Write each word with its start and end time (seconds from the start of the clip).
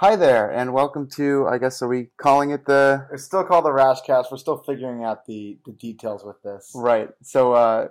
Hi 0.00 0.14
there, 0.14 0.48
and 0.50 0.72
welcome 0.72 1.08
to. 1.16 1.46
I 1.48 1.58
guess 1.58 1.82
are 1.82 1.88
we 1.88 2.10
calling 2.18 2.50
it 2.50 2.66
the 2.66 3.08
It's 3.12 3.24
still 3.24 3.42
called 3.42 3.64
the 3.64 3.70
Raschcast. 3.70 4.26
We're 4.30 4.36
still 4.38 4.58
figuring 4.58 5.02
out 5.02 5.26
the, 5.26 5.58
the 5.66 5.72
details 5.72 6.24
with 6.24 6.40
this. 6.42 6.70
right? 6.74 7.08
So, 7.22 7.52
uh, 7.54 7.88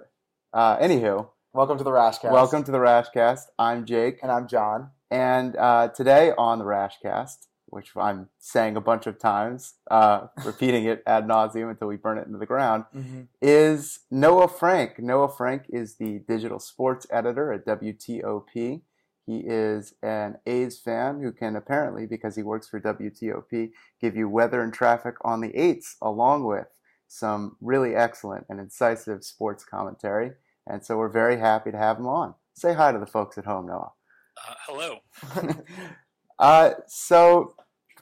uh, 0.53 0.77
anywho, 0.77 1.27
Welcome 1.53 1.77
to 1.77 1.83
the 1.83 1.91
Raschcast. 1.91 2.31
welcome 2.31 2.63
to 2.63 2.71
the 2.71 2.77
Raschcast. 2.77 3.41
I'm 3.59 3.85
Jake, 3.85 4.19
And 4.23 4.31
I'm 4.31 4.47
John. 4.47 4.91
and 5.11 5.55
uh, 5.57 5.89
today 5.89 6.31
on 6.37 6.59
the 6.59 6.65
Raschcast, 6.65 7.47
which 7.65 7.91
I'm 7.97 8.29
saying 8.39 8.77
a 8.77 8.81
bunch 8.81 9.05
of 9.05 9.19
times, 9.19 9.73
uh, 9.91 10.27
repeating 10.45 10.85
it 10.85 11.03
ad 11.05 11.27
nauseum 11.27 11.69
until 11.71 11.89
we 11.89 11.97
burn 11.97 12.17
it 12.19 12.25
into 12.27 12.37
the 12.39 12.45
ground, 12.45 12.85
is 13.41 13.99
Noah 14.09 14.47
Frank. 14.47 14.97
Noah 14.99 15.27
Frank 15.29 15.63
is 15.69 15.97
the 15.97 16.19
digital 16.19 16.59
sports 16.59 17.05
editor 17.11 17.51
at 17.51 17.65
WTOP. 17.65 18.81
He 19.27 19.43
is 19.45 19.93
an 20.01 20.37
A's 20.45 20.79
fan 20.79 21.21
who 21.21 21.33
can 21.33 21.57
apparently, 21.57 22.05
because 22.05 22.37
he 22.37 22.43
works 22.43 22.69
for 22.69 22.79
WTOP, 22.79 23.71
give 23.99 24.15
you 24.15 24.29
weather 24.29 24.61
and 24.61 24.73
traffic 24.73 25.15
on 25.21 25.41
the 25.41 25.53
eights, 25.53 25.97
along 26.01 26.45
with 26.45 26.67
some 27.09 27.57
really 27.59 27.93
excellent 27.93 28.45
and 28.49 28.57
incisive 28.57 29.25
sports 29.25 29.65
commentary. 29.65 30.31
And 30.65 30.83
so 30.83 30.97
we're 30.97 31.09
very 31.09 31.39
happy 31.39 31.71
to 31.71 31.77
have 31.77 31.97
him 31.97 32.07
on. 32.07 32.35
Say 32.53 32.73
hi 32.73 32.93
to 32.93 32.99
the 32.99 33.05
folks 33.05 33.37
at 33.37 33.43
home, 33.43 33.67
Noah. 33.67 33.91
Uh, 34.37 34.53
hello. 34.65 34.99
uh, 36.39 36.71
so, 36.87 37.53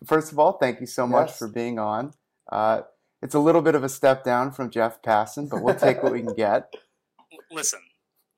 first 0.05 0.32
of 0.32 0.38
all, 0.38 0.54
thank 0.54 0.80
you 0.80 0.88
so 0.88 1.08
much 1.08 1.32
for 1.32 1.48
being 1.48 1.80
on. 1.80 2.14
Uh, 2.52 2.82
it's 3.24 3.34
a 3.34 3.40
little 3.40 3.62
bit 3.64 3.74
of 3.74 3.84
a 3.84 3.90
step 3.90 4.24
down 4.24 4.52
from 4.52 4.70
Jeff 4.70 5.02
Passan, 5.02 5.50
but 5.50 5.64
we'll 5.64 5.76
take 5.76 6.04
what 6.04 6.12
we 6.12 6.22
can 6.22 6.36
get. 6.36 6.72
Listen, 7.52 7.80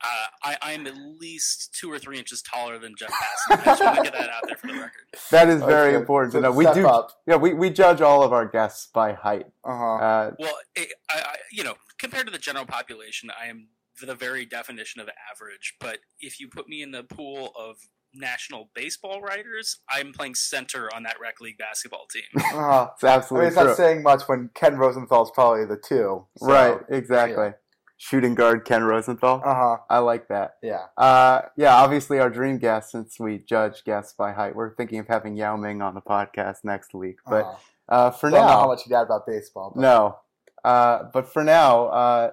uh, 0.03 0.07
I, 0.43 0.57
I 0.61 0.71
am 0.73 0.85
at 0.87 0.95
least 1.19 1.75
two 1.79 1.91
or 1.91 1.97
three 1.99 2.17
inches 2.17 2.41
taller 2.41 2.77
than 2.77 2.93
Jeff 2.97 3.09
Passan. 3.11 3.59
I 3.61 3.65
just 3.65 3.83
want 3.83 3.97
to 3.97 4.03
get 4.03 4.13
that 4.13 4.29
out 4.29 4.43
there 4.45 4.55
for 4.57 4.67
the 4.67 4.73
record. 4.73 4.91
That 5.31 5.49
is 5.49 5.61
very 5.61 5.89
Okay, 5.89 5.97
important 5.97 6.33
so 6.33 6.39
to 6.39 6.43
know. 6.43 6.51
We 6.51 6.65
do, 6.73 6.87
up. 6.87 7.11
yeah, 7.25 7.35
we, 7.35 7.53
we 7.53 7.69
judge 7.69 8.01
all 8.01 8.23
of 8.23 8.31
our 8.33 8.45
guests 8.45 8.87
by 8.93 9.13
height. 9.13 9.47
Uh-huh. 9.63 9.95
Uh, 9.95 10.31
Well, 10.39 10.55
it, 10.75 10.93
I, 11.09 11.19
I, 11.19 11.35
you 11.51 11.63
know, 11.63 11.75
compared 11.97 12.27
to 12.27 12.31
the 12.31 12.37
general 12.37 12.65
population, 12.65 13.29
I 13.41 13.47
am 13.47 13.67
the 14.05 14.13
very 14.15 14.45
definition 14.45 15.01
of 15.01 15.09
average. 15.33 15.75
But 15.79 15.99
if 16.19 16.39
you 16.39 16.47
put 16.47 16.69
me 16.69 16.81
in 16.83 16.91
the 16.91 17.03
pool 17.03 17.51
of 17.59 17.77
national 18.13 18.69
baseball 18.75 19.21
writers, 19.21 19.79
I'm 19.89 20.13
playing 20.13 20.35
center 20.35 20.89
on 20.95 21.03
that 21.03 21.17
rec 21.21 21.41
league 21.41 21.57
basketball 21.57 22.05
team. 22.11 22.23
uh-huh. 22.37 22.89
it's 22.95 23.03
I 23.03 23.07
mean, 23.07 23.15
absolutely 23.17 23.47
it's 23.47 23.55
true. 23.57 23.65
not 23.65 23.77
saying 23.77 24.03
much 24.03 24.21
when 24.27 24.49
Ken 24.53 24.77
Rosenthal's 24.77 25.31
probably 25.31 25.65
the 25.65 25.77
two. 25.77 26.25
so- 26.37 26.45
right, 26.45 26.79
exactly. 26.89 27.53
Shooting 27.99 28.35
guard 28.35 28.63
Ken 28.63 28.83
Rosenthal. 28.83 29.41
Uh-huh. 29.43 29.77
I 29.89 29.97
like 29.99 30.27
that. 30.27 30.57
Yeah. 30.61 30.85
Uh, 30.97 31.41
yeah, 31.55 31.75
obviously 31.75 32.19
our 32.19 32.29
dream 32.29 32.59
guest, 32.59 32.91
since 32.91 33.19
we 33.19 33.39
judge 33.39 33.83
guests 33.83 34.13
by 34.13 34.33
height, 34.33 34.55
we're 34.55 34.75
thinking 34.75 34.99
of 34.99 35.07
having 35.07 35.35
Yao 35.35 35.57
Ming 35.57 35.81
on 35.81 35.95
the 35.95 36.01
podcast 36.01 36.57
next 36.63 36.93
week. 36.93 37.17
But 37.27 37.45
uh-huh. 37.45 37.57
uh, 37.89 38.11
for 38.11 38.29
Don't 38.29 38.41
know 38.41 38.47
how 38.47 38.67
much 38.67 38.85
you 38.85 38.91
got 38.91 39.01
about 39.03 39.25
baseball. 39.25 39.71
But 39.73 39.81
no. 39.81 40.19
Uh, 40.63 41.03
but 41.11 41.27
for 41.31 41.43
now, 41.43 41.87
uh, 41.87 42.31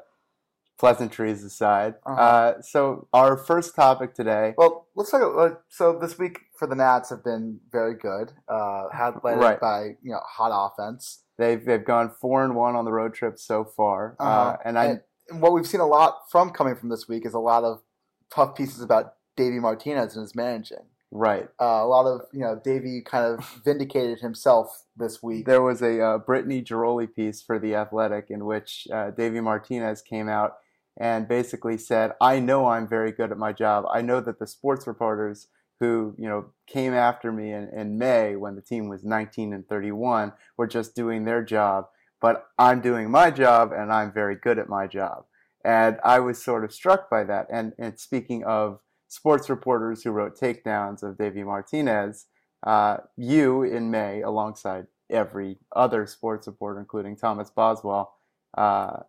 pleasantries 0.79 1.43
aside. 1.43 1.95
Uh-huh. 2.05 2.21
Uh, 2.21 2.63
so 2.63 3.09
our 3.13 3.37
first 3.37 3.75
topic 3.75 4.15
today. 4.15 4.55
Well, 4.59 4.87
let's 4.95 5.11
talk. 5.11 5.23
About, 5.23 5.63
so 5.69 5.99
this 5.99 6.19
week 6.19 6.41
for 6.59 6.67
the 6.67 6.75
Nats 6.75 7.11
have 7.11 7.25
been 7.25 7.61
very 7.71 7.95
good. 7.95 8.33
Uh, 8.49 8.89
had 8.93 9.15
led 9.23 9.39
Right. 9.39 9.61
by 9.61 9.97
you 10.03 10.13
know 10.13 10.21
hot 10.27 10.51
offense. 10.53 11.23
They've 11.39 11.65
they've 11.65 11.85
gone 11.85 12.11
four 12.21 12.45
and 12.45 12.55
one 12.55 12.77
on 12.77 12.85
the 12.85 12.93
road 12.93 13.15
trip 13.15 13.39
so 13.39 13.65
far, 13.65 14.17
uh, 14.21 14.23
Uh-huh. 14.23 14.57
and 14.65 14.79
I 14.79 15.01
and 15.29 15.41
what 15.41 15.53
we've 15.53 15.67
seen 15.67 15.81
a 15.81 15.87
lot 15.87 16.31
from 16.31 16.51
coming 16.51 16.77
from 16.77 16.89
this 16.89 17.09
week 17.09 17.27
is 17.27 17.35
a 17.35 17.39
lot 17.39 17.65
of 17.65 17.83
tough 18.31 18.55
pieces 18.55 18.83
about 18.83 19.15
Davey 19.37 19.59
Martinez 19.59 20.15
and 20.15 20.23
his 20.23 20.35
managing. 20.35 20.87
right. 21.11 21.49
Uh, 21.61 21.83
a 21.83 21.87
lot 21.87 22.07
of 22.07 22.23
you 22.33 22.41
know 22.41 22.61
Davey 22.63 23.03
kind 23.05 23.25
of 23.25 23.45
vindicated 23.65 24.21
himself 24.21 24.85
this 24.97 25.23
week. 25.23 25.47
There 25.47 25.63
was 25.63 25.83
a 25.83 26.01
uh, 26.01 26.19
Brittany 26.19 26.63
Ghiroli 26.63 27.13
piece 27.13 27.43
for 27.43 27.59
the 27.59 27.75
Athletic 27.75 28.27
in 28.31 28.45
which 28.45 28.87
uh, 28.93 29.11
Davey 29.11 29.41
Martinez 29.41 30.03
came 30.03 30.29
out 30.29 30.55
and 30.97 31.27
basically 31.27 31.79
said, 31.79 32.13
"I 32.21 32.39
know 32.39 32.67
I'm 32.67 32.89
very 32.89 33.13
good 33.13 33.33
at 33.33 33.39
my 33.39 33.53
job. 33.53 33.85
I 33.93 34.03
know 34.03 34.21
that 34.21 34.39
the 34.39 34.47
sports 34.47 34.87
reporters 34.87 35.49
who 35.81 36.15
you 36.19 36.29
know 36.29 36.47
came 36.67 36.95
after 36.95 37.33
me 37.33 37.53
in, 37.53 37.69
in 37.77 37.99
May 37.99 38.37
when 38.37 38.55
the 38.55 38.63
team 38.63 38.89
was 38.89 39.05
19 39.05 39.53
and 39.53 39.69
31 39.69 40.33
were 40.57 40.67
just 40.67 40.95
doing 40.95 41.25
their 41.25 41.43
job, 41.43 41.87
but 42.25 42.47
I'm 42.59 42.81
doing 42.81 43.11
my 43.11 43.31
job 43.31 43.73
and 43.73 43.93
I'm 43.93 44.11
very 44.11 44.37
good 44.37 44.59
at 44.59 44.69
my 44.69 44.87
job." 44.87 45.25
And 45.65 45.99
I 46.03 46.21
was 46.21 46.43
sort 46.43 46.65
of 46.65 46.73
struck 46.73 47.11
by 47.11 47.25
that. 47.25 47.47
And, 47.51 47.73
and 47.79 47.99
speaking 47.99 48.45
of 48.45 48.81
sports 49.09 49.51
reporters 49.51 50.03
who 50.03 50.11
wrote 50.11 50.39
takedowns 50.39 51.03
of 51.03 51.19
Davey 51.19 51.43
Martinez, 51.43 52.27
uh, 52.67 52.99
you 53.17 53.63
in 53.63 53.91
May, 53.91 54.23
alongside 54.23 54.87
every 55.11 55.59
other 55.75 56.07
sports 56.07 56.47
reporter, 56.47 56.81
including 56.81 57.17
Thomas 57.17 57.51
Boswell, 57.51 58.15
uh, 58.57 59.01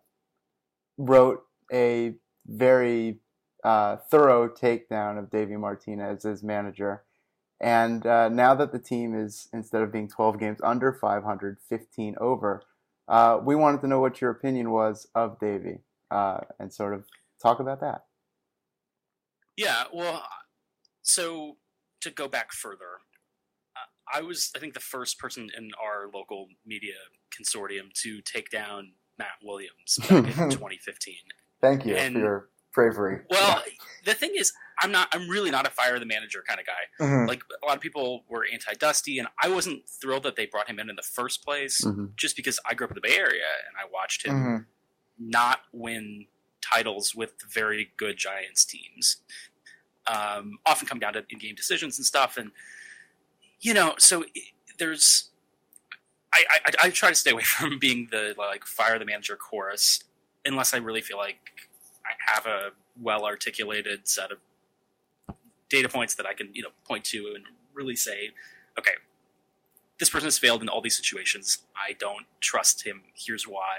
wrote 0.98 1.42
a 1.72 2.14
very 2.46 3.20
uh, 3.64 3.96
thorough 4.10 4.48
takedown 4.48 5.18
of 5.18 5.30
Davey 5.30 5.56
Martinez 5.56 6.24
as 6.24 6.42
manager. 6.42 7.02
And 7.60 8.06
uh, 8.06 8.28
now 8.28 8.54
that 8.54 8.72
the 8.72 8.78
team 8.78 9.14
is, 9.14 9.48
instead 9.52 9.82
of 9.82 9.92
being 9.92 10.08
12 10.08 10.38
games 10.38 10.58
under 10.62 10.92
500, 10.92 11.58
15 11.68 12.16
over, 12.20 12.62
uh, 13.08 13.38
we 13.42 13.54
wanted 13.54 13.80
to 13.82 13.86
know 13.86 14.00
what 14.00 14.20
your 14.20 14.30
opinion 14.30 14.70
was 14.70 15.06
of 15.14 15.38
Davey 15.40 15.80
uh, 16.10 16.38
and 16.58 16.72
sort 16.72 16.94
of 16.94 17.04
talk 17.42 17.60
about 17.60 17.80
that. 17.80 18.04
Yeah, 19.56 19.84
well, 19.92 20.22
so 21.02 21.56
to 22.02 22.10
go 22.10 22.28
back 22.28 22.52
further, 22.52 23.00
I 24.12 24.20
was, 24.22 24.50
I 24.54 24.58
think, 24.58 24.74
the 24.74 24.80
first 24.80 25.18
person 25.18 25.50
in 25.56 25.70
our 25.82 26.08
local 26.14 26.46
media 26.66 26.94
consortium 27.34 27.92
to 28.02 28.20
take 28.22 28.50
down 28.50 28.92
Matt 29.18 29.28
Williams 29.42 29.98
back 30.00 30.10
in 30.12 30.24
2015. 30.50 31.14
Thank 31.60 31.86
you 31.86 31.96
And- 31.96 32.14
for 32.14 32.18
your 32.20 32.48
bravery. 32.76 33.22
Well, 33.30 33.62
the 34.04 34.14
thing 34.14 34.32
is, 34.36 34.52
I'm 34.78 34.92
not, 34.92 35.08
I'm 35.12 35.28
really 35.28 35.50
not 35.50 35.66
a 35.66 35.70
fire 35.70 35.98
the 35.98 36.04
manager 36.06 36.44
kind 36.46 36.60
of 36.60 36.66
guy. 36.66 37.04
Mhm. 37.04 37.26
Like 37.26 37.42
a 37.62 37.66
lot 37.66 37.74
of 37.74 37.80
people 37.82 38.24
were 38.28 38.46
anti-Dusty, 38.52 39.18
and 39.18 39.26
I 39.42 39.48
wasn't 39.48 39.88
thrilled 39.88 40.22
that 40.24 40.36
they 40.36 40.46
brought 40.46 40.68
him 40.68 40.78
in 40.78 40.88
in 40.90 40.94
the 40.96 41.02
first 41.02 41.42
place, 41.44 41.80
Mhm. 41.80 42.14
just 42.14 42.36
because 42.36 42.60
I 42.68 42.74
grew 42.74 42.84
up 42.86 42.90
in 42.90 42.94
the 42.96 43.00
Bay 43.00 43.16
Area 43.16 43.46
and 43.66 43.76
I 43.80 43.86
watched 43.90 44.24
him 44.26 44.34
Mhm. 44.34 44.66
not 45.18 45.62
win 45.72 46.26
titles 46.60 47.14
with 47.14 47.32
very 47.50 47.92
good 47.96 48.18
Giants 48.18 48.64
teams. 48.66 49.16
Um, 50.06 50.58
often 50.66 50.86
come 50.86 50.98
down 51.00 51.14
to 51.14 51.24
in-game 51.30 51.54
decisions 51.56 51.98
and 51.98 52.06
stuff, 52.06 52.36
and 52.36 52.52
you 53.60 53.72
know, 53.74 53.94
so 53.98 54.24
there's. 54.78 55.30
I, 56.34 56.44
I, 56.50 56.72
I 56.84 56.90
try 56.90 57.08
to 57.08 57.14
stay 57.14 57.30
away 57.30 57.42
from 57.58 57.78
being 57.78 58.08
the 58.10 58.34
like 58.36 58.66
fire 58.66 58.98
the 58.98 59.06
manager 59.06 59.36
chorus, 59.36 60.04
unless 60.44 60.74
I 60.74 60.76
really 60.76 61.00
feel 61.00 61.16
like 61.16 61.65
have 62.26 62.46
a 62.46 62.70
well 63.00 63.24
articulated 63.24 64.08
set 64.08 64.30
of 64.32 64.38
data 65.68 65.88
points 65.88 66.14
that 66.14 66.26
I 66.26 66.34
can 66.34 66.50
you 66.54 66.62
know 66.62 66.70
point 66.84 67.04
to 67.06 67.32
and 67.34 67.44
really 67.74 67.96
say, 67.96 68.30
okay, 68.78 68.92
this 69.98 70.10
person 70.10 70.26
has 70.26 70.38
failed 70.38 70.62
in 70.62 70.68
all 70.68 70.80
these 70.80 70.96
situations. 70.96 71.58
I 71.76 71.92
don't 71.92 72.26
trust 72.40 72.86
him. 72.86 73.02
Here's 73.14 73.46
why 73.46 73.78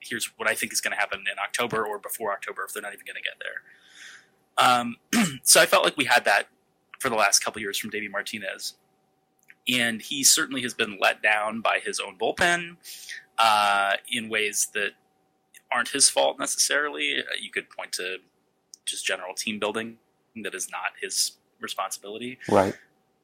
here's 0.00 0.26
what 0.36 0.48
I 0.48 0.54
think 0.54 0.72
is 0.72 0.80
going 0.80 0.92
to 0.92 0.98
happen 0.98 1.20
in 1.20 1.38
October 1.42 1.84
or 1.84 1.98
before 1.98 2.32
October 2.32 2.64
if 2.64 2.72
they're 2.72 2.82
not 2.82 2.94
even 2.94 3.04
going 3.04 3.16
to 3.16 3.22
get 3.22 3.38
there. 3.40 3.60
Um, 4.56 5.40
so 5.42 5.60
I 5.60 5.66
felt 5.66 5.84
like 5.84 5.96
we 5.96 6.06
had 6.06 6.24
that 6.24 6.48
for 6.98 7.08
the 7.08 7.16
last 7.16 7.44
couple 7.44 7.60
years 7.60 7.78
from 7.78 7.90
Davey 7.90 8.08
Martinez, 8.08 8.74
and 9.68 10.00
he 10.00 10.24
certainly 10.24 10.62
has 10.62 10.74
been 10.74 10.98
let 11.00 11.22
down 11.22 11.60
by 11.60 11.80
his 11.84 12.00
own 12.00 12.16
bullpen 12.18 12.76
uh, 13.38 13.94
in 14.10 14.28
ways 14.28 14.68
that 14.74 14.92
aren't 15.72 15.88
his 15.88 16.08
fault 16.10 16.38
necessarily. 16.38 17.18
Uh, 17.18 17.22
You 17.40 17.50
could 17.50 17.70
point 17.70 17.92
to 17.92 18.18
just 18.84 19.04
general 19.04 19.34
team 19.34 19.58
building 19.58 19.98
that 20.42 20.54
is 20.54 20.70
not 20.70 20.92
his 21.00 21.32
responsibility. 21.60 22.38
Right. 22.48 22.74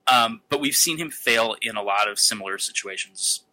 Um, 0.07 0.43
but 0.49 0.61
we've 0.61 0.77
seen 0.77 0.99
him 0.99 1.11
fail 1.11 1.57
in 1.63 1.77
a 1.77 1.83
lot 1.83 2.09
of 2.09 2.19
similar 2.19 2.59
situations. 2.59 3.45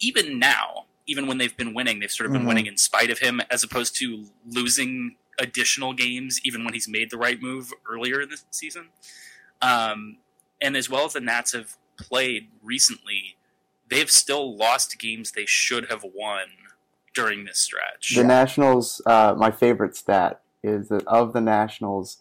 Even 0.00 0.38
now, 0.38 0.86
even 1.06 1.26
when 1.26 1.38
they've 1.38 1.56
been 1.56 1.72
winning, 1.74 2.00
they've 2.00 2.10
sort 2.10 2.26
of 2.26 2.32
been 2.32 2.42
Mhm. 2.42 2.48
winning 2.48 2.66
in 2.66 2.76
spite 2.76 3.10
of 3.10 3.20
him, 3.20 3.40
as 3.50 3.64
opposed 3.64 3.96
to 3.96 4.30
losing 4.46 5.16
additional 5.38 5.92
games, 5.94 6.40
even 6.44 6.64
when 6.64 6.74
he's 6.74 6.86
made 6.88 7.10
the 7.10 7.16
right 7.16 7.40
move 7.40 7.72
earlier 7.86 8.20
in 8.20 8.28
the 8.28 8.40
season. 8.50 8.90
Um, 9.62 10.18
and 10.60 10.76
as 10.76 10.88
well 10.90 11.06
as 11.06 11.14
the 11.14 11.20
Nats 11.20 11.52
have 11.52 11.76
played 11.96 12.50
recently, 12.62 13.36
they've 13.88 14.10
still 14.10 14.56
lost 14.56 14.98
games 14.98 15.32
they 15.32 15.46
should 15.46 15.88
have 15.90 16.04
won 16.04 16.48
during 17.14 17.44
this 17.44 17.58
stretch. 17.58 18.14
The 18.14 18.24
Nationals, 18.24 19.00
uh, 19.06 19.34
my 19.36 19.50
favorite 19.50 19.96
stat 19.96 20.42
is 20.62 20.88
that 20.88 21.06
of 21.06 21.32
the 21.32 21.40
Nationals 21.40 22.18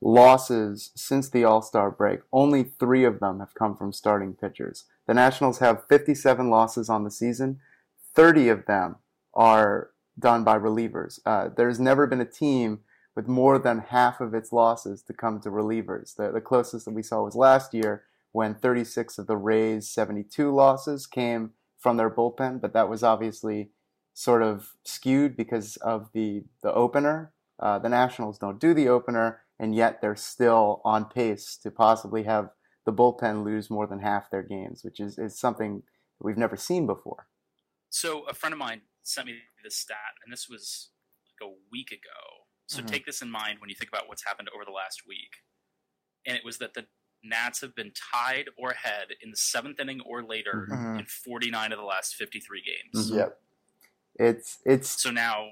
losses 0.00 0.90
since 0.96 1.28
the 1.28 1.44
All 1.44 1.62
Star 1.62 1.90
break, 1.90 2.20
only 2.32 2.64
three 2.64 3.04
of 3.04 3.20
them 3.20 3.38
have 3.40 3.54
come 3.54 3.76
from 3.76 3.92
starting 3.92 4.34
pitchers. 4.34 4.84
The 5.06 5.14
Nationals 5.14 5.58
have 5.58 5.86
57 5.88 6.50
losses 6.50 6.88
on 6.88 7.04
the 7.04 7.10
season. 7.10 7.60
30 8.14 8.48
of 8.48 8.66
them 8.66 8.96
are 9.34 9.90
done 10.18 10.44
by 10.44 10.58
relievers. 10.58 11.20
Uh, 11.24 11.48
there's 11.56 11.80
never 11.80 12.06
been 12.06 12.20
a 12.20 12.26
team 12.26 12.80
with 13.14 13.28
more 13.28 13.58
than 13.58 13.78
half 13.78 14.20
of 14.20 14.34
its 14.34 14.52
losses 14.52 15.02
to 15.02 15.12
come 15.12 15.40
to 15.40 15.50
relievers. 15.50 16.14
The, 16.16 16.30
the 16.32 16.40
closest 16.40 16.86
that 16.86 16.94
we 16.94 17.02
saw 17.02 17.22
was 17.22 17.34
last 17.34 17.74
year 17.74 18.04
when 18.32 18.54
36 18.54 19.18
of 19.18 19.26
the 19.26 19.36
Rays' 19.36 19.90
72 19.90 20.52
losses 20.52 21.06
came 21.06 21.50
from 21.78 21.96
their 21.96 22.10
bullpen, 22.10 22.60
but 22.60 22.72
that 22.72 22.88
was 22.88 23.02
obviously 23.02 23.70
sort 24.14 24.42
of 24.42 24.74
skewed 24.84 25.36
because 25.36 25.76
of 25.76 26.10
the 26.12 26.44
the 26.62 26.72
opener. 26.72 27.32
Uh, 27.58 27.78
the 27.78 27.88
Nationals 27.88 28.38
don't 28.38 28.58
do 28.58 28.74
the 28.74 28.88
opener, 28.88 29.42
and 29.58 29.74
yet 29.74 30.00
they're 30.00 30.16
still 30.16 30.80
on 30.84 31.04
pace 31.04 31.56
to 31.58 31.70
possibly 31.70 32.24
have 32.24 32.50
the 32.84 32.92
bullpen 32.92 33.44
lose 33.44 33.70
more 33.70 33.86
than 33.86 34.00
half 34.00 34.30
their 34.30 34.42
games, 34.42 34.82
which 34.82 34.98
is, 34.98 35.16
is 35.18 35.38
something 35.38 35.82
we've 36.18 36.36
never 36.36 36.56
seen 36.56 36.86
before. 36.86 37.28
So 37.90 38.22
a 38.24 38.34
friend 38.34 38.52
of 38.52 38.58
mine 38.58 38.82
sent 39.02 39.28
me 39.28 39.38
this 39.62 39.76
stat, 39.76 40.14
and 40.24 40.32
this 40.32 40.48
was 40.48 40.90
like 41.24 41.48
a 41.48 41.54
week 41.70 41.92
ago. 41.92 42.46
So 42.66 42.82
Mhm. 42.82 42.86
take 42.88 43.06
this 43.06 43.22
in 43.22 43.30
mind 43.30 43.60
when 43.60 43.68
you 43.70 43.76
think 43.76 43.90
about 43.90 44.08
what's 44.08 44.24
happened 44.24 44.48
over 44.54 44.64
the 44.64 44.72
last 44.72 45.06
week. 45.06 45.44
And 46.26 46.36
it 46.36 46.44
was 46.44 46.58
that 46.58 46.74
the 46.74 46.88
Nats 47.22 47.60
have 47.60 47.74
been 47.76 47.92
tied 47.92 48.48
or 48.58 48.70
ahead 48.70 49.14
in 49.20 49.30
the 49.30 49.36
seventh 49.36 49.78
inning 49.78 50.00
or 50.00 50.24
later 50.24 50.66
Mhm. 50.68 50.98
in 50.98 51.06
49 51.06 51.70
of 51.70 51.78
the 51.78 51.84
last 51.84 52.16
53 52.16 52.62
games. 52.62 53.10
Mhm. 53.10 53.16
Yep. 53.16 53.42
It's 54.16 54.58
it's 54.64 54.88
So 55.02 55.10
now 55.10 55.48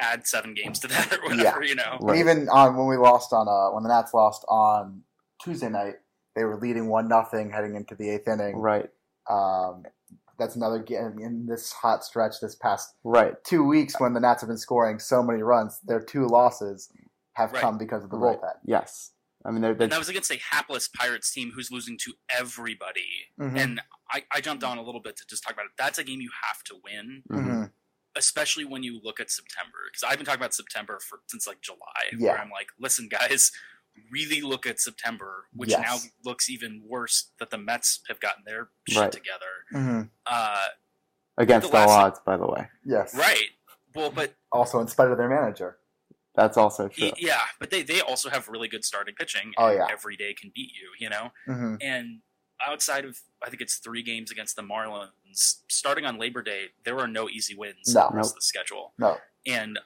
add 0.00 0.26
seven 0.26 0.54
games 0.54 0.80
to 0.80 0.88
that 0.88 1.12
or 1.22 1.28
whatever, 1.28 1.62
you 1.62 1.74
know. 1.74 1.98
Right. 2.00 2.18
Even 2.18 2.48
on 2.48 2.76
when 2.76 2.86
we 2.86 2.96
lost 2.96 3.32
on 3.32 3.46
uh 3.48 3.74
when 3.74 3.82
the 3.82 3.88
Nats 3.88 4.12
lost 4.14 4.44
on 4.48 5.02
Tuesday 5.42 5.68
night, 5.68 5.96
they 6.34 6.44
were 6.44 6.56
leading 6.56 6.88
one 6.88 7.08
nothing 7.08 7.50
heading 7.50 7.74
into 7.76 7.94
the 7.94 8.08
eighth 8.10 8.26
inning. 8.28 8.56
right, 8.56 8.88
Um, 9.30 9.84
that's 10.38 10.56
another 10.56 10.80
game 10.80 11.18
in 11.20 11.46
this 11.46 11.72
hot 11.72 12.04
stretch 12.04 12.40
this 12.40 12.54
past 12.56 12.94
right, 13.04 13.34
two 13.44 13.64
weeks 13.64 14.00
when 14.00 14.14
the 14.14 14.20
Nats 14.20 14.40
have 14.42 14.48
been 14.48 14.58
scoring 14.58 14.98
so 14.98 15.22
many 15.22 15.42
runs. 15.42 15.78
Their 15.84 16.00
two 16.00 16.26
losses 16.26 16.90
have 17.34 17.52
Right. 17.52 17.60
come 17.60 17.78
because 17.78 18.02
of 18.04 18.10
the 18.10 18.16
Right. 18.16 18.40
bullpen. 18.40 18.54
yes. 18.64 19.10
I 19.46 19.50
mean, 19.50 19.60
they're, 19.60 19.74
they're 19.74 19.88
that 19.88 19.98
was 19.98 20.08
against 20.08 20.30
a 20.30 20.38
hapless 20.38 20.88
Pirates 20.88 21.30
team 21.30 21.52
who's 21.54 21.70
losing 21.70 21.98
to 21.98 22.14
everybody. 22.30 23.28
Mhm. 23.38 23.58
And 23.58 23.80
I, 24.10 24.24
I 24.32 24.40
jumped 24.40 24.64
on 24.64 24.78
a 24.78 24.82
little 24.82 25.02
bit 25.02 25.16
to 25.18 25.26
just 25.28 25.42
talk 25.42 25.52
about 25.52 25.66
it. 25.66 25.72
That's 25.76 25.98
a 25.98 26.04
game 26.04 26.22
you 26.22 26.30
have 26.48 26.62
to 26.64 26.76
win. 26.82 27.22
mhm. 27.30 27.70
Especially 28.16 28.64
when 28.64 28.82
you 28.82 29.00
look 29.02 29.20
at 29.20 29.30
September. 29.30 29.78
Because 29.90 30.02
I've 30.04 30.16
been 30.18 30.24
talking 30.26 30.40
about 30.40 30.54
September 30.54 30.98
for 31.00 31.20
since 31.26 31.46
like 31.46 31.60
July, 31.60 31.78
Yeah. 32.16 32.32
where 32.32 32.40
I'm 32.40 32.50
like, 32.50 32.68
listen, 32.78 33.08
guys, 33.08 33.50
really 34.10 34.40
look 34.40 34.66
at 34.66 34.80
September, 34.80 35.46
which 35.52 35.70
Yes. 35.70 35.80
now 35.80 36.10
looks 36.24 36.50
even 36.50 36.82
worse 36.84 37.30
that 37.38 37.50
the 37.50 37.58
Mets 37.58 38.00
have 38.08 38.20
gotten 38.20 38.44
their 38.44 38.70
shit 38.88 38.98
Right. 38.98 39.12
together. 39.12 39.64
Mhm. 39.72 40.10
Uh, 40.26 40.66
against 41.38 41.70
the 41.70 41.76
all 41.78 41.86
last- 41.88 42.04
odds, 42.18 42.20
by 42.24 42.36
the 42.36 42.46
way. 42.46 42.68
Yes. 42.84 43.14
right. 43.14 43.50
Well, 43.94 44.10
but 44.10 44.34
Also, 44.50 44.80
in 44.80 44.88
spite 44.88 45.10
of 45.10 45.18
their 45.18 45.28
manager. 45.28 45.78
That's 46.36 46.56
also 46.56 46.88
true. 46.88 47.12
yeah, 47.16 47.42
but 47.60 47.70
they 47.70 47.82
they 47.82 48.00
also 48.00 48.28
have 48.28 48.48
really 48.48 48.66
good 48.66 48.84
starting 48.84 49.14
pitching. 49.14 49.54
Oh, 49.56 49.70
yeah. 49.70 49.86
every 49.88 50.16
day 50.16 50.34
can 50.34 50.50
beat 50.52 50.72
you, 50.74 50.90
you 50.98 51.08
know. 51.08 51.32
hmm 51.46 51.76
And 51.80 52.22
outside 52.66 53.04
of 53.04 53.20
I 53.42 53.50
think 53.50 53.60
it's 53.60 53.76
three 53.76 54.02
games 54.02 54.30
against 54.30 54.56
the 54.56 54.62
Marlins, 54.62 55.60
starting 55.68 56.04
on 56.06 56.18
Labor 56.18 56.42
Day, 56.42 56.66
there 56.84 56.98
are 56.98 57.08
no 57.08 57.28
easy 57.28 57.54
wins 57.54 57.94
No. 57.94 58.10
Nope. 58.14 58.34
the 58.34 58.40
schedule. 58.40 58.92
No. 58.98 59.18
and 59.46 59.78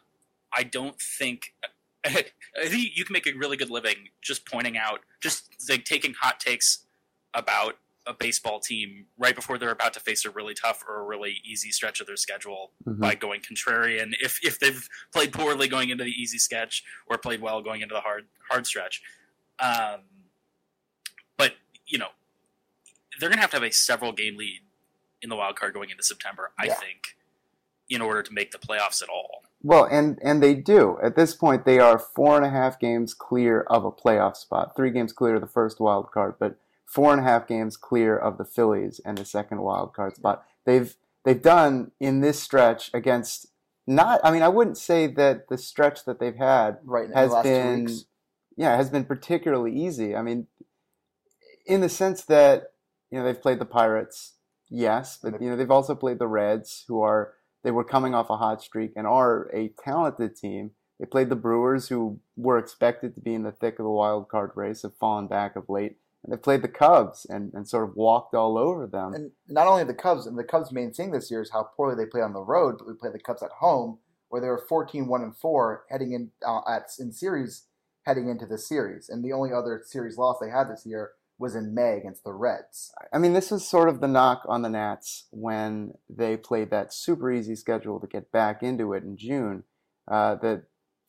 I 0.52 0.62
don't 0.62 1.00
think 1.00 1.54
I 2.06 2.24
think 2.66 2.90
you 2.96 3.04
can 3.04 3.12
make 3.12 3.26
a 3.26 3.32
really 3.36 3.56
good 3.56 3.70
living 3.70 4.08
just 4.22 4.46
pointing 4.46 4.76
out, 4.78 5.00
just 5.20 5.48
like 5.68 5.84
taking 5.84 6.14
hot 6.14 6.38
takes 6.40 6.86
about 7.34 7.76
a 8.06 8.14
baseball 8.14 8.58
team 8.58 9.04
right 9.18 9.34
before 9.34 9.58
they're 9.58 9.70
about 9.70 9.92
to 9.92 10.00
face 10.00 10.24
a 10.24 10.30
really 10.30 10.54
tough 10.54 10.82
or 10.88 11.00
a 11.00 11.04
really 11.04 11.42
easy 11.44 11.70
stretch 11.70 12.00
of 12.00 12.06
their 12.06 12.16
schedule 12.16 12.72
Mhm. 12.86 13.00
by 13.00 13.14
going 13.14 13.40
contrarian. 13.42 14.14
If 14.20 14.42
if 14.44 14.58
they've 14.60 14.88
played 15.12 15.32
poorly 15.32 15.68
going 15.68 15.90
into 15.90 16.04
the 16.04 16.10
easy 16.12 16.38
sketch 16.38 16.84
or 17.06 17.18
played 17.18 17.40
well 17.42 17.60
going 17.60 17.82
into 17.82 17.94
the 17.94 18.00
hard 18.00 18.28
hard 18.50 18.66
stretch, 18.66 19.02
um, 19.58 20.02
but 21.36 21.56
you 21.86 21.98
know 21.98 22.08
they're 23.18 23.28
going 23.28 23.38
to 23.38 23.42
have 23.42 23.50
to 23.50 23.56
have 23.56 23.62
a 23.64 23.72
several 23.72 24.12
game 24.12 24.36
lead 24.36 24.60
in 25.22 25.28
the 25.28 25.36
wild 25.36 25.56
card 25.56 25.74
going 25.74 25.90
into 25.90 26.02
September. 26.02 26.52
I 26.58 26.66
Yeah. 26.66 26.74
think 26.74 27.16
in 27.88 28.00
order 28.00 28.22
to 28.22 28.32
make 28.32 28.50
the 28.50 28.58
playoffs 28.58 29.02
at 29.02 29.08
all. 29.08 29.42
Well, 29.62 29.84
and 29.84 30.18
and 30.22 30.42
they 30.42 30.54
do. 30.54 30.98
At 31.02 31.16
this 31.16 31.34
point, 31.34 31.64
they 31.64 31.78
are 31.80 31.98
four 31.98 32.36
and 32.36 32.44
a 32.44 32.50
half 32.50 32.78
games 32.78 33.14
clear 33.14 33.62
of 33.62 33.84
a 33.84 33.90
playoff 33.90 34.36
spot. 34.36 34.76
Three 34.76 34.90
games 34.90 35.12
clear 35.12 35.36
of 35.36 35.40
the 35.40 35.48
first 35.48 35.80
wild 35.80 36.12
card, 36.12 36.36
but 36.38 36.56
four 36.84 37.12
and 37.12 37.20
a 37.20 37.24
half 37.24 37.46
games 37.46 37.76
clear 37.76 38.16
of 38.16 38.38
the 38.38 38.44
Phillies 38.44 39.00
and 39.04 39.18
the 39.18 39.24
second 39.24 39.60
wild 39.62 39.94
card 39.94 40.16
spot. 40.16 40.46
They've 40.64 40.94
they've 41.24 41.42
done 41.42 41.90
in 41.98 42.20
this 42.20 42.40
stretch 42.40 42.90
against 42.94 43.48
not. 43.86 44.20
I 44.22 44.30
mean, 44.30 44.42
I 44.42 44.48
wouldn't 44.48 44.78
say 44.78 45.08
that 45.08 45.48
the 45.48 45.58
stretch 45.58 46.04
that 46.04 46.20
they've 46.20 46.36
had 46.36 46.78
Right 46.84 47.06
in 47.06 47.12
has 47.12 47.34
been 47.42 47.88
yeah 48.56 48.76
has 48.76 48.90
been 48.90 49.06
particularly 49.06 49.74
easy. 49.74 50.14
I 50.14 50.22
mean, 50.22 50.46
in 51.66 51.80
the 51.80 51.88
sense 51.88 52.22
that 52.26 52.74
you 53.10 53.18
know 53.18 53.24
they've 53.24 53.40
played 53.40 53.58
the 53.58 53.64
Pirates, 53.64 54.34
yes, 54.68 55.18
but 55.22 55.40
you 55.40 55.50
know 55.50 55.56
they've 55.56 55.70
also 55.70 55.94
played 55.94 56.18
the 56.18 56.26
Reds, 56.26 56.84
who 56.88 57.00
are 57.00 57.34
they 57.64 57.70
were 57.70 57.84
coming 57.84 58.14
off 58.14 58.30
a 58.30 58.36
hot 58.36 58.62
streak 58.62 58.92
and 58.96 59.06
are 59.06 59.50
a 59.54 59.68
talented 59.82 60.36
team. 60.36 60.72
They 60.98 61.06
played 61.06 61.28
the 61.28 61.36
Brewers, 61.36 61.88
who 61.88 62.20
were 62.36 62.58
expected 62.58 63.14
to 63.14 63.20
be 63.20 63.34
in 63.34 63.42
the 63.44 63.52
thick 63.52 63.78
of 63.78 63.84
the 63.84 63.90
wild 63.90 64.28
card 64.28 64.52
race, 64.54 64.82
have 64.82 64.96
fallen 64.96 65.28
back 65.28 65.54
of 65.54 65.68
late. 65.68 65.96
And 66.24 66.32
they 66.32 66.36
played 66.36 66.62
the 66.62 66.68
Cubs 66.68 67.24
and, 67.24 67.52
and 67.54 67.68
sort 67.68 67.88
of 67.88 67.94
walked 67.94 68.34
all 68.34 68.58
over 68.58 68.86
them. 68.86 69.14
And 69.14 69.30
not 69.48 69.68
only 69.68 69.84
the 69.84 69.94
Cubs, 69.94 70.26
and 70.26 70.36
the 70.36 70.44
Cubs' 70.44 70.72
main 70.72 70.92
thing 70.92 71.12
this 71.12 71.30
year 71.30 71.40
is 71.40 71.52
how 71.52 71.70
poorly 71.76 71.94
they 71.94 72.10
play 72.10 72.20
on 72.20 72.32
the 72.32 72.42
road, 72.42 72.78
but 72.78 72.88
we 72.88 72.94
play 72.94 73.10
the 73.12 73.20
Cubs 73.20 73.42
at 73.42 73.50
home, 73.60 73.98
where 74.28 74.40
they 74.40 74.48
were 74.48 74.64
14 74.68 75.06
1 75.06 75.22
and 75.22 75.36
4 75.36 75.84
heading 75.90 76.12
in 76.12 76.30
uh, 76.44 76.60
at 76.68 76.90
in 76.98 77.12
series 77.12 77.66
heading 78.04 78.28
into 78.28 78.46
the 78.46 78.58
series. 78.58 79.08
And 79.08 79.24
the 79.24 79.32
only 79.32 79.52
other 79.52 79.82
series 79.84 80.16
loss 80.16 80.38
they 80.40 80.50
had 80.50 80.68
this 80.68 80.84
year 80.84 81.12
was 81.38 81.54
in 81.54 81.74
May 81.74 81.96
against 81.98 82.24
the 82.24 82.32
Reds. 82.32 82.92
I 83.12 83.18
mean, 83.18 83.32
this 83.32 83.50
was 83.50 83.66
sort 83.66 83.88
of 83.88 84.00
the 84.00 84.08
knock 84.08 84.42
on 84.48 84.62
the 84.62 84.68
Nats 84.68 85.26
when 85.30 85.94
they 86.10 86.36
played 86.36 86.70
that 86.70 86.92
super 86.92 87.30
easy 87.30 87.54
schedule 87.54 88.00
to 88.00 88.06
get 88.06 88.32
back 88.32 88.62
into 88.62 88.92
it 88.92 89.04
in 89.04 89.16
June. 89.16 89.64
Uh, 90.10 90.34
that 90.36 90.64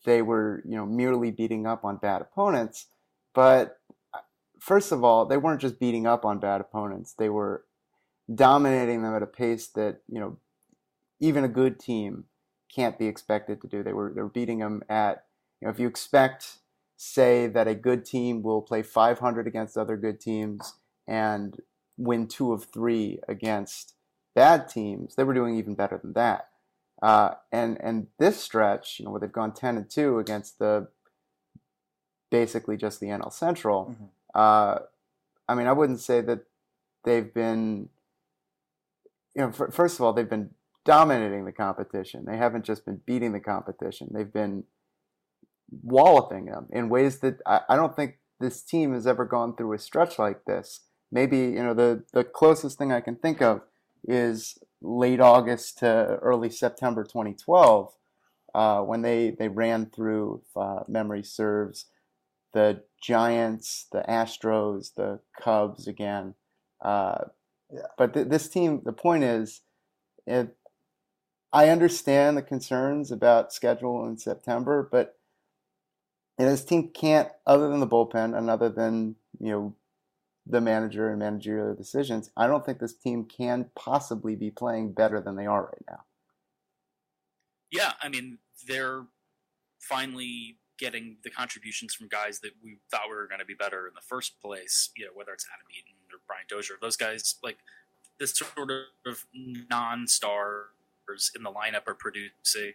they 0.06 0.22
were, 0.22 0.62
you 0.66 0.76
know, 0.76 0.86
merely 0.86 1.31
beating 1.31 1.66
up 1.66 1.84
on 1.84 1.98
bad 1.98 2.22
opponents. 2.22 2.88
But 3.34 3.80
uh, 4.14 4.20
first 4.60 4.92
of 4.92 5.04
all, 5.04 5.26
they 5.26 5.38
weren't 5.38 5.62
just 5.62 5.80
beating 5.80 6.06
up 6.06 6.26
on 6.26 6.40
bad 6.40 6.62
opponents; 6.62 7.14
they 7.18 7.30
were 7.30 7.66
dominating 8.34 9.02
them 9.02 9.16
at 9.16 9.24
a 9.24 9.28
pace 9.28 9.68
that 9.68 10.02
you 10.08 10.20
know 10.20 10.38
even 11.20 11.44
a 11.44 11.50
good 11.50 11.80
team 11.80 12.26
can't 12.74 13.00
be 13.00 13.08
expected 13.08 13.62
to 13.62 13.68
do. 13.68 13.84
They 13.84 13.94
were 13.94 14.12
they 14.14 14.22
were 14.22 14.30
beating 14.30 14.60
them 14.60 14.84
at 14.90 15.26
you 15.62 15.68
know 15.68 15.72
if 15.72 15.80
you 15.80 15.88
expect 15.88 16.60
say 17.01 17.48
that 17.48 17.66
a 17.66 17.74
good 17.74 18.04
team 18.04 18.44
will 18.44 18.62
play 18.62 18.84
500 18.84 19.48
against 19.48 19.78
other 19.78 19.96
good 19.96 20.19
teams 20.19 20.74
and 21.07 21.62
win 21.98 22.28
two 22.28 22.51
of 22.51 22.66
three 22.66 23.19
against 23.25 23.94
bad 24.35 24.68
teams, 24.68 25.16
they 25.16 25.24
were 25.24 25.33
doing 25.33 25.56
even 25.56 25.76
better 25.76 25.97
than 25.97 26.12
that. 26.12 26.50
Uh, 27.02 27.35
and 27.54 27.78
and 27.81 28.07
this 28.18 28.38
stretch, 28.42 29.00
you 29.00 29.06
know, 29.06 29.12
where 29.12 29.21
they've 29.21 29.31
gone 29.31 29.54
10 29.54 29.78
and 29.78 29.90
two 29.90 30.19
against 30.19 30.59
the 30.59 30.90
basically 32.30 32.76
just 32.76 33.00
the 33.00 33.07
NL 33.07 33.31
Central. 33.31 33.95
Mhm. 33.95 34.09
Uh, 34.35 34.80
I 35.47 35.56
mean, 35.56 35.68
I 35.68 35.71
wouldn't 35.71 36.02
say 36.02 36.19
that 36.19 36.42
they've 37.06 37.33
been, 37.33 37.88
you 39.35 39.42
know, 39.44 39.47
f- 39.47 39.74
first 39.74 39.97
of 39.97 40.02
all, 40.06 40.12
they've 40.12 40.30
been 40.30 40.50
dominating 40.83 41.45
the 41.45 41.54
competition. 41.54 42.26
They 42.26 42.35
haven't 42.35 42.66
just 42.66 42.83
been 42.85 43.02
beating 43.06 43.31
the 43.31 43.40
competition. 43.40 44.09
They've 44.12 44.31
been 44.31 44.66
walloping 45.83 46.45
them 46.45 46.68
in 46.71 46.90
ways 46.90 47.19
that 47.19 47.42
I, 47.45 47.61
I 47.69 47.76
don't 47.76 47.95
think 47.95 48.19
this 48.40 48.61
team 48.61 48.94
has 48.94 49.07
ever 49.07 49.26
gone 49.26 49.56
through 49.56 49.73
a 49.73 49.80
stretch 49.80 50.19
like 50.19 50.45
this. 50.45 50.81
Maybe 51.11 51.38
you 51.40 51.64
know 51.64 51.73
the 51.73 52.04
the 52.14 52.23
closest 52.23 52.78
thing 52.78 52.92
I 52.92 53.02
can 53.02 53.16
think 53.16 53.42
of 53.42 53.61
is 54.07 54.59
late 54.81 55.19
August 55.21 55.80
to 55.80 55.88
early 56.21 56.49
September 56.49 57.04
2012 57.04 57.94
uh, 58.56 58.81
when 58.81 59.02
they 59.02 59.31
they 59.31 59.47
ran 59.49 59.88
through, 59.88 60.42
if 60.45 60.57
uh, 60.57 60.83
memory 60.88 61.23
serves, 61.23 61.85
the 62.54 62.83
Giants, 63.02 63.88
the 63.92 64.04
Astros, 64.09 64.95
the 64.95 65.19
Cubs 65.42 65.88
again. 65.88 66.35
Uh, 66.81 67.26
Yeah. 67.71 67.88
But 67.97 68.14
th- 68.14 68.28
this 68.30 68.49
team, 68.49 68.81
the 68.83 68.94
point 68.94 69.23
is, 69.23 69.61
it, 70.26 70.56
I 71.54 71.69
understand 71.69 72.38
the 72.38 72.42
concerns 72.42 73.11
about 73.11 73.54
schedule 73.54 74.07
in 74.07 74.18
September, 74.18 74.88
but 74.92 75.19
you 76.40 76.46
know, 76.46 76.52
this 76.52 76.64
team 76.64 76.90
can't, 76.94 77.28
other 77.46 77.68
than 77.69 77.81
the 77.81 77.88
bullpen 77.88 78.36
and 78.36 78.50
other 78.50 78.69
than 78.69 79.18
you 79.40 79.52
know 79.52 79.76
the 80.48 80.62
manager 80.62 81.10
and 81.10 81.19
managerial 81.19 81.76
decisions, 81.76 82.31
I 82.36 82.48
don't 82.48 82.66
think 82.66 82.80
this 82.80 82.94
team 82.94 83.26
can 83.26 83.69
possibly 83.76 84.36
be 84.36 84.50
playing 84.50 84.94
better 84.94 85.22
than 85.22 85.36
they 85.36 85.46
are 85.46 85.66
right 85.66 85.86
now. 85.88 86.04
Yeah, 87.72 87.92
I 88.02 88.10
mean, 88.10 88.40
they're 88.68 89.04
finally 89.80 90.56
getting 90.80 91.18
the 91.24 91.30
contributions 91.30 91.94
from 91.94 92.08
guys 92.08 92.40
that 92.40 92.52
we 92.64 92.78
thought 92.90 93.10
we 93.10 93.16
were 93.16 93.28
going 93.28 93.40
to 93.40 93.46
be 93.46 93.54
better 93.54 93.86
in 93.86 93.94
the 93.94 94.02
first 94.02 94.42
place. 94.42 94.90
You 94.96 95.06
know, 95.06 95.12
whether 95.14 95.34
it's 95.34 95.46
Adam 95.54 95.68
Eaton 95.69 95.96
or 96.12 96.19
Brian 96.26 96.46
Dozier, 96.50 96.78
those 96.81 96.96
guys 96.96 97.36
like 97.44 97.58
this 98.18 98.34
sort 98.34 98.72
of 99.06 99.26
non-stars 99.69 101.31
in 101.36 101.44
the 101.44 101.52
lineup 101.52 101.88
are 101.88 101.94
producing 101.94 102.74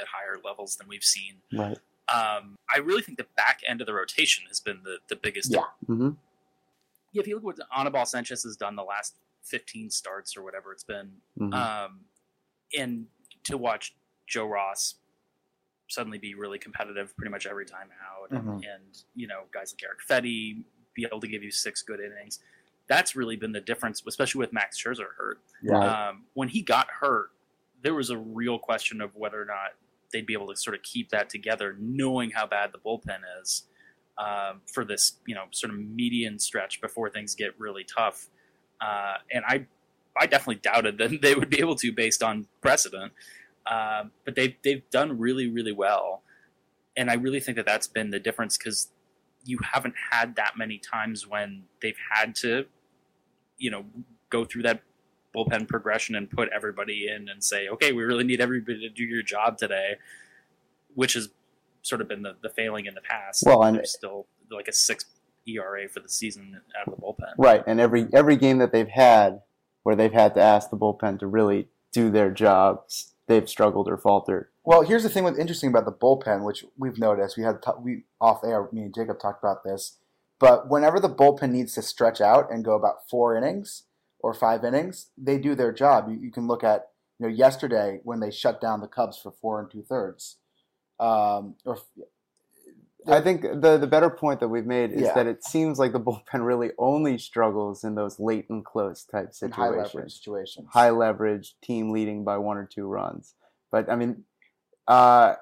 at 0.00 0.06
higher 0.08 0.40
levels 0.42 0.76
than 0.76 0.88
we've 0.88 1.04
seen. 1.04 1.36
Right. 1.52 1.78
Um, 2.12 2.58
I 2.74 2.78
really 2.78 3.02
think 3.02 3.16
the 3.18 3.26
back 3.36 3.60
end 3.66 3.80
of 3.80 3.86
the 3.86 3.94
rotation 3.94 4.44
has 4.48 4.60
been 4.60 4.82
the 4.84 4.98
the 5.08 5.16
biggest 5.16 5.52
Yeah. 5.52 5.62
hmm 5.86 6.10
yeah, 7.12 7.20
if 7.20 7.28
you 7.28 7.36
look 7.36 7.42
at 7.58 7.66
what 7.70 7.78
Anibal 7.78 8.04
Sanchez 8.06 8.42
has 8.42 8.56
done 8.56 8.74
the 8.74 8.82
last 8.82 9.14
15 9.44 9.88
starts 9.88 10.36
or 10.36 10.42
whatever 10.42 10.72
it's 10.72 10.82
been, 10.82 11.20
Mhm. 11.38 11.54
um, 11.54 12.04
and 12.76 13.06
to 13.44 13.56
watch 13.56 13.94
Joe 14.26 14.46
Ross 14.48 14.96
suddenly 15.88 16.18
be 16.18 16.34
really 16.34 16.58
competitive 16.58 17.16
pretty 17.16 17.30
much 17.30 17.46
every 17.46 17.66
time 17.66 17.90
out, 18.02 18.30
and, 18.32 18.48
Mhm. 18.62 18.74
and 18.74 19.02
you 19.14 19.26
know 19.28 19.44
guys 19.52 19.72
like 19.72 19.82
Erick 19.84 20.00
Fedde 20.00 20.64
be 20.94 21.04
able 21.04 21.20
to 21.20 21.28
give 21.28 21.42
you 21.44 21.50
six 21.52 21.82
good 21.82 22.00
innings. 22.00 22.40
That's 22.86 23.14
really 23.16 23.36
been 23.36 23.52
the 23.52 23.60
difference, 23.60 24.02
especially 24.06 24.40
with 24.40 24.52
Max 24.52 24.76
Scherzer 24.82 25.14
hurt. 25.16 25.40
Yeah. 25.62 26.08
Um, 26.08 26.26
when 26.34 26.48
he 26.48 26.62
got 26.62 26.90
hurt, 26.90 27.30
there 27.80 27.94
was 27.94 28.10
a 28.10 28.18
real 28.18 28.58
question 28.58 29.00
of 29.00 29.14
whether 29.14 29.40
or 29.40 29.44
not 29.46 29.74
they'd 30.14 30.24
be 30.24 30.32
able 30.32 30.46
to 30.46 30.56
sort 30.56 30.74
of 30.74 30.82
keep 30.82 31.10
that 31.10 31.28
together, 31.28 31.76
knowing 31.78 32.30
how 32.30 32.46
bad 32.46 32.70
the 32.72 32.78
bullpen 32.78 33.18
is 33.42 33.64
um, 34.16 34.62
for 34.72 34.84
this, 34.84 35.18
you 35.26 35.34
know, 35.34 35.44
sort 35.50 35.74
of 35.74 35.78
median 35.78 36.38
stretch 36.38 36.80
before 36.80 37.10
things 37.10 37.34
get 37.34 37.52
really 37.58 37.84
tough. 37.84 38.28
Uh, 38.80 39.16
and 39.32 39.44
I, 39.46 39.66
I 40.16 40.26
definitely 40.26 40.60
doubted 40.62 40.98
that 40.98 41.20
they 41.20 41.34
would 41.34 41.50
be 41.50 41.58
able 41.58 41.74
to 41.76 41.92
based 41.92 42.22
on 42.22 42.46
precedent. 42.62 43.12
Um, 43.66 44.12
but 44.24 44.34
they've 44.34 44.54
they've 44.62 44.82
done 44.90 45.18
really 45.18 45.48
really 45.48 45.72
well, 45.72 46.22
and 46.98 47.10
I 47.10 47.14
really 47.14 47.40
think 47.40 47.56
that 47.56 47.64
that's 47.64 47.86
been 47.86 48.10
the 48.10 48.20
difference 48.20 48.58
because 48.58 48.88
you 49.42 49.58
haven't 49.72 49.94
had 50.10 50.36
that 50.36 50.52
many 50.58 50.78
times 50.78 51.26
when 51.26 51.62
they've 51.80 51.96
had 52.12 52.34
to, 52.36 52.66
you 53.56 53.70
know, 53.70 53.86
go 54.28 54.44
through 54.44 54.64
that 54.64 54.82
bullpen 55.34 55.68
progression 55.68 56.14
and 56.14 56.30
put 56.30 56.48
everybody 56.54 57.08
in 57.08 57.28
and 57.28 57.42
say, 57.42 57.68
okay, 57.68 57.92
we 57.92 58.02
really 58.04 58.24
need 58.24 58.40
everybody 58.40 58.80
to 58.80 58.88
do 58.88 59.04
your 59.04 59.22
job 59.22 59.58
today, 59.58 59.96
which 60.94 61.14
has 61.14 61.30
sort 61.82 62.00
of 62.00 62.08
been 62.08 62.22
the, 62.22 62.36
the 62.42 62.48
failing 62.48 62.86
in 62.86 62.94
the 62.94 63.00
past. 63.00 63.42
Well, 63.46 63.62
and- 63.62 63.76
there's 63.76 63.92
still 63.92 64.26
like 64.50 64.68
a 64.68 64.72
six 64.72 65.06
ERA 65.46 65.88
for 65.88 66.00
the 66.00 66.08
season 66.08 66.60
out 66.80 66.88
of 66.88 66.96
the 66.96 67.02
bullpen. 67.02 67.32
Right, 67.38 67.62
and 67.66 67.80
every 67.80 68.06
every 68.12 68.36
game 68.36 68.58
that 68.58 68.72
they've 68.72 68.88
had 68.88 69.42
where 69.82 69.94
they've 69.94 70.12
had 70.12 70.34
to 70.34 70.40
ask 70.40 70.70
the 70.70 70.76
bullpen 70.76 71.18
to 71.18 71.26
really 71.26 71.68
do 71.92 72.10
their 72.10 72.30
jobs, 72.30 73.12
they've 73.26 73.48
struggled 73.48 73.88
or 73.88 73.98
faltered. 73.98 74.48
Well, 74.64 74.82
here's 74.82 75.02
the 75.02 75.10
thing 75.10 75.24
with 75.24 75.38
interesting 75.38 75.68
about 75.68 75.84
the 75.84 75.92
bullpen, 75.92 76.44
which 76.44 76.64
we've 76.78 76.98
noticed. 76.98 77.36
We 77.36 77.42
had 77.44 77.62
t- 77.62 77.70
we 77.82 78.04
off 78.20 78.42
air. 78.42 78.66
Me 78.72 78.82
and 78.82 78.94
Jacob 78.94 79.20
talked 79.20 79.42
about 79.44 79.62
this, 79.64 79.98
but 80.38 80.70
whenever 80.70 80.98
the 80.98 81.10
bullpen 81.10 81.50
needs 81.50 81.74
to 81.74 81.82
stretch 81.82 82.20
out 82.20 82.50
and 82.50 82.64
go 82.64 82.74
about 82.74 83.08
four 83.10 83.36
innings 83.36 83.82
or 84.24 84.32
five 84.32 84.64
innings, 84.64 85.10
they 85.18 85.36
do 85.36 85.54
their 85.54 85.70
job. 85.70 86.08
You, 86.08 86.18
you 86.18 86.30
can 86.30 86.46
look 86.46 86.64
at 86.64 86.88
you 87.18 87.28
know 87.28 87.32
yesterday 87.32 88.00
when 88.04 88.20
they 88.20 88.30
shut 88.30 88.58
down 88.58 88.80
the 88.80 88.88
Cubs 88.88 89.18
for 89.18 89.30
four 89.30 89.60
and 89.60 89.70
two 89.70 89.82
thirds. 89.82 90.38
Um, 90.98 91.56
or 91.66 91.78
I 93.06 93.20
think 93.20 93.42
the 93.42 93.76
the 93.76 93.86
better 93.86 94.08
point 94.08 94.40
that 94.40 94.48
we've 94.48 94.64
made 94.64 94.92
is 94.92 95.02
Yeah. 95.02 95.14
that 95.14 95.26
it 95.26 95.44
seems 95.44 95.78
like 95.78 95.92
the 95.92 96.00
bullpen 96.00 96.46
really 96.46 96.70
only 96.78 97.18
struggles 97.18 97.84
in 97.84 97.96
those 97.96 98.18
late 98.18 98.48
and 98.48 98.64
close 98.64 99.04
type 99.04 99.32
in 99.42 99.50
high 99.50 99.68
leverage 99.68 99.90
situations. 99.90 100.14
situations. 100.16 100.68
High 100.72 100.90
leverage, 100.90 101.56
team 101.62 101.90
leading 101.90 102.24
by 102.24 102.38
one 102.38 102.56
or 102.56 102.64
two 102.64 102.86
runs. 102.86 103.34
But 103.70 103.90
I 103.90 103.96
mean, 103.96 104.24
uh, 104.88 105.34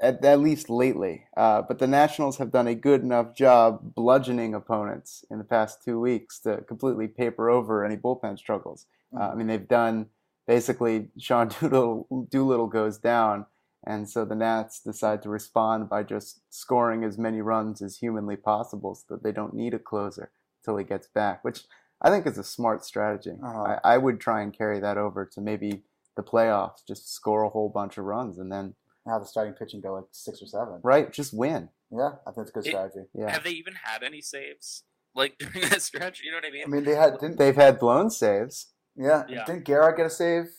at, 0.00 0.24
at 0.24 0.40
least 0.40 0.70
lately. 0.70 1.24
Uh, 1.36 1.62
but 1.62 1.78
the 1.78 1.86
Nationals 1.86 2.38
have 2.38 2.50
done 2.50 2.66
a 2.66 2.74
good 2.74 3.02
enough 3.02 3.34
job 3.34 3.94
bludgeoning 3.94 4.54
opponents 4.54 5.24
in 5.30 5.38
the 5.38 5.44
past 5.44 5.82
two 5.84 6.00
weeks 6.00 6.38
to 6.40 6.58
completely 6.62 7.06
paper 7.06 7.50
over 7.50 7.84
any 7.84 7.96
bullpen 7.96 8.38
struggles. 8.38 8.86
Uh, 9.16 9.30
I 9.30 9.34
mean, 9.34 9.46
they've 9.46 9.68
done 9.68 10.06
basically 10.46 11.08
Sean 11.18 11.48
Doolittle, 11.60 12.26
Doolittle 12.30 12.68
goes 12.68 12.98
down, 12.98 13.46
and 13.86 14.08
so 14.08 14.24
the 14.24 14.34
Nats 14.34 14.80
decide 14.80 15.22
to 15.22 15.28
respond 15.28 15.88
by 15.88 16.02
just 16.02 16.40
scoring 16.50 17.04
as 17.04 17.18
many 17.18 17.40
runs 17.40 17.82
as 17.82 17.98
humanly 17.98 18.36
possible 18.36 18.94
so 18.94 19.04
that 19.10 19.22
they 19.22 19.32
don't 19.32 19.54
need 19.54 19.74
a 19.74 19.78
closer 19.78 20.30
until 20.60 20.76
he 20.76 20.84
gets 20.84 21.08
back, 21.08 21.44
which 21.44 21.64
I 22.02 22.10
think 22.10 22.26
is 22.26 22.38
a 22.38 22.44
smart 22.44 22.84
strategy. 22.84 23.36
Uh-huh. 23.42 23.78
I, 23.84 23.94
I 23.94 23.98
would 23.98 24.20
try 24.20 24.42
and 24.42 24.56
carry 24.56 24.80
that 24.80 24.98
over 24.98 25.24
to 25.26 25.40
maybe 25.40 25.82
the 26.16 26.22
playoffs, 26.22 26.86
just 26.86 27.12
score 27.12 27.42
a 27.42 27.48
whole 27.48 27.68
bunch 27.68 27.98
of 27.98 28.04
runs 28.04 28.38
and 28.38 28.50
then, 28.50 28.74
And 29.06 29.12
have 29.14 29.22
the 29.22 29.26
starting 29.26 29.54
pitching 29.54 29.80
go 29.80 29.94
like 29.94 30.04
six 30.12 30.42
or 30.42 30.46
seven. 30.46 30.80
right, 30.82 31.10
just 31.12 31.32
win. 31.32 31.70
Yeah, 31.90 32.12
I 32.26 32.32
think 32.32 32.46
it's 32.46 32.50
a 32.50 32.52
good 32.52 32.66
It- 32.66 32.70
strategy. 32.70 33.06
Yeah. 33.14 33.30
Have 33.30 33.44
they 33.44 33.50
even 33.50 33.74
had 33.82 34.02
any 34.02 34.20
saves 34.20 34.84
like 35.14 35.38
during 35.38 35.68
that 35.70 35.82
stretch? 35.82 36.20
You 36.22 36.30
know 36.30 36.36
what 36.36 36.44
I 36.46 36.50
mean? 36.50 36.64
I 36.64 36.68
mean, 36.68 36.84
they 36.84 36.94
had 36.94 37.18
didn't 37.18 37.38
They've 37.38 37.56
had 37.56 37.78
blown 37.78 38.10
saves. 38.10 38.72
yeah, 38.94 39.24
Yeah. 39.28 39.44
didn't 39.46 39.64
Garrett 39.64 39.96
get 39.96 40.06
a 40.06 40.10
save? 40.10 40.50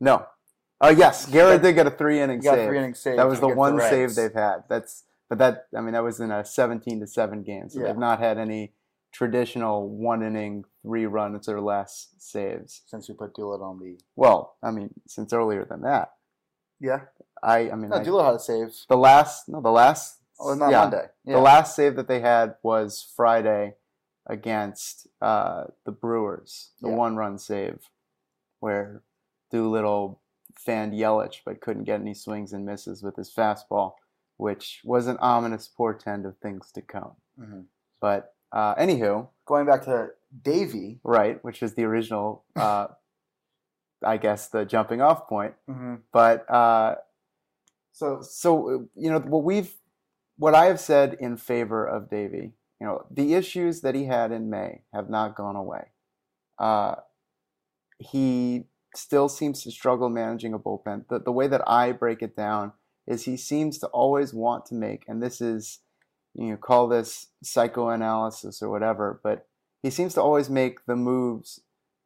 No. 0.00 0.26
Oh, 0.80 0.88
yes, 0.90 1.26
Garrett 1.26 1.62
did 1.62 1.74
get 1.74 1.86
a 1.86 1.90
three 1.92 2.18
inning 2.20 2.38
He 2.40 2.44
got 2.44 2.54
a 2.54 2.62
save. 2.62 2.68
three 2.68 2.78
inning 2.78 2.94
save. 2.94 3.16
that 3.18 3.28
was 3.28 3.38
the 3.40 3.48
one 3.48 3.76
Reds. 3.76 3.90
save 3.90 4.14
they've 4.16 4.34
had. 4.34 4.64
That's 4.68 5.04
but 5.28 5.38
that 5.38 5.66
I 5.76 5.80
mean 5.80 5.92
that 5.92 6.02
was 6.02 6.18
in 6.18 6.30
a 6.32 6.44
17 6.44 7.00
to 7.00 7.06
7 7.06 7.42
game. 7.42 7.68
So 7.68 7.80
Yeah. 7.80 7.86
they've 7.88 7.96
not 7.98 8.18
had 8.18 8.38
any 8.38 8.74
traditional 9.12 9.88
one 9.88 10.22
inning 10.22 10.64
three 10.82 11.06
runs 11.06 11.48
or 11.48 11.60
less 11.60 12.08
saves. 12.18 12.82
since 12.86 13.08
we 13.08 13.14
put 13.14 13.34
Doolittle 13.34 13.66
on 13.66 13.78
the 13.78 13.98
Well, 14.16 14.56
I 14.62 14.70
mean 14.72 14.94
since 15.06 15.32
earlier 15.32 15.64
than 15.66 15.82
that. 15.82 16.14
yeah. 16.80 17.02
I 17.42 17.70
I 17.70 17.74
mean 17.74 17.90
No, 17.90 17.96
I- 17.96 18.02
Doolittle 18.04 18.26
had 18.26 18.34
a 18.36 18.38
save. 18.38 18.74
the 18.88 18.96
last 18.96 19.48
no 19.48 19.60
the 19.60 19.70
last 19.70 20.18
Oh, 20.44 20.54
not 20.54 20.70
yeah, 20.72 20.80
Monday. 20.80 21.06
Yeah. 21.24 21.34
The 21.36 21.40
last 21.40 21.76
save 21.76 21.94
that 21.96 22.08
they 22.08 22.18
had 22.20 22.56
was 22.64 23.12
Friday 23.16 23.76
against 24.26 25.06
uh, 25.20 25.64
the 25.84 25.92
Brewers, 25.92 26.70
the 26.80 26.88
Yeah. 26.88 26.96
one 26.96 27.16
run 27.16 27.38
save 27.38 27.88
where 28.60 29.02
Doolittle 29.50 30.20
fanned 30.56 30.94
Yelich 30.94 31.40
but 31.44 31.60
couldn't 31.60 31.84
get 31.84 32.00
any 32.00 32.14
swings 32.14 32.52
and 32.52 32.64
misses 32.66 33.02
with 33.04 33.16
his 33.16 33.32
fastball, 33.32 33.94
which 34.36 34.80
was 34.84 35.06
an 35.06 35.16
ominous 35.18 35.68
portend 35.68 36.26
of 36.26 36.36
things 36.38 36.72
to 36.72 36.82
come. 36.82 37.16
Mhm. 37.38 37.66
But 38.00 38.34
uh, 38.52 38.74
anywho, 38.74 39.28
Going 39.46 39.66
back 39.66 39.82
to 39.84 40.10
Davey. 40.42 41.00
right, 41.04 41.42
which 41.44 41.62
is 41.62 41.74
the 41.74 41.84
original, 41.84 42.44
uh, 42.56 42.88
I 44.04 44.16
guess, 44.16 44.48
the 44.48 44.64
jumping 44.64 45.00
off 45.00 45.28
point. 45.28 45.54
Mm-hmm. 45.70 45.96
But 46.12 46.50
uh, 46.50 46.96
So 47.92 48.20
so 48.22 48.88
you 48.94 49.10
know 49.10 49.20
what 49.20 49.44
we've 49.44 49.74
what 50.36 50.54
I 50.54 50.66
have 50.66 50.80
said 50.80 51.16
in 51.20 51.36
favor 51.36 51.86
of 51.86 52.10
Davey, 52.10 52.52
you 52.80 52.86
know, 52.86 53.06
the 53.10 53.34
issues 53.34 53.82
that 53.82 53.94
he 53.94 54.06
had 54.06 54.32
in 54.32 54.50
May 54.50 54.82
have 54.92 55.08
not 55.08 55.36
gone 55.36 55.56
away. 55.56 55.84
Uh, 56.58 56.96
he 57.98 58.64
still 58.94 59.28
seems 59.28 59.62
to 59.62 59.70
struggle 59.70 60.08
managing 60.08 60.52
a 60.52 60.58
bullpen. 60.58 61.06
The, 61.08 61.20
the 61.20 61.32
way 61.32 61.46
that 61.46 61.62
I 61.68 61.92
break 61.92 62.22
it 62.22 62.36
down 62.36 62.72
is 63.06 63.24
he 63.24 63.36
seems 63.36 63.78
to 63.78 63.86
always 63.88 64.34
want 64.34 64.66
to 64.66 64.74
make, 64.74 65.04
and 65.06 65.22
this 65.22 65.40
is, 65.40 65.80
you 66.34 66.50
know, 66.50 66.56
call 66.56 66.88
this 66.88 67.28
psychoanalysis 67.42 68.62
or 68.62 68.68
whatever, 68.68 69.20
but 69.22 69.46
he 69.82 69.90
seems 69.90 70.14
to 70.14 70.22
always 70.22 70.48
make 70.48 70.86
the 70.86 70.96
moves 70.96 71.60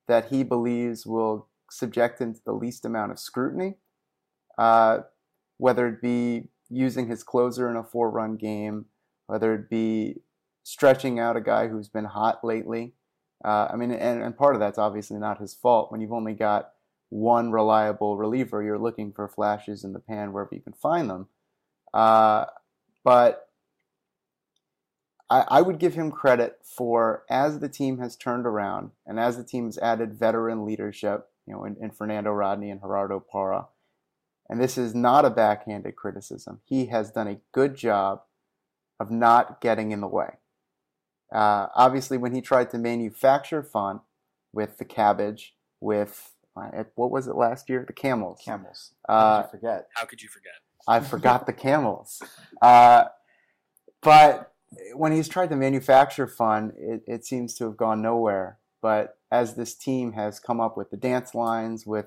that 0.09 0.27
he 0.27 0.43
believes 0.43 1.07
will 1.07 1.49
subject 1.71 2.21
him 2.21 2.35
to 2.35 2.41
the 2.45 2.53
least 2.53 2.85
amount 2.85 3.13
of 3.13 3.19
scrutiny. 3.19 3.77
Uh, 4.57 5.01
whether 5.59 5.89
it 5.89 6.03
be 6.03 6.49
using 6.69 7.09
his 7.09 7.23
closer 7.23 7.71
in 7.71 7.77
a 7.77 7.83
four 7.83 8.11
run 8.11 8.37
game, 8.37 8.87
whether 9.27 9.55
it 9.55 9.71
be 9.71 10.23
stretching 10.63 11.19
out 11.19 11.37
a 11.37 11.41
guy 11.41 11.69
who's 11.69 11.89
been 11.89 12.07
hot 12.07 12.45
lately. 12.45 12.95
Uh, 13.45 13.69
I 13.71 13.77
mean, 13.77 13.93
and, 13.93 14.23
and 14.23 14.37
part 14.37 14.55
of 14.55 14.61
that's 14.61 14.79
obviously 14.79 15.19
not 15.19 15.41
his 15.41 15.55
fault. 15.55 15.93
When 15.93 16.01
you've 16.01 16.13
only 16.13 16.35
got 16.35 16.73
one 17.09 17.53
reliable 17.53 18.17
reliever, 18.17 18.63
you're 18.63 18.79
looking 18.79 19.13
for 19.13 19.29
flashes 19.29 19.85
in 19.85 19.93
the 19.93 20.01
pan 20.01 20.33
wherever 20.33 20.55
you 20.55 20.61
can 20.61 20.73
find 20.73 21.09
them. 21.09 21.29
Uh, 21.95 22.47
but 23.05 23.49
I, 25.31 25.45
I 25.49 25.63
would 25.63 25.79
give 25.79 25.95
him 25.95 26.11
credit 26.11 26.59
for 26.65 27.25
as 27.31 27.61
the 27.61 27.69
team 27.69 27.99
has 27.99 28.17
turned 28.17 28.47
around 28.47 28.91
and 29.07 29.21
as 29.21 29.37
the 29.37 29.45
team 29.45 29.67
has 29.67 29.79
added 29.79 30.19
veteran 30.19 30.65
leadership, 30.65 31.29
you 31.47 31.55
know, 31.55 31.65
in, 31.65 31.77
in 31.81 31.91
Fernando 31.91 32.31
Rodney 32.31 32.71
and 32.71 32.81
Gerardo 32.81 33.21
Parra, 33.21 33.67
and 34.49 34.61
this 34.61 34.79
is 34.79 34.95
not 34.95 35.25
a 35.25 35.31
backhanded 35.31 35.97
criticism. 35.97 36.61
He 36.65 36.87
has 36.87 37.11
done 37.11 37.29
a 37.29 37.41
good 37.53 37.77
job 37.77 38.23
of 38.99 39.11
not 39.11 39.61
getting 39.61 39.93
in 39.93 40.01
the 40.01 40.07
way. 40.07 40.35
Uh, 41.33 41.67
obviously, 41.75 42.17
when 42.17 42.35
he 42.35 42.41
tried 42.41 42.71
to 42.71 42.79
manufacture 42.79 43.63
fun 43.63 44.01
with 44.53 44.79
the 44.79 44.85
cabbage, 44.85 45.55
with 45.81 46.33
uh, 46.57 46.85
what 46.95 47.11
was 47.11 47.27
it 47.27 47.35
last 47.35 47.69
year? 47.69 47.85
The 47.87 47.93
camels. 47.93 48.41
camels. 48.45 48.93
Uh, 49.09 49.13
How 49.13 49.43
could 49.43 49.45
you 49.45 49.51
forget? 49.59 49.89
How 49.95 50.05
could 50.05 50.23
you 50.23 50.29
forget? 50.29 50.53
I 50.89 51.01
forgot 51.01 51.47
the 51.47 51.53
camels. 51.53 52.23
Uh, 52.63 53.05
but 54.03 54.53
when 54.95 55.13
he's 55.13 55.29
tried 55.29 55.51
to 55.51 55.57
manufacture 55.57 56.27
fun, 56.27 56.73
it, 56.79 57.03
it 57.07 57.25
seems 57.27 57.55
to 57.55 57.65
have 57.65 57.77
gone 57.77 58.01
nowhere. 58.01 58.59
But 58.81 59.19
as 59.31 59.55
this 59.55 59.75
team 59.75 60.13
has 60.13 60.39
come 60.39 60.61
up 60.61 60.77
with 60.77 60.91
the 60.91 60.97
dance 60.97 61.35
lines, 61.35 61.87
with 61.87 62.07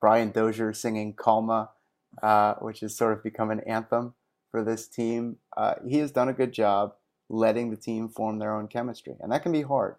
Brian 0.00 0.30
Dozier 0.30 0.72
singing 0.72 1.14
Calma, 1.14 1.70
uh, 2.22 2.54
which 2.56 2.80
has 2.80 2.96
sort 2.96 3.12
of 3.12 3.22
become 3.22 3.50
an 3.50 3.60
anthem 3.60 4.14
for 4.50 4.64
this 4.64 4.88
team, 4.88 5.36
uh, 5.56 5.74
he 5.86 5.98
has 5.98 6.10
done 6.10 6.28
a 6.28 6.32
good 6.32 6.52
job 6.52 6.94
letting 7.28 7.70
the 7.70 7.76
team 7.76 8.08
form 8.08 8.38
their 8.38 8.54
own 8.56 8.66
chemistry. 8.68 9.14
And 9.20 9.30
that 9.32 9.42
can 9.42 9.52
be 9.52 9.62
hard. 9.62 9.96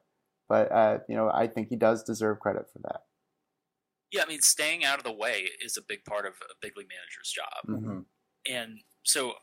But, 0.48 0.72
uh, 0.72 1.00
you 1.08 1.16
know, 1.16 1.30
I 1.32 1.46
think 1.48 1.70
he 1.70 1.75
does 1.75 2.04
deserve 2.04 2.39
credit 2.39 2.66
for 2.74 2.80
that. 2.80 3.04
Yeah, 4.12 4.24
I 4.24 4.25
mean, 4.25 4.42
staying 4.42 4.84
out 4.84 4.98
of 4.98 5.04
the 5.04 5.13
way 5.13 5.46
is 5.63 5.78
a 5.78 5.82
big 5.84 6.04
part 6.06 6.25
of 6.25 6.34
a 6.50 6.56
big 6.60 6.75
league 6.75 6.88
manager's 6.89 7.32
job. 7.32 7.63
Mm-hmm. 7.68 8.00
and 8.51 8.80
so 9.04 9.34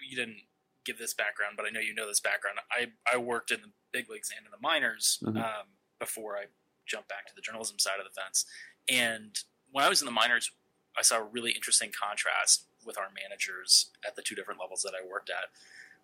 you 0.00 0.16
didn't 0.16 0.38
give 0.84 0.98
this 0.98 1.14
background, 1.14 1.54
but 1.56 1.66
I 1.66 1.70
know 1.70 1.80
you 1.80 1.94
know 1.94 2.06
this 2.06 2.20
background. 2.20 2.58
I 2.70 2.88
I 3.10 3.16
worked 3.18 3.50
in 3.50 3.60
the 3.62 3.70
big 3.92 4.08
leagues 4.10 4.30
and 4.36 4.44
in 4.46 4.50
the 4.50 4.58
minors 4.60 5.18
Mhm. 5.22 5.36
um, 5.42 5.66
before 5.98 6.36
I 6.36 6.44
jumped 6.86 7.08
back 7.08 7.26
to 7.26 7.34
the 7.34 7.40
journalism 7.42 7.78
side 7.78 7.98
of 7.98 8.04
the 8.04 8.20
fence. 8.20 8.44
And 8.88 9.36
when 9.70 9.84
I 9.84 9.88
was 9.88 10.00
in 10.00 10.06
the 10.06 10.12
minors, 10.12 10.50
I 10.98 11.02
saw 11.02 11.18
a 11.18 11.24
really 11.24 11.52
interesting 11.52 11.90
contrast 11.98 12.64
with 12.84 12.98
our 12.98 13.08
managers 13.14 13.90
at 14.06 14.16
the 14.16 14.22
two 14.22 14.34
different 14.34 14.60
levels 14.60 14.82
that 14.82 14.92
I 14.92 15.06
worked 15.06 15.30
at. 15.30 15.50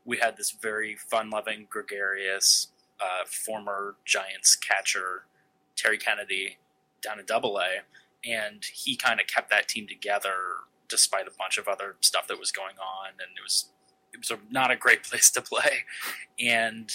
We 0.04 0.18
had 0.18 0.36
this 0.36 0.50
very 0.50 0.96
fun-loving, 0.96 1.68
gregarious 1.70 2.68
uh, 3.00 3.24
former 3.26 3.96
Giants 4.04 4.54
catcher 4.56 5.24
Terry 5.76 5.98
Kennedy 5.98 6.58
down 7.02 7.18
in 7.18 7.26
Double 7.26 7.58
A, 7.58 7.82
and 8.24 8.64
he 8.64 8.96
kind 8.96 9.20
of 9.20 9.26
kept 9.26 9.50
that 9.50 9.68
team 9.68 9.86
together 9.86 10.34
despite 10.88 11.26
a 11.26 11.32
bunch 11.36 11.58
of 11.58 11.66
other 11.68 11.96
stuff 12.00 12.26
that 12.28 12.38
was 12.38 12.52
going 12.52 12.76
on, 12.78 13.10
and 13.12 13.36
it 13.36 13.42
was 13.42 13.70
it 14.12 14.18
was 14.18 14.30
a, 14.30 14.38
not 14.50 14.70
a 14.70 14.76
great 14.76 15.02
place 15.08 15.30
to 15.30 15.42
play, 15.42 15.84
and 16.38 16.92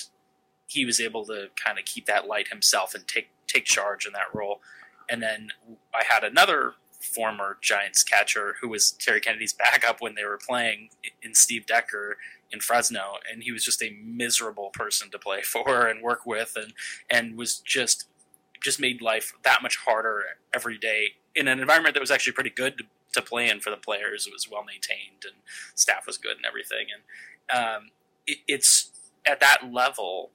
he 0.68 0.86
was 0.86 1.02
able 1.02 1.26
to 1.26 1.48
kind 1.56 1.80
of 1.80 1.86
keep 1.86 2.06
that 2.06 2.28
light 2.28 2.48
himself 2.50 2.94
and 2.94 3.08
take 3.08 3.30
take 3.48 3.66
charge 3.66 4.06
in 4.06 4.14
that 4.14 4.34
role. 4.34 4.62
And 5.10 5.22
then 5.22 5.50
I 5.94 6.04
had 6.08 6.24
another 6.24 6.74
former 7.00 7.58
Giants 7.62 8.04
catcher 8.04 8.56
who 8.62 8.70
was 8.70 8.92
Terry 8.92 9.22
Kennedy's 9.22 9.54
backup 9.54 10.02
when 10.02 10.16
they 10.16 10.26
were 10.26 10.38
playing 10.38 10.90
in 11.22 11.34
Steve 11.34 11.66
Decker 11.66 12.18
in 12.52 12.60
Fresno, 12.60 13.18
and 13.32 13.44
he 13.44 13.52
was 13.52 13.64
just 13.64 13.82
a 13.82 13.96
miserable 14.04 14.70
person 14.74 15.10
to 15.12 15.20
play 15.20 15.42
for 15.42 15.88
and 15.88 16.02
work 16.02 16.26
with, 16.26 16.54
and 16.56 16.74
and 17.10 17.38
was 17.38 17.60
just 17.60 18.06
just 18.62 18.80
made 18.80 19.02
life 19.02 19.34
that 19.44 19.62
much 19.62 19.78
harder 19.78 20.24
every 20.54 20.78
day 20.78 21.14
in 21.36 21.48
an 21.48 21.60
environment 21.60 21.94
that 21.94 22.02
was 22.02 22.12
actually 22.12 22.34
pretty 22.34 22.50
good 22.50 22.78
to, 22.78 22.84
to 23.14 23.22
play 23.22 23.50
in 23.50 23.60
for 23.60 23.70
the 23.70 23.78
players. 23.78 24.28
It 24.28 24.34
was 24.34 24.50
well 24.50 24.64
maintained 24.64 25.24
and 25.24 25.36
staff 25.76 26.06
was 26.06 26.18
good 26.18 26.38
and 26.38 26.46
everything. 26.46 26.88
And 26.94 27.58
um, 27.58 27.90
it, 28.28 28.40
it's 28.48 28.92
at 29.26 29.40
that 29.40 29.72
level, 29.72 30.32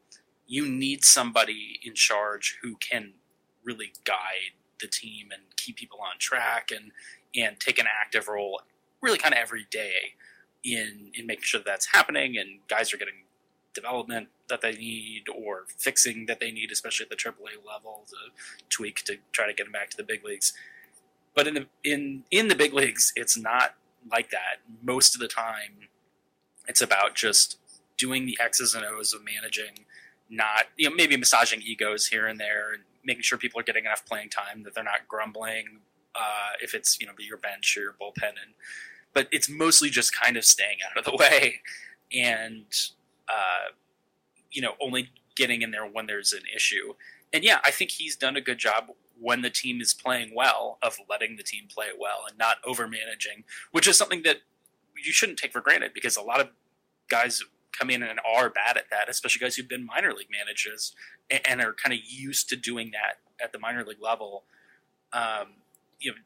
you 0.46 0.66
need 0.66 1.04
somebody 1.04 1.80
in 1.82 1.94
charge 1.94 2.58
who 2.62 2.76
can 2.76 3.12
really 3.62 3.92
guide 4.04 4.56
the 4.84 4.90
team 4.90 5.28
and 5.32 5.42
keep 5.56 5.76
people 5.76 5.98
on 6.00 6.18
track 6.18 6.70
and 6.74 6.92
and 7.36 7.58
take 7.58 7.78
an 7.78 7.86
active 8.00 8.28
role, 8.28 8.60
really 9.00 9.18
kind 9.18 9.34
of 9.34 9.40
every 9.40 9.66
day 9.70 10.14
in 10.62 11.10
in 11.14 11.26
making 11.26 11.44
sure 11.44 11.60
that 11.60 11.66
that's 11.66 11.86
happening 11.92 12.36
and 12.38 12.60
guys 12.68 12.92
are 12.92 12.96
getting 12.96 13.24
development 13.74 14.28
that 14.48 14.60
they 14.60 14.72
need 14.72 15.24
or 15.28 15.64
fixing 15.78 16.26
that 16.26 16.40
they 16.40 16.50
need, 16.50 16.70
especially 16.70 17.04
at 17.04 17.10
the 17.10 17.16
AAA 17.16 17.66
level, 17.66 18.04
to 18.08 18.16
tweak 18.70 19.02
to 19.04 19.16
try 19.32 19.46
to 19.46 19.52
get 19.52 19.64
them 19.64 19.72
back 19.72 19.90
to 19.90 19.96
the 19.96 20.04
big 20.04 20.24
leagues. 20.24 20.52
But 21.34 21.46
in 21.48 21.54
the 21.54 21.66
in 21.82 22.24
in 22.30 22.48
the 22.48 22.54
big 22.54 22.72
leagues, 22.72 23.12
it's 23.16 23.36
not 23.36 23.74
like 24.10 24.30
that. 24.30 24.60
Most 24.82 25.14
of 25.14 25.20
the 25.20 25.28
time, 25.28 25.88
it's 26.68 26.80
about 26.80 27.14
just 27.14 27.58
doing 27.96 28.26
the 28.26 28.38
X's 28.40 28.74
and 28.74 28.84
O's 28.84 29.12
of 29.12 29.22
managing, 29.24 29.84
not 30.34 30.66
you 30.76 30.88
know 30.88 30.94
maybe 30.94 31.16
massaging 31.16 31.62
egos 31.62 32.06
here 32.06 32.26
and 32.26 32.38
there, 32.40 32.72
and 32.74 32.82
making 33.04 33.22
sure 33.22 33.38
people 33.38 33.60
are 33.60 33.64
getting 33.64 33.84
enough 33.84 34.04
playing 34.06 34.30
time 34.30 34.62
that 34.64 34.74
they're 34.74 34.84
not 34.84 35.08
grumbling 35.08 35.80
uh, 36.14 36.52
if 36.62 36.74
it's 36.74 37.00
you 37.00 37.06
know 37.06 37.12
be 37.16 37.24
your 37.24 37.38
bench 37.38 37.76
or 37.76 37.80
your 37.80 37.92
bullpen, 37.92 38.30
and 38.30 38.54
but 39.12 39.28
it's 39.30 39.48
mostly 39.48 39.90
just 39.90 40.18
kind 40.18 40.36
of 40.36 40.44
staying 40.44 40.78
out 40.90 40.98
of 40.98 41.04
the 41.04 41.16
way 41.18 41.60
and 42.12 42.66
uh, 43.28 43.70
you 44.50 44.62
know 44.62 44.74
only 44.80 45.10
getting 45.36 45.62
in 45.62 45.70
there 45.70 45.86
when 45.86 46.06
there's 46.06 46.32
an 46.32 46.42
issue. 46.54 46.94
And 47.32 47.42
yeah, 47.42 47.58
I 47.64 47.72
think 47.72 47.90
he's 47.90 48.16
done 48.16 48.36
a 48.36 48.40
good 48.40 48.58
job 48.58 48.90
when 49.20 49.42
the 49.42 49.50
team 49.50 49.80
is 49.80 49.92
playing 49.92 50.32
well 50.34 50.78
of 50.82 50.96
letting 51.08 51.36
the 51.36 51.42
team 51.42 51.64
play 51.72 51.86
well 51.98 52.24
and 52.28 52.38
not 52.38 52.58
over 52.64 52.86
managing, 52.86 53.44
which 53.72 53.88
is 53.88 53.96
something 53.98 54.22
that 54.22 54.38
you 54.96 55.12
shouldn't 55.12 55.38
take 55.38 55.52
for 55.52 55.60
granted 55.60 55.92
because 55.94 56.16
a 56.16 56.22
lot 56.22 56.40
of 56.40 56.48
guys 57.08 57.42
come 57.78 57.90
in 57.90 58.02
and 58.02 58.20
are 58.26 58.50
bad 58.50 58.76
at 58.76 58.90
that, 58.90 59.08
especially 59.08 59.40
guys 59.44 59.56
who've 59.56 59.68
been 59.68 59.84
minor 59.86 60.12
league 60.12 60.30
managers 60.30 60.94
and, 61.46 61.60
are 61.60 61.72
kind 61.74 61.92
of 61.92 62.00
used 62.06 62.48
to 62.50 62.56
doing 62.56 62.92
that 62.92 63.18
at 63.44 63.52
the 63.52 63.58
minor 63.58 63.84
league 63.84 64.02
level. 64.02 64.44
Um, 65.12 65.54
you 66.00 66.12
know, 66.12 66.16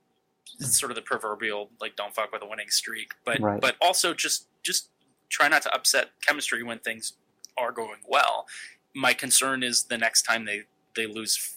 it's 0.61 0.79
sort 0.79 0.91
of 0.91 0.97
the 0.97 1.03
proverbial 1.03 1.71
like 1.81 1.97
don't 1.97 2.15
fuck 2.15 2.33
with 2.33 2.43
a 2.43 2.47
winning 2.47 2.71
streak, 2.71 3.13
but 3.25 3.41
Right. 3.41 3.61
but 3.61 3.77
also 3.81 4.15
just 4.15 4.49
just 4.63 4.91
try 5.29 5.49
not 5.49 5.63
to 5.63 5.75
upset 5.75 6.11
chemistry 6.27 6.63
when 6.63 6.79
things 6.79 7.15
are 7.57 7.73
going 7.73 8.01
well. 8.07 8.47
My 8.95 9.15
concern 9.15 9.63
is 9.63 9.85
the 9.85 9.99
next 9.99 10.23
time 10.23 10.45
they 10.47 10.63
they 10.97 11.07
lose, 11.07 11.57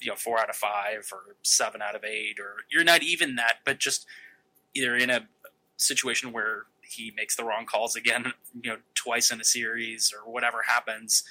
you 0.00 0.10
know, 0.10 0.16
four 0.16 0.38
out 0.40 0.50
of 0.50 0.56
five 0.56 1.08
or 1.12 1.36
seven 1.42 1.82
out 1.82 1.94
of 1.94 2.04
eight, 2.04 2.38
or 2.40 2.56
you're 2.70 2.84
not 2.84 3.02
even 3.02 3.36
that, 3.36 3.58
but 3.64 3.78
just 3.78 4.06
either 4.74 4.96
in 4.96 5.10
a 5.10 5.28
situation 5.76 6.32
where 6.32 6.64
he 6.92 7.12
makes 7.16 7.36
the 7.36 7.44
wrong 7.44 7.66
calls 7.66 7.96
again, 7.96 8.32
you 8.62 8.70
know, 8.70 8.78
twice 8.94 9.30
in 9.30 9.40
a 9.40 9.44
series 9.44 10.12
or 10.14 10.30
whatever 10.30 10.58
happens, 10.66 11.24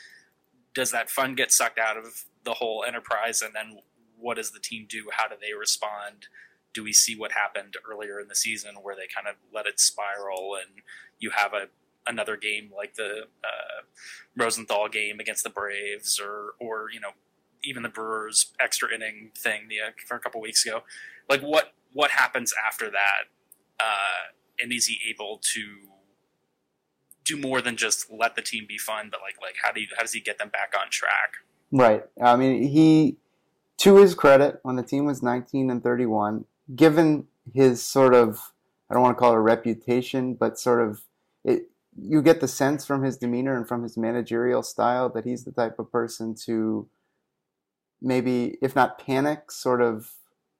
does 0.73 0.91
that 0.91 1.09
fun 1.09 1.35
get 1.35 1.51
sucked 1.51 1.79
out 1.79 1.97
of 1.97 2.25
the 2.43 2.53
whole 2.53 2.83
enterprise? 2.87 3.41
And 3.41 3.53
then 3.53 3.79
what 4.17 4.37
does 4.37 4.51
the 4.51 4.59
team 4.59 4.85
do? 4.89 5.09
How 5.11 5.27
do 5.27 5.35
they 5.39 5.53
respond? 5.53 6.27
Do 6.73 6.83
we 6.83 6.93
see 6.93 7.17
what 7.17 7.33
happened 7.33 7.75
earlier 7.89 8.19
in 8.19 8.27
the 8.27 8.35
season 8.35 8.75
where 8.81 8.95
they 8.95 9.07
kind 9.13 9.27
of 9.27 9.35
let 9.53 9.65
it 9.65 9.79
spiral 9.79 10.55
and 10.55 10.81
you 11.19 11.31
have 11.31 11.53
a 11.53 11.67
another 12.07 12.35
game 12.35 12.71
like 12.75 12.95
the 12.95 13.27
uh, 13.43 13.81
Rosenthal 14.35 14.89
game 14.89 15.19
against 15.19 15.43
the 15.43 15.49
Braves 15.49 16.19
or 16.19 16.55
or 16.59 16.87
you 16.91 16.99
know 16.99 17.11
even 17.63 17.83
the 17.83 17.89
Brewers 17.89 18.53
extra 18.59 18.93
inning 18.93 19.31
thing 19.37 19.67
the, 19.69 19.79
uh, 19.79 19.91
for 20.07 20.15
a 20.15 20.19
couple 20.19 20.41
weeks 20.41 20.65
ago. 20.65 20.83
Like 21.29 21.41
what 21.41 21.73
what 21.93 22.11
happens 22.11 22.53
after 22.65 22.89
that? 22.89 23.29
Uh, 23.79 24.33
and 24.61 24.71
is 24.71 24.87
he 24.87 24.99
able 25.09 25.39
to 25.53 25.61
do 27.23 27.37
more 27.37 27.61
than 27.61 27.77
just 27.77 28.11
let 28.11 28.35
the 28.35 28.41
team 28.41 28.65
be 28.67 28.77
fun? 28.77 29.09
But 29.11 29.21
like 29.21 29.35
like 29.41 29.55
how 29.63 29.71
do 29.71 29.81
you 29.81 29.87
how 29.95 30.03
does 30.03 30.13
he 30.13 30.21
get 30.21 30.37
them 30.37 30.49
back 30.49 30.73
on 30.79 30.89
track? 30.89 31.35
Right. 31.71 32.03
I 32.21 32.35
mean, 32.35 32.63
he, 32.63 33.17
to 33.77 33.97
his 33.97 34.13
credit, 34.13 34.59
when 34.63 34.75
the 34.75 34.83
team 34.83 35.05
was 35.05 35.23
19 35.23 35.69
and 35.71 35.81
31, 35.81 36.45
given 36.75 37.27
his 37.53 37.81
sort 37.81 38.13
of, 38.13 38.51
I 38.89 38.93
don't 38.93 39.03
want 39.03 39.17
to 39.17 39.19
call 39.19 39.31
it 39.31 39.37
a 39.37 39.39
reputation, 39.39 40.33
but 40.33 40.59
sort 40.59 40.81
of, 40.81 41.01
it, 41.45 41.69
you 41.97 42.21
get 42.21 42.41
the 42.41 42.47
sense 42.47 42.85
from 42.85 43.03
his 43.03 43.17
demeanor 43.17 43.55
and 43.55 43.67
from 43.67 43.83
his 43.83 43.97
managerial 43.97 44.63
style 44.63 45.09
that 45.09 45.25
he's 45.25 45.45
the 45.45 45.51
type 45.51 45.79
of 45.79 45.91
person 45.91 46.35
to 46.45 46.87
maybe, 48.01 48.57
if 48.61 48.75
not 48.75 48.99
panic, 48.99 49.51
sort 49.51 49.81
of 49.81 50.11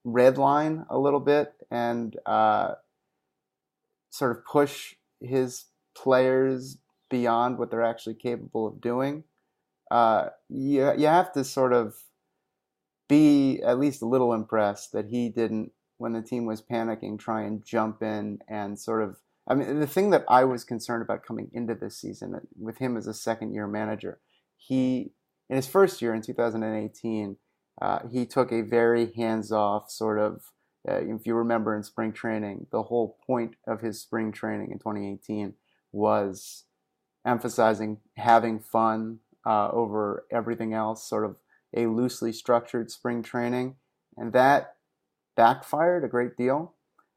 redline 0.06 0.86
a 0.90 0.98
little 0.98 1.20
bit 1.20 1.54
and 1.70 2.18
uh, 2.26 2.74
sort 4.12 4.32
of 4.32 4.46
push 4.46 4.94
his 5.20 5.66
players 5.96 6.78
beyond 7.10 7.58
what 7.58 7.72
they're 7.72 7.84
actually 7.84 8.16
capable 8.16 8.68
of 8.68 8.80
doing 8.80 9.24
uh, 9.92 10.30
you, 10.48 10.94
you 10.98 11.06
have 11.06 11.34
to 11.34 11.44
sort 11.44 11.74
of 11.74 11.96
be 13.10 13.62
at 13.62 13.78
least 13.78 14.02
a 14.02 14.08
little 14.08 14.34
impressed 14.34 14.94
that 14.94 15.08
he 15.08 15.28
didn't, 15.28 15.72
when 15.98 16.14
the 16.14 16.22
team 16.22 16.46
was 16.46 16.62
panicking, 16.62 17.20
try 17.20 17.44
and 17.44 17.66
jump 17.66 18.02
in 18.02 18.40
and 18.48 18.80
sort 18.80 19.04
of. 19.04 19.18
I 19.48 19.54
mean, 19.54 19.80
the 19.80 19.88
thing 19.88 20.12
that 20.12 20.24
I 20.30 20.46
was 20.46 20.64
concerned 20.64 21.04
about 21.04 21.26
coming 21.26 21.52
into 21.52 21.76
this 21.76 21.98
season 21.98 22.40
with 22.58 22.78
him 22.78 22.96
as 22.96 23.06
a 23.06 23.14
second 23.14 23.54
year 23.54 23.68
manager, 23.68 24.20
he, 24.56 25.12
in 25.50 25.58
his 25.58 25.68
first 25.68 26.02
year 26.02 26.14
in 26.14 26.22
2018, 26.22 27.36
uh, 27.82 28.00
he 28.10 28.26
took 28.26 28.54
a 28.54 28.62
very 28.62 29.12
hands 29.14 29.52
off 29.52 29.92
sort 29.92 30.20
of. 30.20 30.52
Uh, 30.88 30.96
if 30.96 31.28
you 31.28 31.36
remember 31.36 31.76
in 31.76 31.84
spring 31.84 32.12
training, 32.12 32.68
the 32.72 32.84
whole 32.84 33.18
point 33.26 33.56
of 33.68 33.82
his 33.82 34.02
spring 34.02 34.32
training 34.32 34.72
in 34.72 34.80
2018 34.80 35.54
was 35.92 36.64
emphasizing 37.26 37.98
having 38.18 38.60
fun, 38.60 39.20
uh, 39.46 39.70
over 39.72 40.26
everything 40.32 40.74
else, 40.74 41.08
sort 41.08 41.26
of 41.26 41.36
a 41.76 41.86
loosely 41.86 42.32
structured 42.32 42.90
spring 42.90 43.22
training. 43.22 43.76
And 44.18 44.34
that 44.34 44.76
backfired 45.36 46.04
a 46.04 46.10
great 46.10 46.36
deal. 46.36 46.74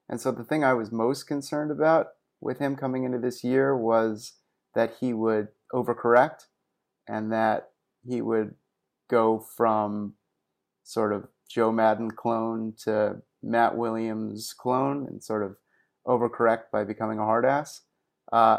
And 0.08 0.20
so 0.20 0.30
the 0.30 0.44
thing 0.44 0.62
I 0.62 0.74
was 0.74 0.92
most 0.92 1.24
concerned 1.24 1.70
about 1.70 2.08
with 2.40 2.58
him 2.58 2.76
coming 2.76 3.04
into 3.04 3.18
this 3.18 3.42
year 3.42 3.76
was 3.76 4.34
that 4.74 4.96
he 5.00 5.14
would 5.14 5.48
overcorrect 5.72 6.46
and 7.08 7.32
that 7.32 7.70
he 8.06 8.20
would 8.20 8.54
go 9.08 9.38
from 9.38 10.14
sort 10.82 11.12
of 11.12 11.28
Joe 11.48 11.72
Maddon 11.72 12.10
clone 12.10 12.74
to 12.84 13.22
Matt 13.44 13.76
Williams 13.76 14.54
clone 14.56 15.06
and 15.06 15.22
sort 15.22 15.42
of 15.42 15.56
overcorrect 16.06 16.64
by 16.72 16.84
becoming 16.84 17.18
a 17.18 17.24
hard 17.24 17.44
ass. 17.44 17.82
Uh, 18.32 18.58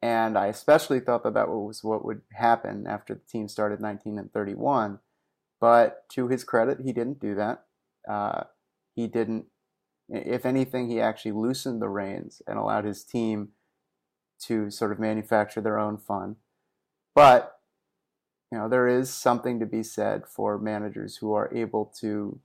and 0.00 0.38
I 0.38 0.46
especially 0.46 1.00
thought 1.00 1.24
that 1.24 1.34
that 1.34 1.48
was 1.48 1.82
what 1.82 2.04
would 2.04 2.22
happen 2.32 2.86
after 2.86 3.14
the 3.14 3.20
team 3.20 3.48
started 3.48 3.80
19 3.80 4.18
and 4.18 4.32
31. 4.32 5.00
But 5.60 6.08
to 6.10 6.28
his 6.28 6.44
credit, 6.44 6.78
he 6.84 6.92
didn't 6.92 7.20
do 7.20 7.34
that. 7.34 7.64
Uh, 8.08 8.44
he 8.94 9.08
didn't. 9.08 9.46
If 10.08 10.46
anything, 10.46 10.88
he 10.88 11.00
actually 11.00 11.32
loosened 11.32 11.82
the 11.82 11.88
reins 11.88 12.40
and 12.46 12.58
allowed 12.58 12.84
his 12.84 13.04
team 13.04 13.50
to 14.42 14.70
sort 14.70 14.92
of 14.92 15.00
manufacture 15.00 15.60
their 15.60 15.78
own 15.78 15.98
fun. 15.98 16.36
But 17.14 17.58
you 18.52 18.58
know, 18.58 18.68
there 18.68 18.86
is 18.86 19.12
something 19.12 19.60
to 19.60 19.66
be 19.66 19.82
said 19.82 20.26
for 20.26 20.58
managers 20.58 21.16
who 21.16 21.32
are 21.32 21.52
able 21.54 21.92
to. 22.00 22.40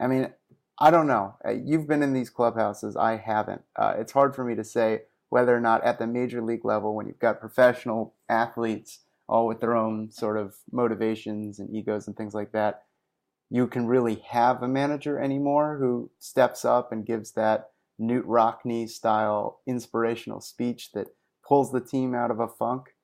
I 0.00 0.06
mean, 0.06 0.32
I 0.78 0.90
don't 0.90 1.06
know. 1.06 1.36
Uh, 1.44 1.52
You've 1.52 1.88
been 1.88 2.02
in 2.02 2.12
these 2.12 2.30
clubhouses. 2.30 2.96
I 2.96 3.16
haven't. 3.16 3.62
Uh, 3.74 3.94
it's 3.98 4.12
hard 4.12 4.34
for 4.34 4.44
me 4.44 4.54
to 4.54 4.64
say 4.64 5.02
whether 5.28 5.56
or 5.56 5.60
not 5.60 5.84
at 5.84 5.98
the 5.98 6.06
major 6.06 6.42
league 6.42 6.64
level, 6.64 6.94
when 6.94 7.06
you've 7.06 7.18
got 7.18 7.40
professional 7.40 8.14
athletes 8.28 9.00
all 9.28 9.46
with 9.46 9.60
their 9.60 9.74
own 9.74 10.10
sort 10.12 10.36
of 10.36 10.54
motivations 10.70 11.58
and 11.58 11.74
egos 11.74 12.06
and 12.06 12.16
things 12.16 12.34
like 12.34 12.52
that, 12.52 12.84
you 13.50 13.66
can 13.66 13.86
really 13.86 14.22
have 14.28 14.62
a 14.62 14.68
manager 14.68 15.18
anymore 15.18 15.78
who 15.78 16.10
steps 16.18 16.64
up 16.64 16.92
and 16.92 17.06
gives 17.06 17.32
that 17.32 17.70
Knute 18.00 18.24
Rockne 18.24 18.88
style 18.88 19.60
inspirational 19.66 20.40
speech 20.40 20.92
that 20.92 21.08
pulls 21.46 21.72
the 21.72 21.80
team 21.80 22.14
out 22.14 22.30
of 22.30 22.40
a 22.40 22.48
funk. 22.48 22.94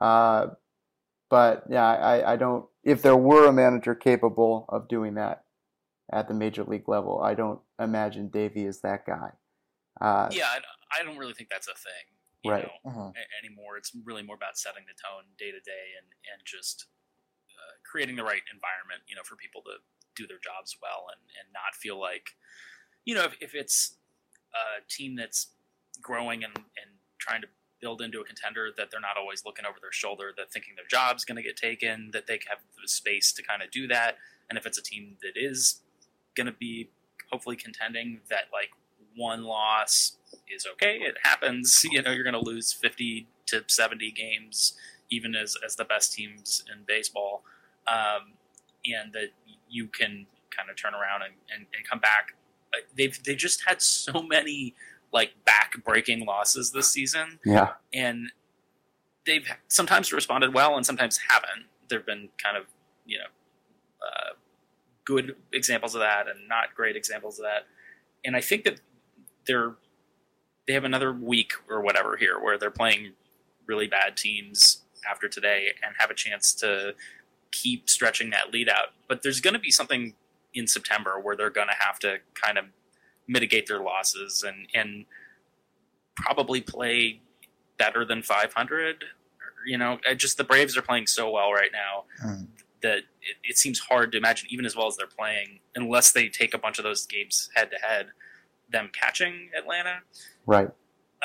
Uh, 0.00 0.48
but 1.30 1.64
yeah, 1.68 1.84
I, 1.84 2.32
I 2.32 2.36
don't. 2.36 2.66
If 2.82 3.02
there 3.02 3.16
were 3.16 3.46
a 3.46 3.52
manager 3.52 3.94
capable 3.94 4.66
of 4.68 4.88
doing 4.88 5.14
that 5.14 5.44
at 6.10 6.28
the 6.28 6.34
major 6.34 6.64
league 6.64 6.88
level, 6.88 7.20
I 7.22 7.34
don't 7.34 7.60
imagine 7.80 8.28
Davey 8.28 8.64
is 8.64 8.80
that 8.80 9.06
guy. 9.06 9.30
Uh, 10.00 10.28
yeah, 10.32 10.46
I, 10.46 11.00
I, 11.00 11.04
don't 11.04 11.18
really 11.18 11.34
think 11.34 11.48
that's 11.50 11.68
a 11.68 11.74
thing, 11.74 12.50
right? 12.50 12.68
Know, 12.84 12.90
uh-huh. 12.90 13.12
Anymore, 13.42 13.76
it's 13.76 13.92
really 14.04 14.22
more 14.22 14.36
about 14.36 14.56
setting 14.56 14.84
the 14.86 14.96
tone 14.96 15.24
day 15.38 15.50
to 15.52 15.60
day 15.60 15.94
and 16.00 16.06
and 16.32 16.42
just 16.44 16.86
uh, 17.50 17.76
creating 17.84 18.16
the 18.16 18.24
right 18.24 18.42
environment, 18.52 19.02
you 19.06 19.14
know, 19.14 19.22
for 19.22 19.36
people 19.36 19.62
to 19.62 19.78
do 20.16 20.26
their 20.26 20.40
jobs 20.42 20.76
well 20.80 21.06
and 21.12 21.20
and 21.38 21.52
not 21.52 21.76
feel 21.76 22.00
like, 22.00 22.30
you 23.04 23.14
know, 23.14 23.24
if, 23.24 23.36
if 23.40 23.54
it's 23.54 23.96
a 24.54 24.82
team 24.90 25.14
that's 25.14 25.48
growing 26.00 26.42
and 26.42 26.56
and 26.56 26.90
trying 27.18 27.42
to 27.42 27.48
build 27.82 28.00
into 28.00 28.20
a 28.20 28.24
contender 28.24 28.70
that 28.76 28.90
they're 28.90 29.00
not 29.00 29.18
always 29.18 29.44
looking 29.44 29.66
over 29.66 29.76
their 29.80 29.92
shoulder, 29.92 30.32
that 30.36 30.52
thinking 30.52 30.74
their 30.76 30.86
job's 30.88 31.24
going 31.24 31.36
to 31.36 31.42
get 31.42 31.56
taken, 31.56 32.10
that 32.12 32.26
they 32.26 32.38
have 32.48 32.58
the 32.80 32.88
space 32.88 33.32
to 33.32 33.42
kind 33.42 33.60
of 33.60 33.70
do 33.70 33.88
that. 33.88 34.16
And 34.48 34.56
if 34.56 34.64
it's 34.64 34.78
a 34.78 34.82
team 34.82 35.16
that 35.22 35.32
is 35.36 35.82
going 36.34 36.46
to 36.46 36.52
be 36.52 36.90
hopefully 37.30 37.56
contending, 37.56 38.20
that 38.28 38.44
like 38.52 38.70
one 39.16 39.44
loss 39.44 40.16
is 40.52 40.66
okay. 40.72 40.98
It 41.00 41.16
happens. 41.22 41.84
You 41.90 42.02
know, 42.02 42.10
you're 42.10 42.24
going 42.24 42.34
to 42.34 42.50
lose 42.50 42.72
50 42.72 43.26
to 43.46 43.62
70 43.66 44.10
games, 44.12 44.74
even 45.10 45.34
as, 45.34 45.56
as 45.64 45.76
the 45.76 45.84
best 45.84 46.12
teams 46.12 46.64
in 46.72 46.84
baseball. 46.86 47.42
Um, 47.86 48.32
and 48.86 49.12
that 49.12 49.28
you 49.68 49.86
can 49.86 50.26
kind 50.56 50.70
of 50.70 50.76
turn 50.76 50.94
around 50.94 51.22
and, 51.22 51.34
and, 51.54 51.66
and 51.74 51.88
come 51.88 51.98
back. 51.98 52.34
They've, 52.96 53.22
they 53.24 53.34
just 53.34 53.62
had 53.66 53.82
so 53.82 54.22
many 54.22 54.74
like 55.12 55.32
back 55.44 55.74
breaking 55.84 56.24
losses 56.24 56.72
this 56.72 56.90
season. 56.90 57.38
Yeah. 57.44 57.72
And 57.92 58.32
they've 59.26 59.46
sometimes 59.68 60.12
responded 60.12 60.54
well 60.54 60.76
and 60.76 60.84
sometimes 60.84 61.18
haven't. 61.28 61.66
There 61.88 61.98
have 61.98 62.06
been 62.06 62.28
kind 62.42 62.56
of, 62.56 62.64
you 63.04 63.18
know, 63.18 63.24
uh, 64.02 64.32
good 65.04 65.36
examples 65.52 65.94
of 65.94 66.00
that 66.00 66.28
and 66.28 66.48
not 66.48 66.74
great 66.74 66.96
examples 66.96 67.38
of 67.38 67.44
that. 67.44 67.66
And 68.24 68.36
I 68.36 68.40
think 68.40 68.64
that 68.64 68.80
they're 69.46 69.74
they 70.66 70.74
have 70.74 70.84
another 70.84 71.12
week 71.12 71.54
or 71.68 71.80
whatever 71.80 72.16
here 72.16 72.38
where 72.38 72.56
they're 72.56 72.70
playing 72.70 73.12
really 73.66 73.88
bad 73.88 74.16
teams 74.16 74.82
after 75.10 75.28
today 75.28 75.68
and 75.84 75.94
have 75.98 76.10
a 76.10 76.14
chance 76.14 76.54
to 76.54 76.94
keep 77.50 77.90
stretching 77.90 78.30
that 78.30 78.52
lead 78.52 78.68
out. 78.68 78.88
But 79.08 79.22
there's 79.22 79.40
going 79.40 79.54
to 79.54 79.60
be 79.60 79.72
something 79.72 80.14
in 80.54 80.68
September 80.68 81.18
where 81.20 81.34
they're 81.36 81.50
going 81.50 81.66
to 81.66 81.84
have 81.84 81.98
to 82.00 82.18
kind 82.34 82.58
of 82.58 82.66
mitigate 83.26 83.66
their 83.66 83.80
losses 83.80 84.44
and 84.46 84.68
and 84.74 85.04
probably 86.16 86.60
play 86.60 87.20
better 87.78 88.04
than 88.04 88.22
500. 88.22 89.04
You 89.66 89.78
know, 89.78 89.98
just 90.16 90.36
the 90.38 90.44
Braves 90.44 90.76
are 90.76 90.82
playing 90.82 91.06
so 91.06 91.30
well 91.30 91.52
right 91.52 91.70
now 91.72 92.04
mm. 92.24 92.46
That 92.82 92.98
it, 92.98 93.36
it, 93.44 93.58
seems 93.58 93.78
hard 93.78 94.12
to 94.12 94.18
imagine, 94.18 94.48
even 94.50 94.66
as 94.66 94.74
well 94.74 94.86
as 94.86 94.96
they're 94.96 95.06
playing, 95.06 95.60
unless 95.74 96.12
they 96.12 96.28
take 96.28 96.54
a 96.54 96.58
bunch 96.58 96.78
of 96.78 96.84
those 96.84 97.06
games 97.06 97.50
head 97.54 97.70
to 97.70 97.76
head, 97.76 98.06
them 98.70 98.90
catching 98.92 99.50
Atlanta. 99.56 100.00
Right. 100.46 100.68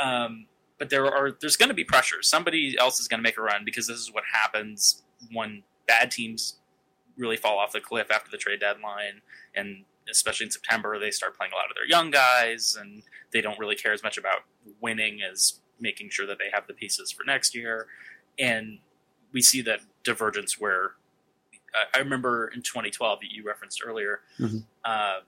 Um, 0.02 0.48
but 0.78 0.90
there 0.90 1.06
are 1.06 1.32
there's 1.42 1.56
going 1.56 1.70
to 1.70 1.76
be 1.76 1.84
pressure. 1.84 2.22
Somebody 2.22 2.76
else 2.80 3.00
is 3.00 3.08
going 3.08 3.20
to 3.20 3.24
make 3.24 3.38
a 3.38 3.42
run 3.42 3.64
because 3.66 3.88
this 3.88 3.98
is 3.98 4.14
what 4.14 4.24
happens 4.32 5.04
when 5.32 5.64
bad 5.88 6.12
teams 6.12 6.60
really 7.18 7.38
fall 7.38 7.58
off 7.58 7.72
the 7.72 7.80
cliff 7.80 8.12
after 8.12 8.30
the 8.30 8.38
trade 8.38 8.60
deadline 8.60 9.22
and 9.56 9.86
especially 10.10 10.46
in 10.46 10.52
September, 10.52 11.00
they 11.00 11.12
start 11.12 11.38
playing 11.38 11.54
a 11.54 11.56
lot 11.56 11.70
of 11.70 11.76
their 11.76 11.86
young 11.86 12.12
guys, 12.12 12.78
and 12.80 13.04
they 13.32 13.42
don't 13.42 13.60
really 13.60 13.76
care 13.76 13.94
as 13.94 14.04
much 14.04 14.18
about 14.18 14.42
winning 14.82 15.20
as 15.22 15.60
making 15.80 16.10
sure 16.10 16.26
that 16.26 16.38
they 16.40 16.50
have 16.52 16.68
the 16.68 16.74
pieces 16.74 17.12
for 17.12 17.24
next 17.24 17.56
year. 17.56 17.88
And 18.40 18.80
we 19.32 19.42
see 19.42 19.62
that 19.62 19.82
divergence 20.04 20.60
where 20.60 20.92
I 21.94 22.00
remember 22.00 22.48
in 22.48 22.62
2012 22.62 23.20
that 23.22 23.32
you 23.32 23.44
referenced 23.46 23.82
earlier, 23.86 24.22
mm-hmm. 24.40 24.58
um, 24.90 25.22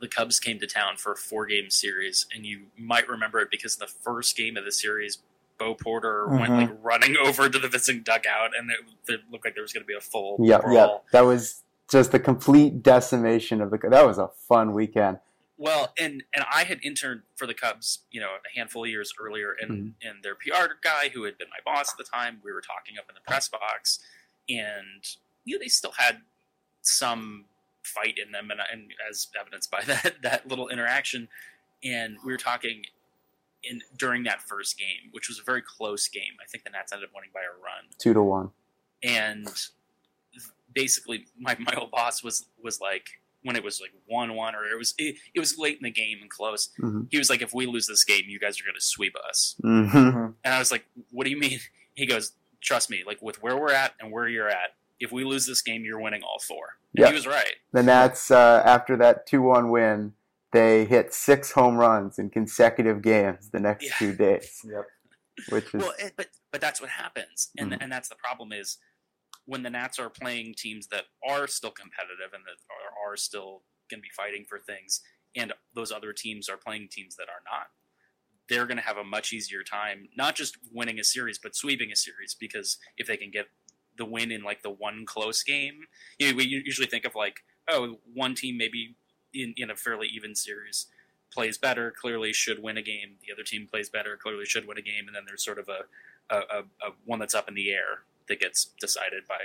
the 0.00 0.08
Cubs 0.08 0.38
came 0.38 0.58
to 0.60 0.66
town 0.66 0.96
for 0.96 1.12
a 1.12 1.16
four 1.16 1.46
game 1.46 1.70
series, 1.70 2.26
and 2.34 2.46
you 2.46 2.66
might 2.76 3.08
remember 3.08 3.40
it 3.40 3.50
because 3.50 3.76
the 3.76 3.86
first 3.86 4.36
game 4.36 4.56
of 4.56 4.64
the 4.64 4.72
series, 4.72 5.18
Bo 5.58 5.74
Porter 5.74 6.26
mm-hmm. 6.28 6.38
went 6.38 6.52
like 6.52 6.70
running 6.82 7.16
over 7.22 7.48
to 7.48 7.58
the 7.58 7.68
visiting 7.68 8.02
dugout, 8.02 8.50
and 8.56 8.70
it, 8.70 9.12
it 9.12 9.20
looked 9.30 9.44
like 9.44 9.54
there 9.54 9.62
was 9.62 9.72
going 9.72 9.82
to 9.82 9.88
be 9.88 9.96
a 9.96 10.00
full 10.00 10.36
yeah, 10.40 10.60
yeah. 10.70 10.98
That 11.12 11.22
was 11.22 11.62
just 11.90 12.12
the 12.12 12.20
complete 12.20 12.82
decimation 12.82 13.60
of 13.60 13.70
the. 13.70 13.78
That 13.78 14.06
was 14.06 14.18
a 14.18 14.28
fun 14.48 14.72
weekend. 14.72 15.18
Well, 15.56 15.92
and 15.98 16.22
and 16.34 16.44
I 16.52 16.64
had 16.64 16.78
interned 16.84 17.22
for 17.34 17.46
the 17.46 17.54
Cubs, 17.54 18.00
you 18.12 18.20
know, 18.20 18.28
a 18.28 18.56
handful 18.58 18.84
of 18.84 18.90
years 18.90 19.12
earlier, 19.20 19.56
and 19.60 19.70
mm-hmm. 19.70 20.08
and 20.08 20.22
their 20.22 20.36
PR 20.36 20.74
guy, 20.82 21.08
who 21.08 21.24
had 21.24 21.36
been 21.36 21.48
my 21.50 21.58
boss 21.64 21.92
at 21.92 21.98
the 21.98 22.04
time, 22.04 22.40
we 22.44 22.52
were 22.52 22.60
talking 22.60 22.96
up 22.96 23.06
in 23.08 23.14
the 23.14 23.20
press 23.26 23.48
box, 23.48 23.98
and 24.48 25.04
you 25.48 25.56
know, 25.56 25.62
they 25.62 25.68
still 25.68 25.92
had 25.96 26.18
some 26.82 27.44
fight 27.82 28.18
in 28.24 28.32
them, 28.32 28.50
and, 28.50 28.60
and 28.72 28.92
as 29.08 29.28
evidenced 29.38 29.70
by 29.70 29.82
that 29.86 30.16
that 30.22 30.48
little 30.48 30.68
interaction, 30.68 31.28
and 31.82 32.16
we 32.24 32.32
were 32.32 32.38
talking 32.38 32.82
in 33.62 33.82
during 33.96 34.22
that 34.24 34.40
first 34.42 34.78
game, 34.78 35.10
which 35.12 35.28
was 35.28 35.38
a 35.38 35.42
very 35.42 35.62
close 35.62 36.08
game. 36.08 36.36
I 36.42 36.46
think 36.48 36.64
the 36.64 36.70
Nats 36.70 36.92
ended 36.92 37.08
up 37.08 37.14
winning 37.14 37.30
by 37.32 37.40
a 37.40 37.54
run, 37.62 37.84
two 37.98 38.14
to 38.14 38.22
one, 38.22 38.50
and 39.02 39.48
basically 40.74 41.26
my, 41.38 41.56
my 41.58 41.74
old 41.76 41.90
boss 41.90 42.22
was 42.22 42.46
was 42.62 42.80
like 42.80 43.06
when 43.42 43.56
it 43.56 43.64
was 43.64 43.80
like 43.80 43.92
one 44.06 44.34
one 44.34 44.54
or 44.54 44.64
it 44.64 44.76
was 44.76 44.94
it, 44.98 45.16
it, 45.34 45.40
was 45.40 45.58
late 45.58 45.76
in 45.76 45.84
the 45.84 45.90
game 45.90 46.18
and 46.20 46.30
close. 46.30 46.70
Mm-hmm. 46.80 47.02
He 47.10 47.18
was 47.18 47.30
like, 47.30 47.40
if 47.40 47.54
we 47.54 47.66
lose 47.66 47.86
this 47.86 48.04
game, 48.04 48.24
you 48.26 48.38
guys 48.38 48.60
are 48.60 48.64
going 48.64 48.74
to 48.74 48.80
sweep 48.80 49.14
us. 49.28 49.54
Mm-hmm. 49.62 50.32
And 50.44 50.54
I 50.54 50.58
was 50.58 50.72
like, 50.72 50.84
what 51.10 51.24
do 51.24 51.30
you 51.30 51.38
mean? 51.38 51.60
He 51.94 52.04
goes, 52.04 52.32
trust 52.60 52.90
me, 52.90 53.04
like 53.06 53.22
with 53.22 53.42
where 53.42 53.56
we're 53.56 53.72
at 53.72 53.94
and 54.00 54.10
where 54.10 54.28
you're 54.28 54.48
at, 54.48 54.74
if 55.00 55.12
we 55.12 55.24
lose 55.24 55.46
this 55.46 55.62
game, 55.62 55.84
you're 55.84 56.00
winning 56.00 56.22
all 56.22 56.38
four. 56.38 56.76
And 56.94 57.02
yep. 57.02 57.08
he 57.08 57.14
was 57.14 57.26
right. 57.26 57.54
The 57.72 57.82
Nats, 57.82 58.30
uh, 58.30 58.62
after 58.64 58.96
that 58.96 59.26
two 59.26 59.42
one 59.42 59.70
win, 59.70 60.14
they 60.52 60.84
hit 60.84 61.12
six 61.12 61.52
home 61.52 61.76
runs 61.76 62.18
in 62.18 62.30
consecutive 62.30 63.02
games 63.02 63.50
the 63.50 63.60
next 63.60 63.84
yeah. 63.84 63.92
two 63.98 64.14
days. 64.14 64.60
Yep. 64.64 64.86
Which 65.50 65.74
is 65.74 65.82
well, 65.82 65.94
it, 65.98 66.14
but 66.16 66.28
but 66.50 66.60
that's 66.60 66.80
what 66.80 66.90
happens, 66.90 67.50
and 67.56 67.70
mm-hmm. 67.70 67.80
and 67.80 67.92
that's 67.92 68.08
the 68.08 68.16
problem 68.16 68.52
is 68.52 68.78
when 69.44 69.62
the 69.62 69.70
Nats 69.70 69.98
are 70.00 70.10
playing 70.10 70.54
teams 70.58 70.88
that 70.88 71.04
are 71.26 71.46
still 71.46 71.70
competitive 71.70 72.32
and 72.34 72.42
that 72.44 72.56
are, 72.68 73.12
are 73.12 73.16
still 73.16 73.62
going 73.88 74.00
to 74.00 74.02
be 74.02 74.08
fighting 74.16 74.44
for 74.48 74.58
things, 74.58 75.00
and 75.36 75.52
those 75.74 75.92
other 75.92 76.12
teams 76.12 76.48
are 76.48 76.56
playing 76.56 76.88
teams 76.90 77.14
that 77.14 77.28
are 77.28 77.42
not, 77.48 77.68
they're 78.48 78.66
going 78.66 78.78
to 78.78 78.82
have 78.82 78.96
a 78.96 79.04
much 79.04 79.32
easier 79.32 79.62
time 79.62 80.08
not 80.16 80.34
just 80.34 80.56
winning 80.72 80.98
a 80.98 81.04
series 81.04 81.38
but 81.38 81.54
sweeping 81.54 81.92
a 81.92 81.96
series 81.96 82.34
because 82.38 82.78
if 82.96 83.06
they 83.06 83.16
can 83.16 83.30
get 83.30 83.46
the 83.98 84.04
win 84.04 84.30
in 84.30 84.42
like 84.42 84.62
the 84.62 84.70
one 84.70 85.04
close 85.06 85.42
game, 85.42 85.80
you 86.18 86.30
know, 86.30 86.36
we 86.36 86.44
usually 86.44 86.86
think 86.86 87.04
of 87.04 87.14
like 87.14 87.40
oh 87.68 87.96
one 88.14 88.34
team 88.34 88.56
maybe 88.56 88.96
in 89.34 89.54
in 89.56 89.70
a 89.70 89.76
fairly 89.76 90.08
even 90.08 90.34
series 90.34 90.86
plays 91.30 91.58
better, 91.58 91.90
clearly 91.90 92.32
should 92.32 92.62
win 92.62 92.78
a 92.78 92.82
game. 92.82 93.16
The 93.26 93.32
other 93.32 93.42
team 93.42 93.66
plays 93.70 93.90
better, 93.90 94.16
clearly 94.16 94.46
should 94.46 94.66
win 94.66 94.78
a 94.78 94.82
game, 94.82 95.06
and 95.06 95.14
then 95.14 95.24
there's 95.26 95.44
sort 95.44 95.58
of 95.58 95.68
a 95.68 96.34
a, 96.34 96.38
a, 96.38 96.58
a 96.60 96.90
one 97.04 97.18
that's 97.18 97.34
up 97.34 97.48
in 97.48 97.54
the 97.54 97.70
air 97.70 98.04
that 98.28 98.40
gets 98.40 98.66
decided 98.80 99.26
by 99.26 99.38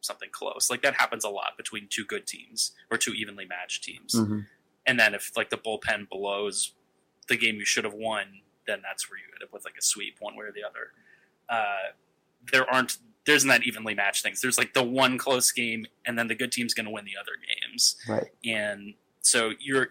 something 0.00 0.28
close. 0.32 0.70
Like 0.70 0.82
that 0.82 0.94
happens 0.94 1.24
a 1.24 1.28
lot 1.28 1.56
between 1.56 1.86
two 1.88 2.04
good 2.04 2.26
teams 2.26 2.72
or 2.90 2.98
two 2.98 3.12
evenly 3.12 3.46
matched 3.46 3.84
teams. 3.84 4.14
Mm-hmm. 4.14 4.40
And 4.86 5.00
then 5.00 5.14
if 5.14 5.32
like 5.36 5.50
the 5.50 5.56
bullpen 5.56 6.08
blows 6.08 6.72
the 7.28 7.36
game 7.36 7.56
you 7.56 7.64
should 7.64 7.84
have 7.84 7.94
won, 7.94 8.40
then 8.66 8.80
that's 8.82 9.10
where 9.10 9.18
you 9.18 9.24
end 9.34 9.42
up 9.42 9.52
with 9.52 9.64
like 9.64 9.76
a 9.78 9.82
sweep 9.82 10.16
one 10.20 10.36
way 10.36 10.46
or 10.46 10.52
the 10.52 10.64
other. 10.64 10.92
Uh, 11.48 11.92
there 12.52 12.70
aren't 12.72 12.98
there 13.26 13.34
isn't 13.34 13.48
that 13.48 13.64
evenly 13.64 13.94
matched 13.94 14.22
things. 14.22 14.40
There's 14.40 14.58
like 14.58 14.74
the 14.74 14.82
one 14.82 15.18
close 15.18 15.50
game, 15.50 15.86
and 16.06 16.18
then 16.18 16.28
the 16.28 16.34
good 16.34 16.52
team's 16.52 16.74
going 16.74 16.86
to 16.86 16.92
win 16.92 17.04
the 17.04 17.16
other 17.20 17.32
games. 17.46 17.96
Right. 18.08 18.30
And 18.44 18.94
so 19.20 19.52
you're 19.58 19.88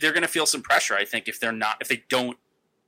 they're 0.00 0.12
going 0.12 0.22
to 0.22 0.28
feel 0.28 0.46
some 0.46 0.60
pressure, 0.60 0.94
I 0.94 1.04
think, 1.04 1.28
if 1.28 1.40
they're 1.40 1.52
not 1.52 1.78
if 1.80 1.88
they 1.88 2.02
don't 2.08 2.38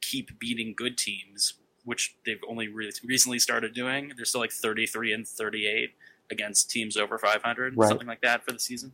keep 0.00 0.38
beating 0.38 0.74
good 0.76 0.98
teams 0.98 1.55
which 1.87 2.16
they've 2.26 2.42
only 2.48 2.66
re- 2.66 2.90
recently 3.05 3.38
started 3.38 3.72
doing. 3.72 4.12
They're 4.16 4.24
still 4.24 4.40
like 4.40 4.50
33 4.50 5.12
and 5.12 5.26
38 5.26 5.94
against 6.33 6.68
teams 6.68 6.96
over 6.96 7.16
500, 7.16 7.76
right. 7.76 7.88
something 7.88 8.09
like 8.09 8.20
that 8.22 8.44
for 8.44 8.50
the 8.50 8.59
season. 8.59 8.90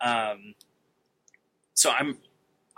Um, 0.00 0.54
so 1.74 1.90
I'm, 1.90 2.18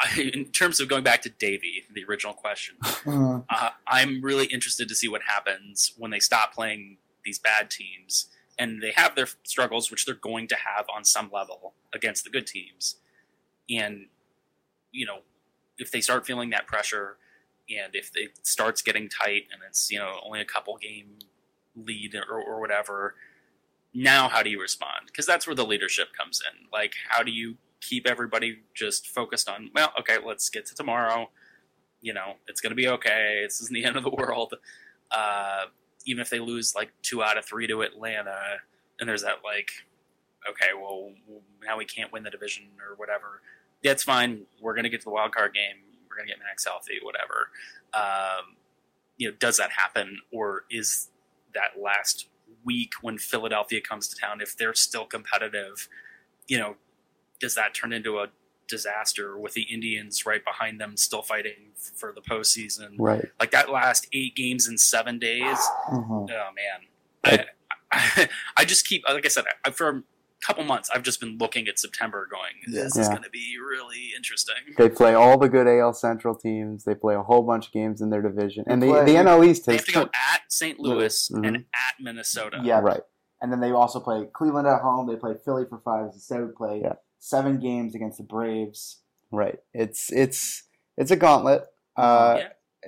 I, 0.00 0.20
in 0.34 0.46
terms 0.46 0.80
of 0.80 0.88
going 0.88 1.04
back 1.04 1.22
to 1.22 1.30
Davey, 1.30 1.84
the 1.92 2.04
original 2.04 2.34
question, 2.34 2.76
uh-huh. 2.82 3.40
uh, 3.48 3.70
I'm 3.86 4.22
really 4.22 4.46
interested 4.46 4.88
to 4.88 4.94
see 4.94 5.08
what 5.08 5.22
happens 5.22 5.92
when 5.98 6.10
they 6.10 6.20
stop 6.20 6.54
playing 6.54 6.98
these 7.24 7.38
bad 7.38 7.70
teams 7.70 8.26
and 8.58 8.82
they 8.82 8.92
have 8.94 9.14
their 9.14 9.28
struggles, 9.44 9.90
which 9.90 10.04
they're 10.04 10.14
going 10.14 10.48
to 10.48 10.56
have 10.56 10.86
on 10.94 11.04
some 11.04 11.30
level 11.32 11.74
against 11.94 12.24
the 12.24 12.30
good 12.30 12.46
teams. 12.46 12.96
And, 13.70 14.06
you 14.92 15.06
know, 15.06 15.20
if 15.78 15.90
they 15.90 16.00
start 16.00 16.26
feeling 16.26 16.50
that 16.50 16.66
pressure, 16.66 17.16
and 17.70 17.94
if 17.94 18.10
it 18.14 18.46
starts 18.46 18.82
getting 18.82 19.08
tight 19.08 19.44
and 19.52 19.62
it's 19.66 19.90
you 19.90 19.98
know 19.98 20.20
only 20.24 20.40
a 20.40 20.44
couple 20.44 20.76
game 20.76 21.18
lead 21.76 22.14
or, 22.14 22.40
or 22.40 22.60
whatever, 22.60 23.14
now 23.94 24.28
how 24.28 24.42
do 24.42 24.50
you 24.50 24.60
respond? 24.60 25.06
Because 25.06 25.26
that's 25.26 25.46
where 25.46 25.56
the 25.56 25.64
leadership 25.64 26.08
comes 26.16 26.40
in. 26.40 26.66
Like, 26.72 26.94
how 27.08 27.22
do 27.22 27.30
you 27.30 27.56
keep 27.80 28.06
everybody 28.06 28.60
just 28.74 29.08
focused 29.08 29.48
on? 29.48 29.70
Well, 29.74 29.92
okay, 30.00 30.18
let's 30.24 30.48
get 30.48 30.66
to 30.66 30.74
tomorrow. 30.74 31.30
You 32.00 32.14
know, 32.14 32.34
it's 32.46 32.60
going 32.60 32.70
to 32.70 32.76
be 32.76 32.88
okay. 32.88 33.40
This 33.44 33.60
isn't 33.60 33.74
the 33.74 33.84
end 33.86 33.96
of 33.96 34.04
the 34.04 34.10
world. 34.10 34.54
Uh, 35.10 35.64
even 36.06 36.20
if 36.20 36.30
they 36.30 36.40
lose 36.40 36.74
like 36.74 36.92
two 37.02 37.22
out 37.22 37.36
of 37.36 37.44
three 37.44 37.66
to 37.66 37.82
Atlanta, 37.82 38.40
and 38.98 39.08
there's 39.08 39.22
that 39.22 39.38
like, 39.44 39.70
okay, 40.48 40.68
well 40.80 41.12
now 41.64 41.76
we 41.76 41.84
can't 41.84 42.12
win 42.12 42.22
the 42.22 42.30
division 42.30 42.64
or 42.80 42.96
whatever. 42.96 43.42
That's 43.82 44.02
fine. 44.02 44.46
We're 44.60 44.74
going 44.74 44.84
to 44.84 44.90
get 44.90 45.00
to 45.00 45.04
the 45.04 45.10
wild 45.10 45.34
card 45.34 45.54
game. 45.54 45.76
We're 46.08 46.16
going 46.16 46.28
to 46.28 46.34
get 46.34 46.40
Max 46.42 46.64
healthy, 46.64 46.98
whatever. 47.02 47.50
Um, 47.94 48.56
you 49.16 49.28
know, 49.28 49.36
does 49.38 49.58
that 49.58 49.70
happen, 49.70 50.18
or 50.32 50.64
is 50.70 51.08
that 51.54 51.80
last 51.80 52.28
week 52.64 52.92
when 53.02 53.18
Philadelphia 53.18 53.80
comes 53.80 54.08
to 54.08 54.16
town, 54.16 54.40
if 54.40 54.56
they're 54.56 54.74
still 54.74 55.04
competitive, 55.04 55.88
you 56.46 56.58
know, 56.58 56.76
does 57.40 57.54
that 57.54 57.74
turn 57.74 57.92
into 57.92 58.18
a 58.18 58.26
disaster 58.68 59.36
with 59.38 59.54
the 59.54 59.62
Indians 59.62 60.24
right 60.24 60.44
behind 60.44 60.80
them 60.80 60.96
still 60.96 61.22
fighting 61.22 61.72
for 61.96 62.12
the 62.14 62.20
postseason? 62.20 62.94
Right. 62.98 63.24
Like 63.40 63.50
that 63.50 63.70
last 63.70 64.06
eight 64.12 64.36
games 64.36 64.68
in 64.68 64.78
seven 64.78 65.18
days. 65.18 65.58
Mm-hmm. 65.90 66.12
Oh 66.12 66.24
man, 66.26 66.80
I, 67.24 67.44
I, 67.92 68.28
I 68.58 68.64
just 68.64 68.86
keep 68.86 69.02
like 69.08 69.24
I 69.24 69.28
said 69.28 69.44
I, 69.64 69.70
for 69.70 69.88
a 69.88 70.02
couple 70.46 70.64
months 70.64 70.88
I've 70.94 71.02
just 71.02 71.20
been 71.20 71.36
looking 71.38 71.66
at 71.68 71.78
September, 71.78 72.26
going, 72.30 72.52
"This 72.72 72.96
is 72.96 73.08
going 73.08 73.22
to 73.22 73.30
be 73.30 73.56
really 73.58 74.12
interesting." 74.16 74.54
They 74.78 74.88
play 74.88 75.14
all 75.14 75.36
the 75.38 75.48
good 75.48 75.66
AL 75.66 75.94
Central 75.94 76.34
teams. 76.34 76.84
They 76.84 76.94
play 76.94 77.14
a 77.14 77.22
whole 77.22 77.42
bunch 77.42 77.66
of 77.66 77.72
games 77.72 78.00
in 78.00 78.10
their 78.10 78.22
division, 78.22 78.64
and 78.68 78.80
They 78.82 78.86
the 78.86 78.92
play- 78.92 79.04
the 79.06 79.14
NL 79.18 79.44
East 79.46 79.66
They 79.66 79.72
has 79.72 79.80
have 79.80 79.86
to 79.86 79.92
go 79.92 80.02
at 80.32 80.42
St. 80.48 80.78
Louis 80.78 81.30
Mhm. 81.34 81.46
and 81.46 81.56
at 81.56 81.94
Minnesota. 82.00 82.60
Yeah. 82.62 82.80
right. 82.80 83.00
And 83.42 83.50
then 83.50 83.60
they 83.60 83.70
also 83.72 84.00
play 84.00 84.26
Cleveland 84.34 84.68
at 84.68 84.82
home. 84.82 85.06
They 85.08 85.16
play 85.16 85.32
Philly 85.44 85.64
for 85.68 85.78
five. 85.78 86.10
Instead, 86.12 86.42
we 86.46 86.52
play 86.52 86.80
Yeah. 86.82 86.92
Seven 87.20 87.60
games 87.60 87.94
against 87.94 88.18
the 88.18 88.24
Braves. 88.24 88.98
Right. 89.30 89.60
It's 89.72 90.10
it's 90.10 90.64
it's 90.96 91.10
a 91.10 91.16
gauntlet. 91.16 91.66
Uh, 91.96 92.40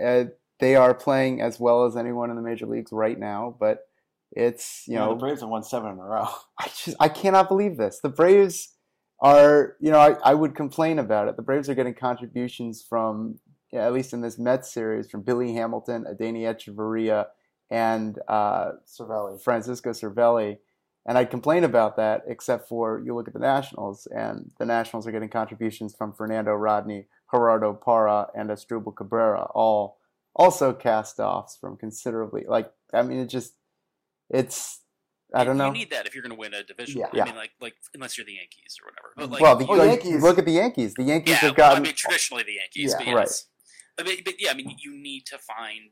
uh, 0.02 0.24
they 0.58 0.74
are 0.74 0.94
playing 0.94 1.40
as 1.40 1.60
well 1.60 1.84
as 1.84 1.96
anyone 1.96 2.30
in 2.30 2.36
the 2.36 2.42
major 2.42 2.66
leagues 2.66 2.92
right 2.92 3.18
now, 3.18 3.54
but 3.60 3.86
it's 4.32 4.84
you 4.86 4.94
You 4.94 4.98
know 4.98 5.06
know, 5.06 5.14
the 5.14 5.20
Braves 5.20 5.40
have 5.40 5.50
won 5.50 5.62
seven 5.62 5.92
in 5.92 5.98
a 5.98 6.04
row. 6.04 6.26
I 6.58 6.66
just 6.68 6.96
I 6.98 7.08
cannot 7.08 7.48
believe 7.48 7.76
this. 7.76 8.00
The 8.00 8.08
Braves 8.08 8.74
are 9.20 9.76
you 9.80 9.90
know 9.92 9.98
I, 9.98 10.16
I 10.24 10.34
would 10.34 10.54
complain 10.54 10.98
about 10.98 11.28
it. 11.28 11.36
The 11.36 11.42
Braves 11.42 11.68
are 11.68 11.74
getting 11.74 11.94
contributions 11.94 12.82
from 12.82 13.38
yeah, 13.72 13.86
at 13.86 13.92
least 13.92 14.12
in 14.12 14.20
this 14.20 14.38
Mets 14.38 14.72
series 14.72 15.10
from 15.10 15.22
Billy 15.22 15.54
Hamilton, 15.54 16.04
Adeiny 16.04 16.42
Hechavarria, 16.42 17.26
and 17.70 18.18
uh, 18.28 18.72
Cervelli. 18.86 19.40
Francisco 19.40 19.90
Cervelli. 19.90 20.58
And 21.06 21.18
I'd 21.18 21.30
complain 21.30 21.64
about 21.64 21.96
that, 21.96 22.22
except 22.28 22.68
for 22.68 23.02
you 23.04 23.14
look 23.14 23.26
at 23.26 23.34
the 23.34 23.40
Nationals, 23.40 24.06
and 24.14 24.52
the 24.58 24.66
Nationals 24.66 25.06
are 25.06 25.12
getting 25.12 25.28
contributions 25.28 25.94
from 25.96 26.12
Fernando 26.12 26.52
Rodney, 26.52 27.06
Gerardo 27.32 27.74
Parra, 27.74 28.28
and 28.36 28.50
Asdrubal 28.50 28.94
Cabrera, 28.94 29.48
all 29.54 29.98
also 30.34 30.72
cast 30.72 31.18
offs 31.18 31.56
from 31.60 31.76
considerably. 31.76 32.44
Like, 32.46 32.70
I 32.94 33.02
mean, 33.02 33.18
it 33.18 33.26
just, 33.26 33.54
it's, 34.30 34.80
I 35.34 35.44
don't 35.44 35.56
You- 35.56 35.58
know. 35.58 35.66
You 35.68 35.72
need 35.72 35.90
that 35.90 36.06
if 36.06 36.14
you're 36.14 36.22
going 36.22 36.34
to 36.34 36.38
win 36.38 36.54
a 36.54 36.62
division. 36.62 37.00
Yeah. 37.00 37.06
I 37.12 37.16
Yeah. 37.16 37.24
mean, 37.24 37.36
like, 37.36 37.50
like 37.60 37.74
unless 37.94 38.16
you're 38.16 38.24
the 38.24 38.34
Yankees 38.34 38.76
or 38.80 38.86
whatever. 38.90 39.12
But 39.16 39.30
like, 39.30 39.42
well, 39.42 39.56
the, 39.56 39.66
Oh, 39.66 39.72
like, 39.74 40.04
Yankees. 40.04 40.22
look 40.22 40.38
at 40.38 40.44
the 40.44 40.52
Yankees. 40.52 40.94
The 40.94 41.02
Yankees 41.02 41.32
yeah, 41.34 41.48
have 41.48 41.56
well, 41.58 41.76
I 41.76 41.80
mean, 41.80 41.94
traditionally 41.94 42.44
the 42.44 42.54
Yankees. 42.54 42.92
Yeah. 42.98 43.04
but 43.04 43.14
Right. 43.14 43.22
yes. 43.26 43.46
But, 43.96 44.06
but 44.24 44.34
yeah, 44.40 44.50
I 44.50 44.54
mean, 44.54 44.74
you 44.78 44.92
need 44.94 45.26
to 45.26 45.38
find 45.38 45.90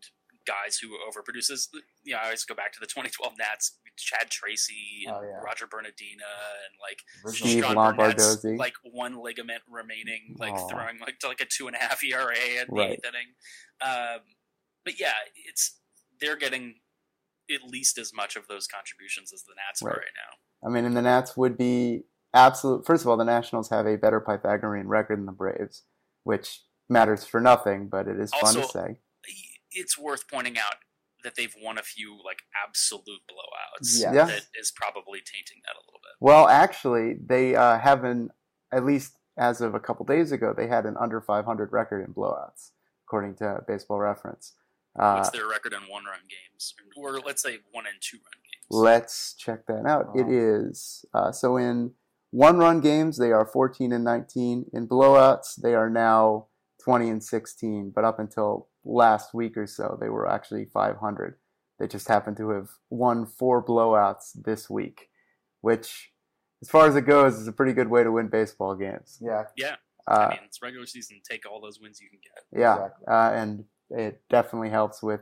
guys 0.51 0.79
who 0.79 0.89
overproduces. 1.09 1.69
Yeah, 2.05 2.19
I 2.23 2.25
always 2.25 2.45
go 2.45 2.55
back 2.55 2.73
to 2.73 2.81
the 2.81 2.87
2012 2.95 3.35
Nats, 3.39 3.79
Chad 3.97 4.31
Tracy, 4.31 5.05
and 5.07 5.17
Oh, 5.17 5.21
yeah. 5.23 5.41
Roger 5.45 5.67
Bernadina, 5.67 6.25
and 6.67 6.75
like 6.81 7.01
Steve 7.35 7.63
Burnett's, 7.63 8.45
like 8.45 8.75
one 8.83 9.23
ligament 9.23 9.63
remaining, 9.71 10.37
like 10.39 10.55
Aw. 10.55 10.69
throwing 10.69 10.99
like 11.01 11.19
to 11.21 11.29
like 11.29 11.41
a 11.41 11.47
two 11.47 11.67
and 11.69 11.77
a 11.77 11.79
half 11.79 12.03
ERA 12.03 12.35
at 12.61 12.67
the 12.69 12.75
Right. 12.75 12.91
eighth 12.93 13.05
inning. 13.05 13.35
Um, 13.81 14.21
but 14.85 14.99
yeah, 14.99 15.13
it's 15.49 15.79
they're 16.21 16.37
getting 16.37 16.77
at 17.53 17.63
least 17.69 17.99
as 17.99 18.13
much 18.15 18.37
of 18.37 18.47
those 18.49 18.67
contributions 18.67 19.33
as 19.33 19.43
the 19.43 19.55
Nats 19.57 19.83
are 19.83 19.87
Right. 19.89 19.97
right 19.99 20.17
now. 20.17 20.69
I 20.69 20.73
mean, 20.73 20.85
and 20.85 20.97
the 20.97 21.03
Nats 21.03 21.37
would 21.37 21.57
be 21.59 22.05
absolute. 22.35 22.87
First 22.87 23.03
of 23.05 23.09
all, 23.09 23.17
the 23.17 23.25
Nationals 23.25 23.71
have 23.71 23.87
a 23.87 23.97
better 23.97 24.21
Pythagorean 24.21 24.87
record 24.89 25.19
than 25.19 25.27
the 25.27 25.33
Braves, 25.33 25.85
which 26.25 26.63
matters 26.89 27.25
for 27.25 27.41
nothing, 27.41 27.89
but 27.89 28.07
it 28.09 28.19
is 28.21 28.31
fun 28.33 28.55
to 28.55 28.69
say. 28.69 28.99
It's 29.72 29.98
worth 29.98 30.28
pointing 30.28 30.59
out 30.59 30.76
that 31.22 31.35
they've 31.37 31.54
won 31.62 31.78
a 31.78 31.83
few 31.83 32.18
like 32.24 32.38
absolute 32.66 33.20
blowouts. 33.30 34.00
Yeah. 34.00 34.12
Yeah. 34.14 34.24
That 34.26 34.42
is 34.59 34.72
probably 34.74 35.18
tainting 35.20 35.61
that 35.66 35.74
a 35.74 35.83
little 35.87 36.00
bit. 36.02 36.12
Well, 36.20 36.48
actually, 36.48 37.14
they 37.24 37.54
uh, 37.54 37.78
have 37.78 38.04
an, 38.04 38.30
at 38.72 38.85
least 38.85 39.12
as 39.38 39.61
of 39.61 39.74
a 39.74 39.80
couple 39.80 40.04
days 40.06 40.33
ago, 40.33 40.54
they 40.56 40.66
had 40.66 40.87
an 40.87 40.96
under 41.00 41.20
500 41.20 41.72
record 41.72 42.04
in 42.06 42.12
blowouts, 42.14 42.70
according 43.06 43.37
to 43.37 43.61
Baseball 43.66 43.98
Reference. 43.98 44.54
Uh, 44.98 45.14
What's 45.16 45.30
their 45.30 45.46
record 45.48 45.72
in 45.72 45.80
one 45.90 46.04
run 46.04 46.20
games? 46.28 46.74
Or 46.96 47.20
let's 47.20 47.42
say 47.42 47.59
one 47.72 47.87
and 47.87 47.96
two 48.00 48.16
run 48.18 48.40
games. 48.42 48.66
let's 48.70 49.35
check 49.35 49.66
that 49.66 49.87
out. 49.87 50.11
It 50.14 50.26
Wow. 50.26 50.33
is, 50.33 51.04
uh, 51.14 51.33
so 51.33 51.56
in 51.56 51.92
one 52.30 52.59
run 52.59 52.80
games, 52.80 53.18
they 53.18 53.30
are 53.33 53.44
14 53.46 53.92
and 53.92 54.04
19. 54.04 54.66
In 54.72 54.88
blowouts, 54.88 55.54
they 55.61 55.74
are 55.74 55.90
now 55.90 56.46
20 56.85 57.09
and 57.11 57.22
16. 57.22 57.92
But 57.94 58.04
up 58.04 58.18
until 58.18 58.68
last 58.85 59.35
week 59.35 59.57
or 59.57 59.66
so, 59.66 59.97
they 60.01 60.09
were 60.09 60.29
actually 60.29 60.64
500. 60.64 61.37
They 61.79 61.87
just 61.87 62.09
happen 62.09 62.35
to 62.37 62.51
have 62.51 62.69
won 62.90 63.27
four 63.27 63.64
blowouts 63.64 64.33
this 64.45 64.69
week, 64.69 65.09
which, 65.61 66.12
as 66.62 66.69
far 66.69 66.87
as 66.87 66.97
it 66.97 67.03
goes, 67.03 67.35
is 67.38 67.49
a 67.49 67.53
pretty 67.53 67.73
good 67.73 67.88
way 67.88 68.03
to 68.05 68.12
win 68.12 68.29
baseball 68.29 68.75
games. 68.75 69.19
Yeah. 69.21 69.45
Yeah. 69.57 69.77
Uh, 70.07 70.12
I 70.12 70.29
mean, 70.31 70.40
it's 70.45 70.61
regular 70.62 70.87
season. 70.87 71.21
Take 71.29 71.51
all 71.51 71.61
those 71.61 71.81
wins 71.81 72.01
you 72.01 72.09
can 72.11 72.19
get. 72.23 72.45
yeah, 72.59 72.75
Exactly. 72.75 73.07
uh, 73.07 73.31
and 73.33 73.64
it 73.90 74.23
definitely 74.29 74.71
helps 74.71 75.03
with, 75.03 75.21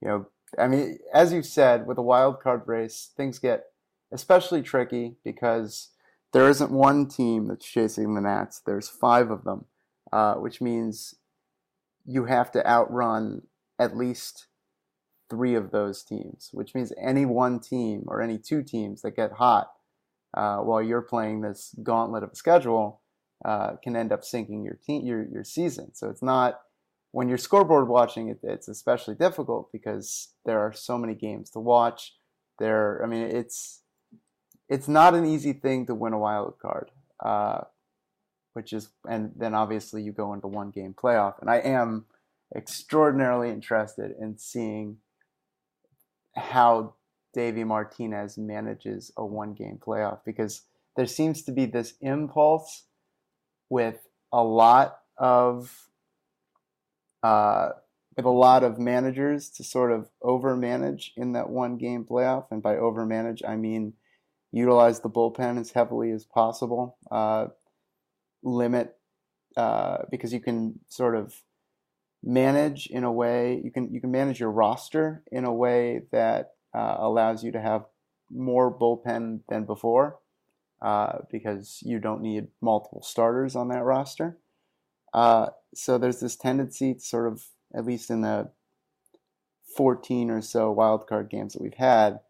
you 0.00 0.08
know, 0.08 0.26
I 0.58 0.68
mean, 0.68 0.98
as 1.12 1.32
you 1.32 1.42
said, 1.42 1.86
with 1.86 1.98
a 1.98 2.02
wild 2.02 2.40
card 2.40 2.62
race, 2.66 3.10
things 3.16 3.38
get 3.38 3.64
especially 4.12 4.62
tricky 4.62 5.16
because 5.24 5.90
there 6.32 6.48
isn't 6.48 6.70
one 6.70 7.06
team 7.08 7.46
that's 7.48 7.66
chasing 7.66 8.14
the 8.14 8.20
Nats. 8.20 8.60
There's 8.64 8.88
five 8.88 9.30
of 9.30 9.44
them, 9.44 9.64
uh, 10.12 10.34
which 10.34 10.60
means 10.60 11.14
you 12.04 12.26
have 12.26 12.50
to 12.52 12.66
outrun 12.66 13.42
at 13.78 13.96
least 13.96 14.46
three 15.30 15.54
of 15.54 15.70
those 15.70 16.02
teams, 16.02 16.50
which 16.52 16.74
means 16.74 16.92
any 17.00 17.24
one 17.24 17.58
team 17.58 18.04
or 18.06 18.20
any 18.20 18.38
two 18.38 18.62
teams 18.62 19.02
that 19.02 19.16
get 19.16 19.32
hot 19.32 19.72
uh, 20.34 20.58
while 20.58 20.82
you're 20.82 21.02
playing 21.02 21.40
this 21.40 21.74
gauntlet 21.82 22.22
of 22.22 22.30
a 22.32 22.36
schedule 22.36 23.00
uh, 23.44 23.72
can 23.82 23.96
end 23.96 24.12
up 24.12 24.24
sinking 24.24 24.64
your 24.64 24.78
team, 24.86 25.04
your 25.04 25.26
your 25.26 25.44
season. 25.44 25.94
So 25.94 26.08
it's 26.08 26.22
not 26.22 26.60
when 27.14 27.28
you're 27.28 27.38
scoreboard 27.38 27.88
watching 27.88 28.28
it, 28.28 28.40
it's 28.42 28.66
especially 28.68 29.14
difficult 29.14 29.70
because 29.72 30.34
there 30.44 30.58
are 30.58 30.72
so 30.72 30.98
many 30.98 31.14
games 31.14 31.50
to 31.50 31.60
watch. 31.60 32.14
There, 32.58 33.02
I 33.04 33.06
mean, 33.06 33.22
it's 33.22 33.82
it's 34.68 34.88
not 34.88 35.14
an 35.14 35.24
easy 35.24 35.52
thing 35.52 35.86
to 35.86 35.94
win 35.94 36.12
a 36.12 36.18
wild 36.18 36.58
card, 36.60 36.90
uh, 37.24 37.62
which 38.54 38.72
is, 38.72 38.88
and 39.08 39.32
then 39.36 39.54
obviously 39.54 40.02
you 40.02 40.12
go 40.12 40.32
into 40.32 40.48
one 40.48 40.70
game 40.70 40.94
playoff, 40.94 41.40
and 41.40 41.50
I 41.50 41.58
am 41.58 42.06
extraordinarily 42.54 43.50
interested 43.50 44.14
in 44.18 44.38
seeing 44.38 44.98
how 46.34 46.94
Davey 47.32 47.64
Martinez 47.64 48.38
manages 48.38 49.12
a 49.16 49.26
one 49.26 49.54
game 49.54 49.78
playoff 49.84 50.20
because 50.24 50.62
there 50.96 51.06
seems 51.06 51.42
to 51.42 51.52
be 51.52 51.66
this 51.66 51.94
impulse 52.00 52.84
with 53.68 54.06
a 54.32 54.42
lot 54.42 55.00
of 55.18 55.88
uh, 57.22 57.70
with 58.16 58.26
a 58.26 58.30
lot 58.30 58.62
of 58.62 58.78
managers 58.78 59.50
to 59.50 59.64
sort 59.64 59.90
of 59.90 60.08
overmanage 60.22 61.10
in 61.16 61.32
that 61.32 61.50
one 61.50 61.76
game 61.76 62.04
playoff, 62.04 62.46
and 62.50 62.62
by 62.62 62.76
overmanage 62.76 63.42
I 63.46 63.56
mean 63.56 63.94
utilize 64.52 65.00
the 65.00 65.10
bullpen 65.10 65.58
as 65.58 65.72
heavily 65.72 66.12
as 66.12 66.24
possible, 66.24 66.96
uh, 67.10 67.46
limit 68.44 68.96
uh, 69.56 69.98
because 70.10 70.32
you 70.32 70.40
can 70.40 70.78
sort 70.88 71.16
of 71.16 71.42
manage 72.22 72.86
in 72.86 73.04
a 73.04 73.12
way 73.12 73.60
you 73.62 73.70
can 73.70 73.92
you 73.92 74.00
can 74.00 74.10
manage 74.10 74.40
your 74.40 74.50
roster 74.50 75.22
in 75.30 75.44
a 75.44 75.52
way 75.52 76.02
that 76.12 76.52
uh, 76.72 76.96
allows 76.98 77.44
you 77.44 77.52
to 77.52 77.60
have 77.60 77.84
more 78.30 78.76
bullpen 78.76 79.40
than 79.48 79.64
before 79.64 80.18
uh, 80.82 81.18
because 81.30 81.80
you 81.82 81.98
don't 81.98 82.20
need 82.20 82.48
multiple 82.60 83.02
starters 83.02 83.56
on 83.56 83.68
that 83.68 83.82
roster. 83.84 84.38
Uh, 85.12 85.46
so 85.74 85.96
there's 85.96 86.20
this 86.20 86.36
tendency 86.36 86.94
to 86.94 87.00
sort 87.00 87.32
of, 87.32 87.44
at 87.74 87.86
least 87.86 88.10
in 88.10 88.20
the 88.20 88.50
14 89.76 90.30
or 90.30 90.42
so 90.42 90.74
wildcard 90.74 91.30
games 91.30 91.54
that 91.54 91.62
we've 91.62 91.72
had, 91.74 92.20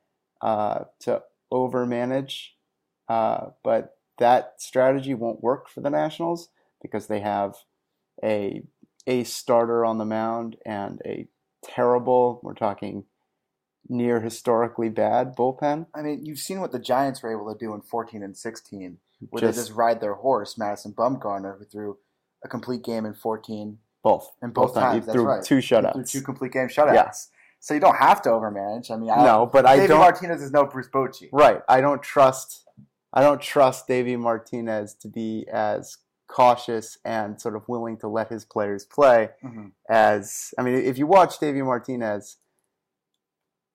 uh, 0.40 0.84
to 1.00 1.22
overmanage. 1.52 2.50
Uh, 3.08 3.46
but 3.62 3.93
that 4.18 4.54
strategy 4.58 5.14
won't 5.14 5.42
work 5.42 5.68
for 5.68 5.80
the 5.80 5.90
Nationals 5.90 6.48
because 6.82 7.06
they 7.06 7.20
have 7.20 7.56
a 8.22 8.62
a 9.06 9.24
starter 9.24 9.84
on 9.84 9.98
the 9.98 10.04
mound 10.04 10.56
and 10.64 11.02
a 11.04 11.26
terrible, 11.62 12.40
we're 12.42 12.54
talking 12.54 13.04
near 13.88 14.20
historically 14.20 14.88
bad 14.88 15.36
bullpen. 15.36 15.86
I 15.94 16.00
mean, 16.00 16.24
you've 16.24 16.38
seen 16.38 16.60
what 16.60 16.72
the 16.72 16.78
Giants 16.78 17.22
were 17.22 17.30
able 17.30 17.52
to 17.52 17.58
do 17.58 17.74
in 17.74 17.82
14 17.82 18.22
and 18.22 18.34
16, 18.36 18.98
where 19.28 19.40
Just- 19.40 19.56
they 19.56 19.62
just 19.62 19.72
ride 19.76 20.00
their 20.00 20.14
horse, 20.14 20.56
Madison 20.56 20.92
Bumgarner, 20.92 21.58
who 21.58 21.64
threw 21.64 21.98
a 22.42 22.48
complete 22.48 22.82
game 22.82 23.04
in 23.04 23.12
14 23.12 23.78
Both. 24.02 24.32
and 24.40 24.54
both, 24.54 24.74
times. 24.74 24.94
times. 24.94 25.06
He 25.06 25.12
threw 25.12 25.26
right. 25.26 25.42
two 25.44 25.58
shutouts. 25.58 26.10
two 26.10 26.22
complete 26.22 26.52
game 26.52 26.68
shutouts. 26.68 26.94
Yeah. 26.94 27.10
So 27.60 27.72
you 27.74 27.80
don't 27.80 27.96
have 27.96 28.20
to 28.22 28.28
overmanage. 28.28 28.90
I 28.90 28.96
mean, 28.96 29.10
I 29.10 29.24
No, 29.24 29.46
but 29.46 29.64
I 29.64 29.86
don't. 29.86 29.98
Martinez 29.98 30.42
is 30.42 30.50
no 30.50 30.66
Bruce 30.66 30.88
Bochy. 30.88 31.30
Right. 31.32 31.62
I 31.66 31.80
don't 31.80 32.02
trust. 32.02 32.66
I 33.14 33.22
don't 33.22 33.40
trust 33.40 33.86
Davey 33.86 34.16
Martinez 34.16 34.92
to 34.94 35.08
be 35.08 35.46
as 35.50 35.98
cautious 36.26 36.98
and 37.04 37.40
sort 37.40 37.54
of 37.54 37.68
willing 37.68 37.96
to 37.98 38.08
let 38.08 38.28
his 38.28 38.44
players 38.44 38.84
play 38.84 39.30
Mhm. 39.42 39.72
as 39.88 40.52
I 40.58 40.62
mean, 40.62 40.74
if 40.74 40.98
you 40.98 41.06
watch 41.06 41.38
Davey 41.38 41.62
Martinez 41.62 42.38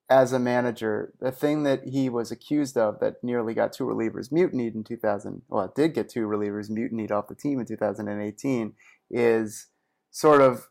as 0.10 0.34
a 0.34 0.40
manager, 0.40 1.14
the 1.20 1.32
thing 1.32 1.64
that 1.64 1.84
he 1.86 2.10
was 2.10 2.32
accused 2.32 2.76
of 2.76 3.00
that 3.00 3.24
nearly 3.24 3.54
got 3.54 3.72
two 3.72 3.86
relievers 3.86 4.32
mutinied 4.32 4.74
in 4.76 4.84
2000, 4.84 5.44
well, 5.48 5.66
it 5.66 5.76
did 5.76 5.94
get 5.94 6.10
two 6.10 6.28
relievers 6.28 6.70
mutinied 6.70 7.12
off 7.12 7.28
the 7.28 7.36
team 7.36 7.60
in 7.60 7.66
2018, 7.66 8.74
is 9.10 9.68
sort 10.12 10.42
of 10.42 10.70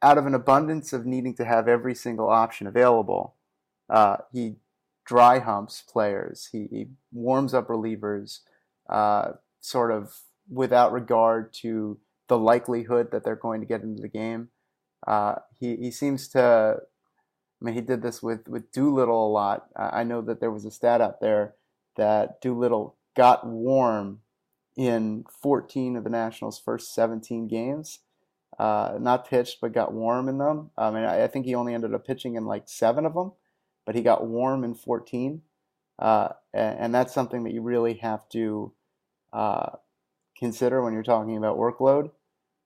out 0.00 0.16
of 0.16 0.26
an 0.26 0.34
abundance 0.34 0.92
of 0.92 1.04
needing 1.04 1.34
to 1.34 1.44
have 1.44 1.66
every 1.66 1.94
single 1.94 2.28
option 2.30 2.66
available. 2.68 3.34
Uh, 3.90 4.18
he 4.32 4.56
dry 5.04 5.38
humps 5.38 5.82
players. 5.82 6.48
He, 6.52 6.66
he 6.70 6.86
warms 7.12 7.54
up 7.54 7.68
relievers, 7.68 8.40
uh, 8.88 9.32
sort 9.60 9.90
of 9.90 10.14
without 10.50 10.92
regard 10.92 11.52
to 11.54 11.98
the 12.28 12.38
likelihood 12.38 13.10
that 13.12 13.24
they're 13.24 13.36
going 13.36 13.60
to 13.60 13.66
get 13.66 13.82
into 13.82 14.02
the 14.02 14.08
game. 14.08 14.48
Uh, 15.06 15.36
he 15.58 15.76
he 15.76 15.90
seems 15.90 16.28
to. 16.28 16.78
I 17.60 17.64
mean, 17.64 17.74
he 17.74 17.80
did 17.80 18.02
this 18.02 18.22
with 18.22 18.48
with 18.48 18.72
Doolittle 18.72 19.28
a 19.28 19.30
lot. 19.30 19.66
I 19.76 20.04
know 20.04 20.20
that 20.22 20.40
there 20.40 20.50
was 20.50 20.64
a 20.64 20.70
stat 20.70 21.00
out 21.00 21.20
there 21.20 21.54
that 21.96 22.40
Doolittle 22.40 22.96
got 23.16 23.46
warm 23.46 24.20
in 24.76 25.24
14 25.42 25.96
of 25.96 26.04
the 26.04 26.10
Nationals' 26.10 26.58
first 26.58 26.94
17 26.94 27.48
games. 27.48 28.00
Uh, 28.58 28.98
not 29.00 29.28
pitched, 29.28 29.60
but 29.60 29.72
got 29.72 29.92
warm 29.92 30.28
in 30.28 30.38
them. 30.38 30.70
I 30.76 30.90
mean, 30.90 31.04
I, 31.04 31.24
I 31.24 31.26
think 31.26 31.44
he 31.44 31.54
only 31.54 31.74
ended 31.74 31.94
up 31.94 32.06
pitching 32.06 32.36
in 32.36 32.44
like 32.44 32.64
seven 32.66 33.04
of 33.04 33.14
them, 33.14 33.32
but 33.86 33.94
he 33.94 34.02
got 34.02 34.26
warm 34.26 34.64
in 34.64 34.74
14. 34.74 35.42
Uh, 35.98 36.28
and, 36.52 36.94
that's 36.94 37.14
something 37.14 37.44
that 37.44 37.52
you 37.52 37.62
really 37.62 37.94
have 37.94 38.28
to 38.30 38.72
uh, 39.32 39.70
consider 40.36 40.82
when 40.82 40.92
you're 40.92 41.02
talking 41.02 41.36
about 41.36 41.56
workload. 41.56 42.10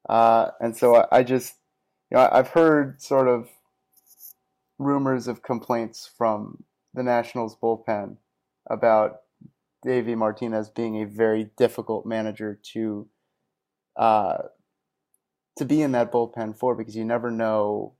Uh, 0.08 0.50
and 0.60 0.76
so 0.76 0.96
I, 0.96 1.18
I 1.18 1.22
just, 1.22 1.56
you 2.10 2.16
know, 2.16 2.28
I've 2.32 2.48
heard 2.48 3.02
sort 3.02 3.28
of 3.28 3.50
rumors 4.78 5.28
of 5.28 5.42
complaints 5.42 6.10
from 6.16 6.64
the 6.94 7.02
Nationals 7.02 7.56
bullpen 7.62 8.16
about 8.68 9.20
Davey 9.84 10.14
Martinez 10.14 10.70
being 10.70 11.02
a 11.02 11.06
very 11.06 11.50
difficult 11.56 12.06
manager 12.06 12.58
to 12.72 13.08
uh, 13.96 14.38
to 15.56 15.64
be 15.64 15.82
in 15.82 15.92
that 15.92 16.12
bullpen 16.12 16.56
for 16.56 16.74
because 16.74 16.96
you 16.96 17.04
never 17.04 17.30
know 17.30 17.94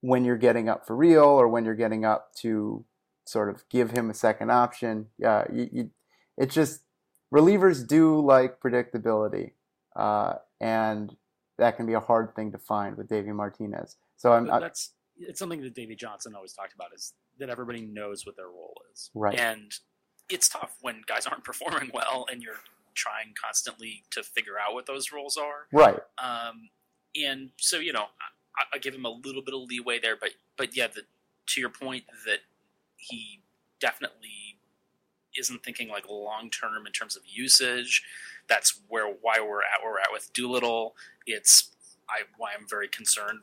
when 0.00 0.24
you're 0.24 0.36
getting 0.36 0.68
up 0.68 0.86
for 0.86 0.96
real 0.96 1.24
or 1.24 1.48
when 1.48 1.64
you're 1.64 1.74
getting 1.74 2.04
up 2.04 2.34
to 2.40 2.84
sort 3.26 3.50
of 3.50 3.68
give 3.68 3.90
him 3.90 4.10
a 4.10 4.14
second 4.14 4.50
option. 4.50 5.06
Yeah, 5.18 5.44
you, 5.52 5.68
you, 5.72 5.90
it 6.36 6.50
just 6.50 6.82
relievers 7.34 7.86
do 7.86 8.20
like 8.20 8.60
predictability, 8.60 9.52
uh, 9.94 10.34
and 10.60 11.16
that 11.58 11.76
can 11.76 11.86
be 11.86 11.94
a 11.94 12.00
hard 12.00 12.34
thing 12.34 12.52
to 12.52 12.58
find 12.58 12.96
with 12.96 13.08
Davey 13.08 13.32
Martinez. 13.32 13.96
So 14.16 14.32
I'm 14.32 14.50
I, 14.50 14.60
that's 14.60 14.92
it's 15.18 15.38
something 15.38 15.62
that 15.62 15.74
Davey 15.74 15.96
Johnson 15.96 16.34
always 16.34 16.52
talked 16.52 16.74
about 16.74 16.88
is 16.94 17.14
that 17.38 17.48
everybody 17.48 17.80
knows 17.80 18.26
what 18.26 18.36
their 18.36 18.46
role 18.46 18.74
is. 18.92 19.10
Right. 19.14 19.38
And 19.38 19.72
it's 20.28 20.48
tough 20.48 20.76
when 20.80 21.02
guys 21.06 21.26
aren't 21.26 21.44
performing 21.44 21.90
well 21.92 22.26
and 22.30 22.42
you're 22.42 22.60
trying 22.94 23.34
constantly 23.42 24.04
to 24.10 24.22
figure 24.22 24.54
out 24.58 24.74
what 24.74 24.86
those 24.86 25.12
roles 25.12 25.36
are. 25.36 25.66
right. 25.72 25.98
Um, 26.18 26.70
and 27.14 27.50
so 27.58 27.78
you 27.78 27.92
know, 27.92 28.06
I, 28.58 28.76
I 28.76 28.78
give 28.78 28.94
him 28.94 29.04
a 29.04 29.10
little 29.10 29.42
bit 29.42 29.54
of 29.54 29.62
leeway 29.62 29.98
there, 29.98 30.16
but 30.16 30.30
but 30.56 30.76
yeah, 30.76 30.86
the, 30.86 31.02
to 31.46 31.60
your 31.60 31.70
point 31.70 32.04
that 32.26 32.40
he 32.96 33.40
definitely 33.80 34.58
isn't 35.38 35.62
thinking 35.62 35.88
like 35.88 36.08
long 36.08 36.50
term 36.50 36.86
in 36.86 36.92
terms 36.92 37.16
of 37.16 37.22
usage. 37.26 38.02
That's 38.48 38.80
where 38.88 39.06
why 39.06 39.40
we're 39.40 39.60
at 39.60 39.82
where 39.82 39.92
we're 39.92 40.00
at 40.00 40.12
with 40.12 40.32
Doolittle. 40.32 40.94
It's 41.26 41.70
I 42.08 42.22
why 42.38 42.50
I'm 42.58 42.66
very 42.68 42.88
concerned 42.88 43.40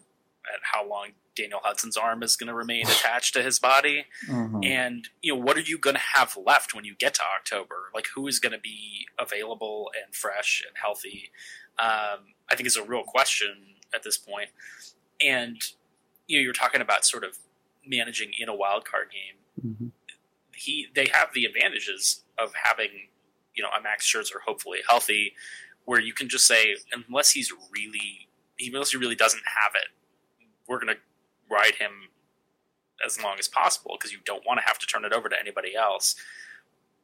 at 0.53 0.59
how 0.63 0.87
long 0.87 1.09
Daniel 1.35 1.59
Hudson's 1.63 1.97
arm 1.97 2.21
is 2.21 2.35
going 2.35 2.47
to 2.47 2.53
remain 2.53 2.85
attached 2.87 3.33
to 3.35 3.43
his 3.43 3.59
body. 3.59 4.05
Mhm. 4.27 4.65
And 4.65 5.09
you 5.21 5.33
know, 5.33 5.39
what 5.39 5.57
are 5.57 5.61
you 5.61 5.77
going 5.77 5.95
to 5.95 6.01
have 6.01 6.37
left 6.37 6.73
when 6.73 6.85
you 6.85 6.95
get 6.95 7.13
to 7.15 7.21
October? 7.37 7.89
Like, 7.93 8.07
who 8.15 8.27
is 8.27 8.39
going 8.39 8.51
to 8.53 8.59
be 8.59 9.07
available 9.19 9.91
and 10.03 10.15
fresh 10.15 10.63
and 10.67 10.75
healthy? 10.81 11.31
Um, 11.79 12.33
I 12.49 12.55
think 12.55 12.67
is 12.67 12.75
a 12.75 12.83
real 12.83 13.03
question 13.03 13.75
at 13.95 14.03
this 14.03 14.17
point. 14.17 14.49
And 15.23 15.61
you 16.27 16.37
know, 16.39 16.43
you're 16.43 16.53
talking 16.53 16.81
about 16.81 17.05
sort 17.05 17.23
of 17.23 17.37
managing 17.85 18.31
in 18.39 18.49
a 18.49 18.55
wild 18.55 18.85
card 18.85 19.07
game. 19.11 19.73
hmm 19.77 19.87
He 20.53 20.87
they 20.95 21.07
have 21.13 21.29
the 21.33 21.45
advantages 21.45 22.23
of 22.37 22.53
having 22.61 22.89
you 23.55 23.63
know 23.63 23.69
a 23.77 23.81
Max 23.81 24.11
Scherzer 24.11 24.41
hopefully 24.45 24.79
healthy, 24.87 25.33
where 25.85 25.99
you 25.99 26.13
can 26.13 26.29
just 26.29 26.47
say 26.47 26.75
unless 26.91 27.31
he's 27.31 27.51
really 27.71 28.27
unless 28.59 28.91
he 28.91 28.97
really 28.97 29.15
doesn't 29.15 29.43
have 29.61 29.73
it, 29.75 29.89
we're 30.67 30.79
going 30.79 30.95
to 30.95 31.01
ride 31.49 31.75
him 31.75 32.09
as 33.05 33.21
long 33.21 33.37
as 33.39 33.47
possible 33.47 33.95
because 33.97 34.11
you 34.11 34.19
don't 34.25 34.45
want 34.45 34.59
to 34.59 34.65
have 34.65 34.77
to 34.79 34.87
turn 34.87 35.05
it 35.05 35.13
over 35.13 35.27
to 35.29 35.39
anybody 35.39 35.75
else. 35.75 36.15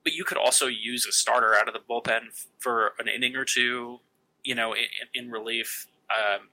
But 0.04 0.14
you 0.14 0.24
could 0.24 0.38
also 0.38 0.68
use 0.68 1.06
a 1.06 1.12
starter 1.12 1.56
out 1.56 1.68
of 1.68 1.74
the 1.74 1.80
bullpen 1.82 2.48
for 2.60 2.94
an 3.00 3.08
inning 3.08 3.36
or 3.36 3.44
two, 3.44 4.00
you 4.44 4.56
know, 4.56 4.74
in, 4.74 4.86
in 5.14 5.32
relief. 5.32 5.88
Um, 6.10 6.50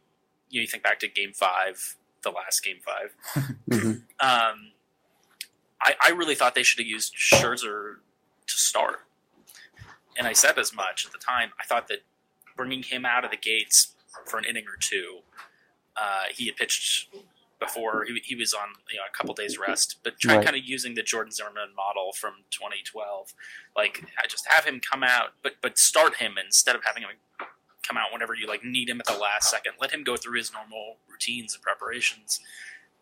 you 0.50 0.60
know, 0.60 0.62
you 0.62 0.66
think 0.66 0.82
back 0.82 0.98
to 1.00 1.08
Game 1.08 1.32
Five, 1.32 1.96
the 2.22 2.30
last 2.30 2.64
Game 2.64 2.78
5 3.34 3.54
hmm 3.72 3.90
Um, 4.20 4.72
I, 5.80 5.94
I 6.00 6.10
really 6.10 6.34
thought 6.34 6.54
they 6.54 6.62
should 6.62 6.78
have 6.80 6.86
used 6.88 7.14
Scherzer 7.14 7.96
to 8.46 8.56
start, 8.56 9.00
and 10.16 10.26
I 10.26 10.32
said 10.32 10.58
as 10.58 10.74
much 10.74 11.04
at 11.06 11.12
the 11.12 11.18
time. 11.18 11.50
I 11.60 11.64
thought 11.64 11.88
that 11.88 11.98
bringing 12.56 12.82
him 12.82 13.04
out 13.04 13.24
of 13.24 13.30
the 13.30 13.36
gates 13.36 13.94
for 14.24 14.38
an 14.38 14.44
inning 14.44 14.64
or 14.66 14.76
two, 14.80 15.18
uh, 15.96 16.24
he 16.34 16.46
had 16.46 16.56
pitched 16.56 17.08
before. 17.60 18.04
He, 18.06 18.20
he 18.24 18.34
was 18.34 18.54
on 18.54 18.68
you 18.90 18.96
know 18.98 19.04
a 19.12 19.16
couple 19.16 19.34
days 19.34 19.58
rest, 19.58 19.98
but 20.02 20.18
try 20.18 20.36
Right. 20.36 20.44
kind 20.44 20.56
of 20.56 20.64
using 20.64 20.94
the 20.94 21.02
Jordan 21.02 21.32
Zimmermann 21.32 21.74
model 21.76 22.12
from 22.12 22.44
2012. 22.50 23.34
Like 23.76 24.04
I 24.22 24.26
just 24.26 24.46
have 24.48 24.64
him 24.64 24.80
come 24.80 25.02
out, 25.02 25.34
but 25.42 25.52
but 25.60 25.78
start 25.78 26.16
him 26.16 26.36
instead 26.42 26.74
of 26.76 26.84
having 26.84 27.02
him 27.02 27.10
come 27.86 27.96
out 27.96 28.12
whenever 28.12 28.34
you 28.34 28.46
like 28.46 28.64
need 28.64 28.88
him 28.88 29.00
at 29.00 29.06
the 29.06 29.18
last 29.18 29.50
second. 29.50 29.72
Let 29.80 29.92
him 29.92 30.04
go 30.04 30.16
through 30.16 30.38
his 30.38 30.52
normal 30.52 30.96
routines 31.08 31.54
and 31.54 31.62
preparations, 31.62 32.40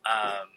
um, 0.07 0.49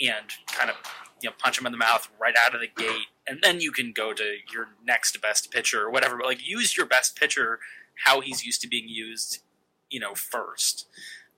and 0.00 0.26
kind 0.46 0.70
of 0.70 0.76
you 1.22 1.28
know 1.28 1.34
punch 1.38 1.58
him 1.58 1.66
in 1.66 1.72
the 1.72 1.78
mouth 1.78 2.08
right 2.20 2.34
out 2.44 2.54
of 2.54 2.60
the 2.60 2.68
gate, 2.68 3.06
and 3.26 3.40
then 3.42 3.60
you 3.60 3.72
can 3.72 3.92
go 3.92 4.12
to 4.12 4.36
your 4.52 4.68
next 4.84 5.20
best 5.20 5.50
pitcher 5.50 5.82
or 5.82 5.90
whatever. 5.90 6.16
But 6.16 6.26
like 6.26 6.46
use 6.46 6.76
your 6.76 6.86
best 6.86 7.16
pitcher 7.16 7.58
how 8.04 8.20
he's 8.20 8.44
used 8.44 8.60
to 8.60 8.68
being 8.68 8.88
used, 8.88 9.40
you 9.90 10.00
know, 10.00 10.14
first. 10.14 10.86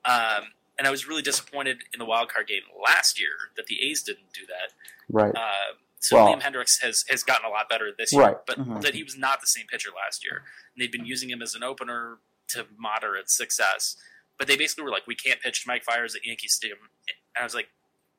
Um, 0.05 0.53
and 0.79 0.87
I 0.87 0.91
was 0.91 1.09
really 1.09 1.23
disappointed 1.23 1.83
in 1.93 1.99
the 1.99 2.05
wild 2.05 2.29
card 2.33 2.47
game 2.47 2.63
last 2.83 3.21
year 3.21 3.31
that 3.57 3.67
the 3.67 3.81
A's 3.83 4.03
didn't 4.03 4.33
do 4.33 4.43
that. 4.47 4.73
Right. 5.11 5.35
Uh, 5.35 5.75
so 6.01 6.17
Well- 6.17 6.35
Liam 6.37 6.43
Hendriks 6.43 6.81
has 6.81 7.05
has 7.09 7.23
gotten 7.25 7.47
a 7.47 7.49
lot 7.51 7.69
better 7.69 7.93
this 7.97 8.13
year, 8.13 8.23
Right. 8.23 8.37
but 8.47 8.59
Mhm. 8.59 8.83
that 8.83 8.95
he 8.95 9.03
was 9.03 9.17
not 9.17 9.41
the 9.41 9.47
same 9.47 9.67
pitcher 9.67 9.91
last 9.91 10.25
year. 10.25 10.39
And 10.39 10.81
they'd 10.83 10.93
been 10.93 11.07
using 11.07 11.31
him 11.31 11.43
as 11.43 11.55
an 11.55 11.63
opener 11.63 12.21
to 12.49 12.67
moderate 12.77 13.31
success. 13.31 13.97
But 14.39 14.47
they 14.47 14.57
basically 14.57 14.85
were 14.85 14.91
like, 14.91 15.07
we 15.07 15.17
can't 15.17 15.41
pitch 15.41 15.67
Mike 15.67 15.85
Fiers 15.85 16.15
at 16.15 16.25
Yankee 16.25 16.49
Stadium. 16.49 16.79
And 17.09 17.17
I 17.41 17.43
was 17.45 17.55
like, 17.55 17.69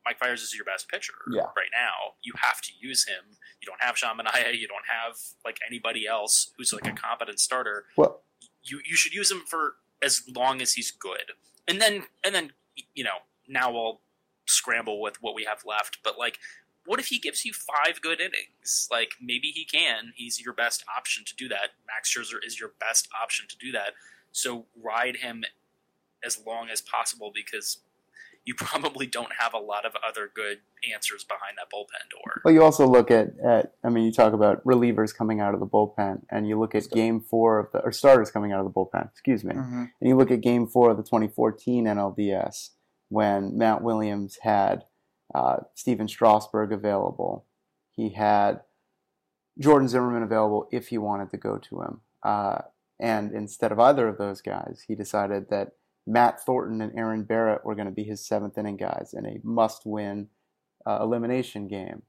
Mike 0.05 0.19
Fiers 0.19 0.41
is 0.41 0.53
your 0.53 0.65
best 0.65 0.87
pitcher 0.89 1.13
Yeah. 1.31 1.43
right 1.55 1.69
now. 1.71 2.15
You 2.21 2.33
have 2.41 2.61
to 2.61 2.73
use 2.77 3.05
him. 3.07 3.37
You 3.61 3.65
don't 3.65 3.81
have 3.81 3.97
Sean 3.97 4.17
Manaea. 4.17 4.57
You 4.57 4.67
don't 4.67 4.87
have 4.87 5.17
like 5.45 5.59
anybody 5.65 6.05
else 6.07 6.51
who's 6.57 6.73
like 6.73 6.85
a 6.87 6.91
competent 6.93 7.39
starter 7.39 7.87
Well, 7.95 8.23
you 8.63 8.81
you 8.85 8.95
should 8.95 9.13
use 9.13 9.31
him 9.31 9.45
for 9.45 9.77
as 10.01 10.27
long 10.29 10.61
as 10.61 10.73
he's 10.73 10.91
good, 10.91 11.33
and 11.67 11.81
then 11.81 12.07
and 12.23 12.33
then 12.35 12.53
you 12.93 13.03
know 13.03 13.19
now 13.47 13.71
we'll 13.71 14.01
scramble 14.45 14.99
with 15.01 15.21
what 15.21 15.33
we 15.35 15.43
have 15.45 15.63
left. 15.65 16.01
But 16.03 16.17
like, 16.17 16.39
what 16.89 16.99
if 16.99 17.05
he 17.09 17.19
gives 17.19 17.45
you 17.45 17.53
five 17.53 18.01
good 18.01 18.19
innings? 18.19 18.87
Like 18.89 19.11
maybe 19.21 19.49
he 19.53 19.63
can. 19.63 20.11
He's 20.15 20.41
your 20.41 20.55
best 20.55 20.83
option 20.97 21.23
to 21.25 21.35
do 21.35 21.47
that. 21.49 21.69
Max 21.85 22.11
Scherzer 22.11 22.43
is 22.43 22.59
your 22.59 22.71
best 22.79 23.07
option 23.23 23.45
to 23.47 23.55
do 23.57 23.71
that. 23.73 23.93
So 24.31 24.65
ride 24.75 25.17
him 25.17 25.43
as 26.25 26.41
long 26.47 26.69
as 26.69 26.81
possible 26.81 27.31
because 27.33 27.77
you 28.43 28.55
probably 28.57 29.05
don't 29.05 29.33
have 29.37 29.53
a 29.53 29.59
lot 29.59 29.85
of 29.85 29.93
other 30.07 30.31
good 30.33 30.61
answers 30.91 31.23
behind 31.23 31.57
that 31.59 31.67
bullpen 31.71 32.09
door. 32.09 32.41
Well, 32.43 32.55
you 32.55 32.63
also 32.63 32.87
look 32.87 33.11
at, 33.11 33.37
at 33.45 33.73
I 33.83 33.89
mean, 33.89 34.05
you 34.05 34.11
talk 34.11 34.33
about 34.33 34.65
relievers 34.65 35.15
coming 35.15 35.39
out 35.39 35.53
of 35.53 35.59
the 35.59 35.67
bullpen, 35.67 36.23
and 36.31 36.47
you 36.47 36.59
look 36.59 36.73
at 36.73 36.89
Game 36.89 37.19
Four 37.21 37.59
of 37.59 37.71
the 37.71 37.79
or 37.81 37.91
starters 37.91 38.31
coming 38.31 38.51
out 38.51 38.59
of 38.59 38.65
the 38.65 38.71
bullpen. 38.71 39.11
Excuse 39.11 39.43
me, 39.43 39.53
Mm-hmm. 39.53 39.83
and 40.01 40.09
you 40.09 40.15
look 40.17 40.31
at 40.31 40.41
Game 40.41 40.65
Four 40.65 40.89
of 40.89 40.97
the 40.97 41.03
2014 41.03 41.85
NLDS 41.85 42.69
when 43.09 43.55
Matt 43.57 43.83
Williams 43.83 44.39
had 44.41 44.85
uh, 45.33 45.57
Stephen 45.75 46.07
Strasburg 46.07 46.71
available. 46.71 47.45
He 47.91 48.09
had 48.09 48.61
Jordan 49.59 49.87
Zimmermann 49.87 50.23
available 50.23 50.67
if 50.71 50.87
he 50.87 50.97
wanted 50.97 51.29
to 51.31 51.37
go 51.37 51.57
to 51.57 51.81
him. 51.81 52.01
Uh, 52.23 52.59
and 52.99 53.31
instead 53.33 53.71
of 53.71 53.79
either 53.79 54.07
of 54.07 54.17
those 54.17 54.41
guys, 54.41 54.83
he 54.87 54.95
decided 54.95 55.49
that 55.49 55.73
Matt 56.07 56.41
Thornton 56.41 56.81
and 56.81 56.97
Aaron 56.97 57.23
Barrett 57.23 57.63
were 57.63 57.75
going 57.75 57.87
to 57.87 57.93
be 57.93 58.03
his 58.03 58.25
seventh 58.25 58.57
inning 58.57 58.77
guys 58.77 59.13
in 59.13 59.25
a 59.25 59.39
must 59.43 59.85
win 59.85 60.29
uh, 60.85 60.99
elimination 61.01 61.67
game. 61.67 62.03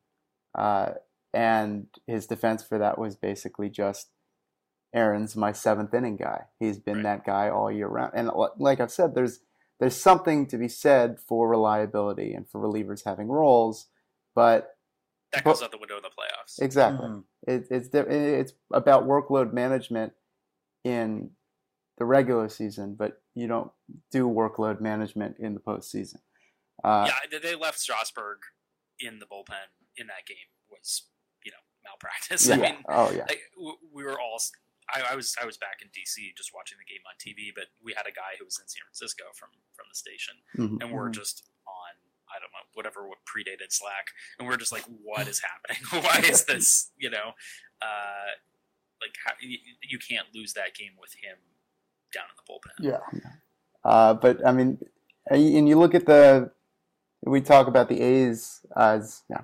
Uh, 0.56 0.92
and 1.32 1.86
his 2.06 2.26
defense 2.26 2.62
for 2.62 2.78
that 2.78 2.98
was 2.98 3.14
basically 3.14 3.68
just 3.68 4.10
Aaron's 4.94 5.36
my 5.36 5.52
seventh 5.52 5.94
inning 5.94 6.16
guy. 6.16 6.44
He's 6.58 6.78
been 6.78 6.96
Right. 6.96 7.02
that 7.04 7.24
guy 7.24 7.48
all 7.48 7.70
year 7.70 7.86
round. 7.86 8.12
And 8.14 8.30
like 8.58 8.80
I've 8.80 8.90
said, 8.90 9.14
there's 9.14 9.40
there's 9.80 9.96
something 10.00 10.46
to 10.46 10.58
be 10.58 10.68
said 10.68 11.18
for 11.18 11.48
reliability 11.48 12.32
and 12.34 12.48
for 12.48 12.60
relievers 12.60 13.04
having 13.04 13.28
roles, 13.28 13.88
but 14.34 14.76
That 15.32 15.44
Well- 15.44 15.54
goes 15.54 15.62
out 15.62 15.70
the 15.70 15.78
window 15.78 15.96
in 15.96 16.02
the 16.02 16.10
playoffs. 16.10 16.60
exactly, 16.60 17.06
Mhm. 17.08 17.24
it, 17.46 17.66
it's 17.70 17.88
it's 17.94 18.52
about 18.72 19.04
workload 19.04 19.52
management 19.52 20.12
in 20.84 21.36
the 21.98 22.04
regular 22.04 22.48
season, 22.48 22.94
but 22.96 23.22
you 23.34 23.46
don't 23.46 23.70
do 24.10 24.26
workload 24.28 24.80
management 24.80 25.36
in 25.38 25.54
the 25.54 25.60
postseason. 25.60 26.20
Uh, 26.82 27.04
yeah, 27.08 27.18
they- 27.30 27.38
they 27.38 27.54
left 27.54 27.78
Strasburg 27.78 28.38
in 28.98 29.18
the 29.20 29.26
bullpen 29.26 29.68
in 29.96 30.06
that 30.08 30.26
game 30.26 30.48
was 30.68 31.08
you 31.44 31.52
know 31.52 31.58
malpractice. 31.84 32.46
yeah. 32.48 32.54
I 32.54 32.58
mean, 32.58 32.84
oh 32.88 33.10
yeah, 33.12 33.26
like, 33.28 33.42
we 33.92 34.02
were 34.02 34.18
all. 34.18 34.40
I, 34.94 35.12
I 35.12 35.14
was 35.16 35.34
I 35.40 35.46
was 35.46 35.56
back 35.56 35.80
in 35.82 35.88
DC 35.88 36.34
just 36.36 36.50
watching 36.54 36.78
the 36.78 36.84
game 36.90 37.02
on 37.06 37.14
TV, 37.18 37.52
but 37.54 37.66
we 37.82 37.92
had 37.96 38.06
a 38.06 38.12
guy 38.12 38.36
who 38.38 38.44
was 38.44 38.58
in 38.60 38.68
San 38.68 38.82
Francisco 38.86 39.24
from 39.34 39.50
from 39.72 39.86
the 39.90 39.94
station, 39.96 40.34
Mhm. 40.56 40.82
and 40.82 40.92
we're 40.92 41.08
Mhm. 41.10 41.14
just 41.14 41.44
on 41.66 41.94
I 42.30 42.38
don't 42.38 42.52
know 42.52 42.66
whatever 42.74 43.08
what 43.08 43.18
predated 43.26 43.70
Slack, 43.72 44.06
and 44.38 44.46
we're 44.46 44.56
just 44.56 44.70
like, 44.72 44.84
what 45.02 45.26
is 45.26 45.40
happening? 45.42 45.82
Why 46.04 46.20
is 46.30 46.44
this? 46.44 46.90
You 46.96 47.10
know, 47.10 47.34
uh, 47.82 48.30
like 49.02 49.14
how, 49.24 49.32
you, 49.40 49.58
you 49.82 49.98
can't 49.98 50.26
lose 50.34 50.52
that 50.54 50.74
game 50.74 50.92
with 51.00 51.12
him 51.14 51.36
down 52.14 52.24
in 52.30 52.36
the 52.38 52.46
bullpen. 52.46 53.00
Yeah. 53.24 53.30
Uh, 53.84 54.14
but 54.14 54.46
I 54.46 54.52
mean, 54.52 54.78
and 55.26 55.68
you 55.68 55.76
look 55.78 55.94
at 55.94 56.06
the, 56.06 56.52
we 57.22 57.40
talk 57.40 57.66
about 57.66 57.88
the 57.88 58.00
A's 58.00 58.60
as, 58.76 59.22
yeah, 59.28 59.42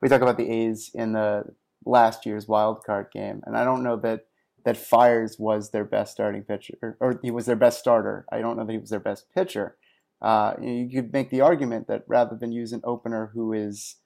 we 0.00 0.08
talk 0.08 0.22
about 0.22 0.36
the 0.38 0.48
A's 0.50 0.90
in 0.94 1.12
the 1.12 1.44
last 1.84 2.24
year's 2.24 2.46
wild 2.48 2.82
card 2.84 3.08
game, 3.12 3.42
and 3.44 3.56
I 3.58 3.64
don't 3.64 3.82
know 3.82 3.96
that 3.96 4.26
that 4.64 4.76
Fiers 4.76 5.36
was 5.38 5.70
their 5.70 5.84
best 5.84 6.12
starting 6.12 6.42
pitcher, 6.42 6.96
or, 7.00 7.18
he 7.22 7.30
was 7.30 7.46
their 7.46 7.56
best 7.56 7.78
starter. 7.78 8.26
I 8.30 8.40
don't 8.40 8.56
know 8.56 8.64
that 8.64 8.72
he 8.72 8.78
was 8.78 8.90
their 8.90 9.00
best 9.00 9.26
pitcher. 9.34 9.76
Uh, 10.20 10.54
you 10.60 10.88
could 10.92 11.12
make 11.12 11.30
the 11.30 11.40
argument 11.40 11.88
that 11.88 12.04
rather 12.06 12.36
than 12.36 12.52
use 12.52 12.72
an 12.72 12.80
opener 12.84 13.30
who 13.34 13.52
is 13.52 13.96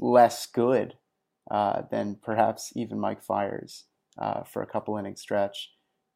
less 0.00 0.46
good 0.46 0.94
uh, 1.50 1.82
than 1.90 2.18
perhaps 2.20 2.72
even 2.74 2.98
Mike 2.98 3.22
Fiers 3.22 3.84
uh, 4.18 4.42
for 4.42 4.62
a 4.62 4.66
couple 4.66 4.96
inning 4.96 5.16
stretch, 5.16 5.70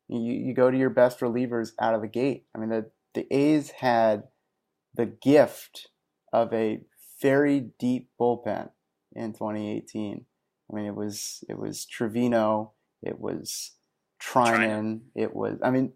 you, 0.08 0.18
you 0.20 0.54
go 0.54 0.70
to 0.70 0.78
your 0.78 0.90
best 0.90 1.20
relievers 1.20 1.70
out 1.80 1.94
of 1.94 2.00
the 2.00 2.08
gate. 2.08 2.46
I 2.54 2.58
mean, 2.58 2.70
the, 2.70 2.90
the 3.14 3.32
A's 3.34 3.70
had 3.70 4.24
the 4.94 5.06
gift 5.06 5.88
of 6.32 6.52
a 6.52 6.80
very 7.20 7.70
deep 7.78 8.10
bullpen 8.20 8.70
in 9.14 9.32
2018. 9.32 10.26
I 10.70 10.74
mean, 10.74 10.86
it 10.86 10.94
was 10.94 11.44
it 11.48 11.58
was 11.58 11.86
Trivino, 11.86 12.72
it 13.06 13.20
was 13.20 13.72
Treinen, 14.20 15.00
it 15.14 15.34
was. 15.34 15.58
I 15.62 15.70
mean, 15.70 15.92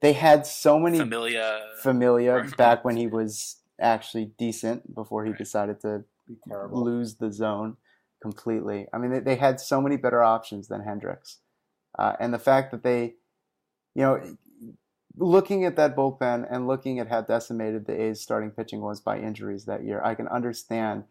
they 0.00 0.12
had 0.12 0.46
so 0.46 0.78
many 0.78 0.98
Familia, 0.98 1.68
Familia 1.82 2.46
back 2.56 2.84
when 2.84 2.96
he 2.96 3.06
was 3.06 3.56
actually 3.80 4.32
decent 4.38 4.94
before 4.94 5.24
he 5.24 5.30
Right. 5.30 5.38
decided 5.38 5.80
to 5.80 6.04
Be 6.28 6.34
lose 6.70 7.16
the 7.16 7.32
zone 7.32 7.76
completely. 8.22 8.86
I 8.92 8.98
mean, 8.98 9.10
they, 9.12 9.20
they 9.20 9.36
had 9.36 9.60
so 9.60 9.80
many 9.80 9.96
better 9.96 10.22
options 10.22 10.68
than 10.68 10.82
Hendriks. 10.82 11.36
Uh, 11.98 12.14
and 12.20 12.32
the 12.32 12.38
fact 12.38 12.70
that 12.70 12.82
they, 12.82 13.14
you 13.94 14.02
know, 14.02 14.36
looking 15.16 15.64
at 15.64 15.76
that 15.76 15.96
bullpen 15.96 16.46
and 16.50 16.66
looking 16.66 16.98
at 16.98 17.08
how 17.08 17.20
decimated 17.22 17.86
the 17.86 18.00
A's 18.00 18.20
starting 18.20 18.50
pitching 18.50 18.80
was 18.80 19.00
by 19.00 19.18
injuries 19.18 19.64
that 19.64 19.84
year, 19.84 20.00
I 20.04 20.14
can 20.14 20.28
understand 20.28 21.04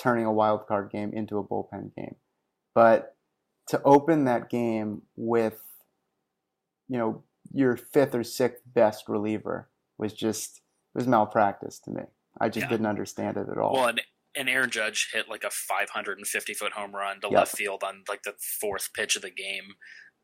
turning 0.00 0.24
a 0.24 0.32
wild 0.32 0.66
card 0.66 0.90
game 0.90 1.12
into 1.12 1.38
a 1.38 1.44
bullpen 1.44 1.94
game. 1.94 2.16
But 2.74 3.13
to 3.68 3.80
open 3.84 4.24
that 4.24 4.48
game 4.50 5.02
with, 5.16 5.60
you 6.88 6.98
know, 6.98 7.22
your 7.52 7.76
fifth 7.76 8.14
or 8.14 8.24
sixth 8.24 8.62
best 8.66 9.08
reliever 9.08 9.68
was 9.98 10.12
just 10.12 10.60
was 10.94 11.06
malpractice 11.06 11.78
to 11.80 11.90
me. 11.90 12.02
I 12.40 12.48
just 12.48 12.64
Yeah. 12.64 12.70
didn't 12.70 12.86
understand 12.86 13.36
it 13.36 13.48
at 13.48 13.58
all. 13.58 13.74
Well, 13.74 13.88
and, 13.88 14.02
and 14.36 14.48
Aaron 14.48 14.70
Judge 14.70 15.10
hit 15.12 15.28
like 15.28 15.44
a 15.44 15.50
550 15.50 16.54
foot 16.54 16.72
home 16.72 16.94
run 16.94 17.20
to 17.20 17.28
Yep. 17.28 17.32
left 17.38 17.56
field 17.56 17.82
on 17.84 18.04
like 18.08 18.22
the 18.22 18.34
fourth 18.60 18.92
pitch 18.92 19.16
of 19.16 19.22
the 19.22 19.30
game, 19.30 19.74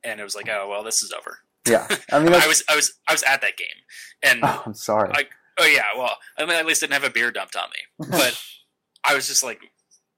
and 0.04 0.20
it 0.20 0.24
was 0.24 0.34
like, 0.34 0.48
oh 0.48 0.68
well, 0.68 0.82
this 0.84 1.02
is 1.02 1.12
over. 1.12 1.38
yeah, 1.68 1.86
I 2.12 2.18
mean, 2.22 2.34
I 2.34 2.46
was 2.46 2.62
I 2.68 2.74
was 2.76 2.94
I 3.08 3.12
was 3.12 3.22
at 3.22 3.40
that 3.42 3.56
game, 3.56 3.68
and 4.22 4.40
Oh, 4.44 4.62
I'm 4.66 4.74
sorry. 4.74 5.10
I- 5.14 5.28
oh 5.58 5.66
yeah, 5.66 5.84
well, 5.96 6.16
I 6.38 6.42
mean, 6.46 6.56
at 6.56 6.66
least 6.66 6.80
didn't 6.80 6.94
have 6.94 7.04
a 7.04 7.10
beer 7.10 7.30
dumped 7.30 7.56
on 7.56 7.68
me, 7.70 8.08
but 8.10 8.40
I 9.04 9.14
was 9.14 9.26
just 9.28 9.42
like, 9.42 9.60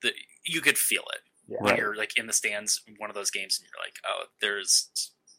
the, 0.03 0.13
you 0.47 0.61
could 0.61 0.79
feel 0.79 1.03
it 1.13 1.21
Yeah. 1.53 1.59
when 1.61 1.71
Right. 1.73 1.79
you're 1.79 1.95
like 1.97 2.17
in 2.19 2.27
the 2.27 2.33
stands 2.33 2.81
in 2.87 2.95
one 2.99 3.11
of 3.11 3.15
those 3.15 3.31
games, 3.31 3.59
and 3.59 3.67
you're 3.69 3.85
like, 3.85 3.97
oh, 4.09 4.25
there's 4.41 4.91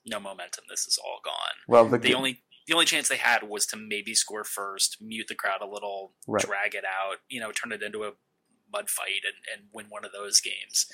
no 0.05 0.19
momentum. 0.19 0.65
This 0.69 0.85
is 0.85 0.97
all 1.03 1.19
gone. 1.23 1.55
well, 1.67 1.87
the, 1.87 1.97
The 1.97 2.13
only 2.13 2.43
the 2.67 2.73
only 2.73 2.85
chance 2.85 3.09
they 3.09 3.17
had 3.17 3.43
was 3.43 3.65
to 3.67 3.75
maybe 3.77 4.13
score 4.15 4.45
first, 4.45 4.97
mute 5.01 5.27
the 5.27 5.35
crowd 5.35 5.61
a 5.61 5.65
little, 5.67 6.13
Right. 6.27 6.43
drag 6.45 6.75
it 6.75 6.85
out, 6.85 7.17
you 7.27 7.41
know, 7.41 7.51
turn 7.51 7.73
it 7.73 7.83
into 7.83 8.03
a 8.05 8.11
mud 8.71 8.89
fight 8.89 9.23
and, 9.25 9.35
and 9.61 9.69
win 9.73 9.87
one 9.89 10.05
of 10.05 10.11
those 10.13 10.39
games. 10.39 10.85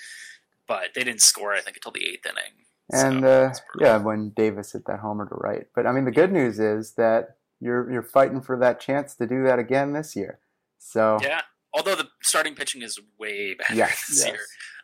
But 0.67 0.93
they 0.95 1.03
didn't 1.03 1.21
score, 1.21 1.53
I 1.53 1.61
think, 1.61 1.77
until 1.77 1.91
the 1.91 2.07
eighth 2.07 2.25
inning. 2.25 2.65
and 2.91 3.21
So, 3.23 3.27
uh, 3.27 3.53
yeah, 3.79 3.97
when 3.97 4.31
Davis 4.31 4.71
hit 4.73 4.85
that 4.87 4.99
homer 4.99 5.27
to 5.29 5.35
right. 5.35 5.67
But 5.75 5.85
I 5.85 5.91
mean, 5.91 6.05
the 6.05 6.11
good 6.11 6.31
news 6.31 6.59
is 6.59 6.93
that 6.95 7.37
you're 7.59 7.91
you're 7.91 8.01
fighting 8.03 8.41
for 8.41 8.57
that 8.59 8.79
chance 8.79 9.13
to 9.17 9.27
do 9.27 9.43
that 9.43 9.59
again 9.59 9.93
this 9.93 10.15
year. 10.15 10.39
So 10.79 11.17
yeah. 11.21 11.41
Although 11.71 11.95
the 11.95 12.07
starting 12.23 12.55
pitching 12.55 12.81
is 12.81 12.99
way 13.19 13.53
better 13.53 13.75
Yes, 13.75 14.07
this 14.07 14.19
yes. 14.25 14.27
year. 14.27 14.39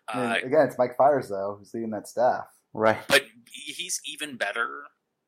I 0.07 0.17
mean, 0.21 0.31
Uh, 0.31 0.35
again, 0.45 0.67
it's 0.67 0.77
Mike 0.77 0.95
Fiers 0.97 1.29
though 1.29 1.55
who's 1.59 1.73
leading 1.73 1.91
that 1.91 2.07
staff. 2.07 2.47
right, 2.73 2.97
but 3.07 3.23
he's 3.51 4.01
even 4.05 4.37
better. 4.37 4.83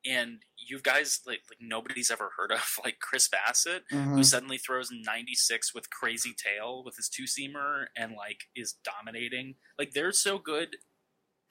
And 0.06 0.38
you 0.56 0.78
guys 0.80 1.20
like 1.26 1.40
like 1.50 1.58
nobody's 1.60 2.10
ever 2.10 2.30
heard 2.36 2.52
of 2.52 2.76
like 2.84 2.98
Chris 3.00 3.28
Bassitt, 3.28 3.80
Mm-hmm. 3.92 4.14
who 4.14 4.22
suddenly 4.24 4.58
throws 4.58 4.90
96 4.92 5.74
with 5.74 5.90
crazy 5.90 6.34
tail 6.36 6.82
with 6.84 6.96
his 6.96 7.08
two 7.08 7.24
seamer 7.24 7.86
and 7.96 8.12
like 8.16 8.42
is 8.54 8.74
dominating. 8.84 9.56
Like 9.78 9.92
they're 9.92 10.12
so 10.12 10.38
good 10.38 10.76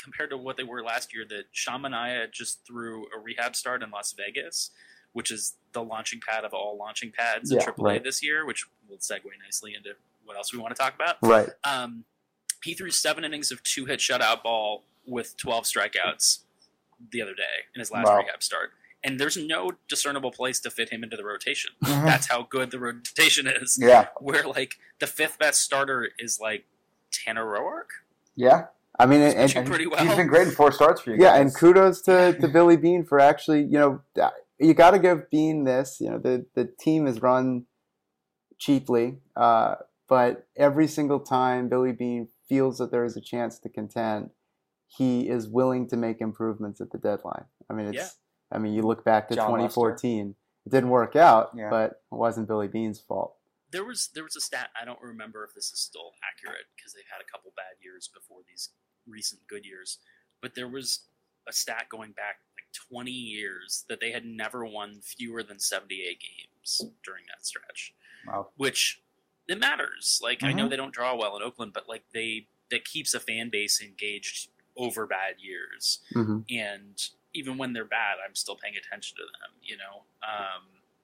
compared 0.02 0.30
to 0.30 0.38
what 0.38 0.56
they 0.58 0.64
were 0.64 0.82
last 0.84 1.14
year 1.14 1.26
that 1.28 1.46
Sean 1.52 1.82
Manaea 1.82 2.32
just 2.32 2.66
threw 2.66 3.06
a 3.16 3.20
rehab 3.20 3.56
start 3.56 3.84
in 3.84 3.90
Las 3.92 4.14
Vegas, 4.16 4.72
which 5.12 5.32
is 5.32 5.56
the 5.74 5.84
launching 5.84 6.20
pad 6.26 6.46
of 6.46 6.54
all 6.54 6.78
launching 6.78 7.12
pads 7.12 7.52
in 7.52 7.58
AAA 7.58 7.74
right. 7.84 8.04
this 8.04 8.24
year, 8.24 8.46
which 8.46 8.66
will 8.88 8.98
segue 8.98 9.24
nicely 9.44 9.74
into 9.76 9.90
what 10.24 10.38
else 10.38 10.54
we 10.54 10.60
want 10.60 10.74
to 10.76 10.82
talk 10.82 10.94
about. 10.96 11.16
right. 11.22 11.50
Um, 11.64 12.06
he 12.64 12.74
threw 12.74 12.92
seven 12.92 13.24
innings 13.24 13.52
of 13.52 13.62
two 13.64 13.86
hit 13.86 14.00
shutout 14.00 14.44
ball 14.44 14.84
with 15.06 15.38
12 15.38 15.66
strikeouts 15.66 16.40
the 17.12 17.22
other 17.22 17.34
day 17.34 17.66
in 17.76 17.80
his 17.80 17.92
last 17.92 18.08
Wow. 18.08 18.18
rehab 18.18 18.42
start. 18.44 18.72
And 19.04 19.20
there's 19.20 19.38
no 19.38 19.74
discernible 19.88 20.32
place 20.32 20.60
to 20.62 20.72
fit 20.72 20.90
him 20.90 21.04
into 21.04 21.16
the 21.16 21.24
rotation. 21.24 21.72
Mhm. 21.84 22.04
That's 22.04 22.28
how 22.28 22.42
good 22.44 22.72
the 22.72 22.80
rotation 22.80 23.48
is. 23.48 23.78
Yeah, 23.80 24.08
Where 24.20 24.44
like 24.44 24.74
the 25.00 25.08
fifth 25.08 25.38
best 25.38 25.62
starter 25.62 26.10
is 26.18 26.40
like 26.40 26.66
Tanner 27.12 27.46
Roark. 27.46 27.88
yeah. 28.36 28.66
I 29.00 29.06
mean, 29.06 29.22
and, 29.22 29.36
pitching 29.36 29.60
and- 29.60 29.68
pretty 29.70 29.86
well. 29.86 30.04
He's 30.04 30.16
been 30.16 30.26
great 30.26 30.48
in 30.48 30.54
four 30.56 30.72
starts 30.72 31.02
for 31.02 31.12
you. 31.12 31.18
yeah, 31.18 31.34
guys. 31.38 31.42
and 31.42 31.56
kudos 31.56 32.02
to, 32.02 32.34
to 32.42 32.48
Billy 32.48 32.76
Beane 32.78 33.06
for 33.06 33.20
actually, 33.20 33.62
you 33.62 33.78
know, 33.78 34.02
you 34.58 34.74
got 34.74 34.92
to 34.92 35.00
give 35.00 35.30
Beane 35.30 35.66
this. 35.66 35.98
You 36.02 36.10
know, 36.10 36.18
the 36.18 36.48
the 36.56 36.66
team 36.66 37.06
is 37.06 37.22
run 37.22 37.68
cheaply, 38.58 39.20
uh, 39.36 39.76
but 40.10 40.48
every 40.56 40.88
single 40.88 41.20
time 41.20 41.70
Billy 41.70 41.92
Beane 41.92 42.30
feels 42.48 42.78
that 42.78 42.92
there 42.92 43.06
is 43.06 43.18
a 43.18 43.22
chance 43.22 43.60
to 43.60 43.70
contend, 43.70 44.30
he 44.88 45.28
is 45.30 45.48
willing 45.48 45.88
to 45.90 45.98
make 45.98 46.22
improvements 46.22 46.80
at 46.82 46.92
the 46.92 46.98
deadline. 46.98 47.46
I 47.70 47.74
mean, 47.74 47.88
it's. 47.88 47.98
Yeah. 47.98 48.08
I 48.50 48.60
mean, 48.60 48.74
you 48.74 48.82
look 48.84 49.04
back 49.04 49.28
to 49.28 49.36
John 49.36 49.50
2014. 49.50 50.36
It 50.66 50.72
didn't 50.72 50.90
work 50.90 51.16
out, 51.18 51.52
Yeah. 51.54 51.70
but 51.70 51.92
it 52.12 52.16
wasn't 52.16 52.48
Billy 52.48 52.70
Beane's 52.70 53.00
fault. 53.00 53.36
There 53.72 53.84
was 53.84 54.10
there 54.16 54.24
was 54.24 54.38
a 54.38 54.42
stat 54.42 54.70
I 54.82 54.86
don't 54.86 55.02
remember 55.02 55.44
if 55.44 55.54
this 55.54 55.72
is 55.72 55.80
still 55.80 56.14
accurate 56.24 56.68
because 56.76 56.94
they've 56.94 57.12
had 57.12 57.22
a 57.22 57.30
couple 57.30 57.52
bad 57.58 57.84
years 57.84 58.08
before 58.14 58.40
these 58.48 58.70
recent 59.06 59.42
good 59.50 59.66
years, 59.66 60.00
but 60.42 60.56
there 60.56 60.70
was 60.70 61.08
a 61.48 61.52
stat 61.52 61.88
going 61.90 62.12
back 62.14 62.40
like 62.56 62.68
20 62.90 63.12
years 63.12 63.84
that 63.90 64.00
they 64.00 64.12
had 64.12 64.26
never 64.26 64.66
won 64.66 65.02
fewer 65.02 65.44
than 65.44 65.60
78 65.60 66.20
games 66.20 66.82
during 67.04 67.24
that 67.28 67.46
stretch. 67.46 67.94
Wow. 68.26 68.50
which 68.58 69.02
it 69.48 69.60
matters. 69.60 70.20
Like 70.24 70.44
I 70.44 70.52
know 70.54 70.66
Mhm. 70.66 70.70
they 70.72 70.76
don't 70.76 70.94
draw 70.94 71.16
well 71.16 71.36
in 71.38 71.44
Oakland, 71.44 71.74
but 71.74 71.88
like 71.88 72.04
they 72.14 72.48
that 72.70 72.84
keeps 72.86 73.14
a 73.14 73.20
fan 73.20 73.50
base 73.50 73.82
engaged 73.82 74.50
over 74.76 75.08
bad 75.08 75.36
years. 75.40 76.00
hmm 76.14 76.40
And 76.50 77.02
even 77.34 77.58
when 77.58 77.74
they're 77.74 77.86
bad, 77.86 78.18
I'm 78.26 78.36
still 78.36 78.56
paying 78.56 78.76
attention 78.78 79.16
to 79.18 79.24
them. 79.24 79.52
You 79.64 79.78
know, 79.78 80.04
um, 80.28 80.64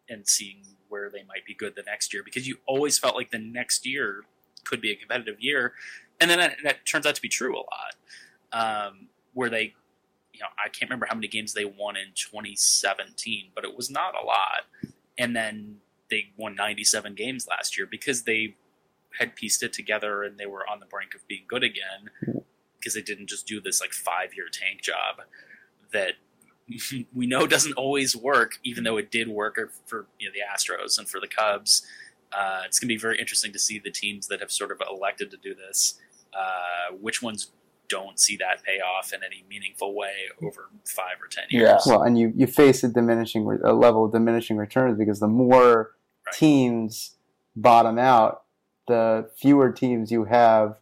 and 0.10 0.28
seeing 0.28 0.64
where 0.90 1.10
they 1.10 1.24
might 1.24 1.46
be 1.46 1.54
good 1.54 1.76
the 1.76 1.84
next 1.84 2.14
year 2.14 2.24
because 2.24 2.48
you 2.48 2.58
always 2.66 3.00
felt 3.00 3.16
like 3.16 3.32
the 3.32 3.40
next 3.40 3.86
year 3.86 4.26
could 4.66 4.82
be 4.82 4.92
a 4.92 4.96
competitive 4.96 5.40
year, 5.40 5.74
and 6.20 6.30
then 6.30 6.40
that, 6.40 6.58
that 6.64 6.86
turns 6.86 7.06
out 7.06 7.16
to 7.16 7.22
be 7.22 7.30
true 7.30 7.56
a 7.56 7.64
lot. 7.64 7.96
Um, 8.52 9.08
where 9.34 9.50
they, 9.50 9.74
you 10.34 10.40
know, 10.42 10.48
I 10.64 10.70
can't 10.70 10.90
remember 10.90 11.08
how 11.08 11.16
many 11.16 11.28
games 11.28 11.54
they 11.54 11.66
won 11.66 11.96
in 11.98 12.12
2017, 12.16 13.52
but 13.56 13.64
it 13.64 13.76
was 13.76 13.90
not 13.90 14.14
a 14.22 14.26
lot. 14.26 14.66
And 15.18 15.36
then 15.36 15.78
they 16.14 16.32
won 16.38 16.56
97 16.56 17.16
games 17.16 17.48
last 17.50 17.78
year 17.78 17.88
because 17.90 18.24
they 18.24 18.56
had 19.20 19.36
pieced 19.36 19.64
it 19.64 19.74
together 19.74 20.24
and 20.24 20.38
they 20.38 20.46
were 20.46 20.66
on 20.70 20.80
the 20.80 20.86
brink 20.86 21.16
of 21.16 21.28
being 21.28 21.44
good 21.48 21.64
again 21.64 22.10
because 22.80 22.94
they 22.94 23.02
didn't 23.02 23.28
just 23.28 23.48
do 23.48 23.60
this 23.60 23.82
like 23.82 23.92
five 23.92 24.36
year 24.36 24.46
tank 24.52 24.82
job 24.82 25.22
that 25.92 26.14
we 27.14 27.28
know 27.28 27.48
doesn't 27.48 27.74
always 27.74 28.16
work, 28.16 28.60
even 28.64 28.84
though 28.84 28.98
it 28.98 29.12
did 29.12 29.28
work 29.28 29.58
for 29.86 30.08
you 30.20 30.28
know 30.28 30.34
the 30.34 30.40
Astros 30.40 30.98
and 30.98 31.10
for 31.10 31.20
the 31.20 31.28
Cubs. 31.28 31.86
Uh, 32.32 32.62
it's 32.66 32.80
going 32.80 32.88
to 32.88 32.94
be 32.94 32.98
very 32.98 33.20
interesting 33.20 33.54
to 33.54 33.60
see 33.60 33.78
the 33.78 33.92
teams 33.92 34.28
that 34.28 34.40
have 34.40 34.52
sort 34.52 34.72
of 34.72 34.82
elected 34.90 35.30
to 35.30 35.38
do 35.38 35.54
this, 35.54 36.00
uh, 36.34 36.96
which 37.00 37.22
ones 37.22 37.52
don't 37.90 38.20
see 38.20 38.36
that 38.38 38.64
payoff 38.64 39.14
in 39.14 39.20
any 39.24 39.44
meaningful 39.48 39.94
way 39.94 40.14
over 40.42 40.70
five 40.84 41.22
or 41.22 41.28
ten 41.28 41.44
years. 41.50 41.84
Yeah. 41.86 41.92
Well, 41.94 42.04
and 42.04 42.18
you, 42.18 42.34
you 42.36 42.48
face 42.48 42.84
a 42.84 42.88
diminishing 42.88 43.46
re- 43.46 43.60
a 43.64 43.74
level 43.74 44.06
of 44.06 44.12
diminishing 44.12 44.58
returns 44.58 44.98
because 44.98 45.20
the 45.20 45.28
more 45.28 45.92
Right. 46.26 46.36
teams 46.36 47.16
bottom 47.56 47.98
out, 47.98 48.44
the 48.88 49.30
fewer 49.36 49.72
teams 49.72 50.12
you 50.12 50.26
have 50.26 50.78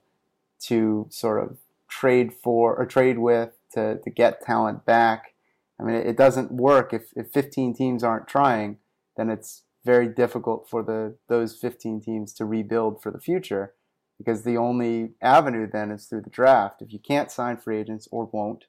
to 0.61 1.07
sort 1.09 1.43
of 1.43 1.57
trade 1.87 2.33
for 2.33 2.75
or 2.75 2.85
trade 2.85 3.19
with 3.19 3.57
to, 3.73 3.99
to 4.03 4.09
get 4.09 4.41
talent 4.41 4.85
back. 4.85 5.33
I 5.79 5.83
mean, 5.83 5.95
it, 5.95 6.07
it 6.07 6.17
doesn't 6.17 6.51
work 6.51 6.93
if, 6.93 7.11
if 7.15 7.31
15 7.31 7.73
teams 7.73 8.03
aren't 8.03 8.27
trying, 8.27 8.77
then 9.17 9.29
it's 9.29 9.63
very 9.83 10.07
difficult 10.07 10.69
for 10.69 10.83
the 10.83 11.17
those 11.27 11.55
15 11.55 12.01
teams 12.01 12.33
to 12.33 12.45
rebuild 12.45 13.01
for 13.01 13.11
the 13.11 13.19
future 13.19 13.73
because 14.17 14.43
the 14.43 14.57
only 14.57 15.13
avenue 15.21 15.67
then 15.71 15.91
is 15.91 16.05
through 16.05 16.21
the 16.21 16.29
draft. 16.29 16.81
If 16.81 16.93
you 16.93 16.99
can't 16.99 17.31
sign 17.31 17.57
free 17.57 17.79
agents 17.79 18.07
or 18.11 18.25
won't, 18.25 18.65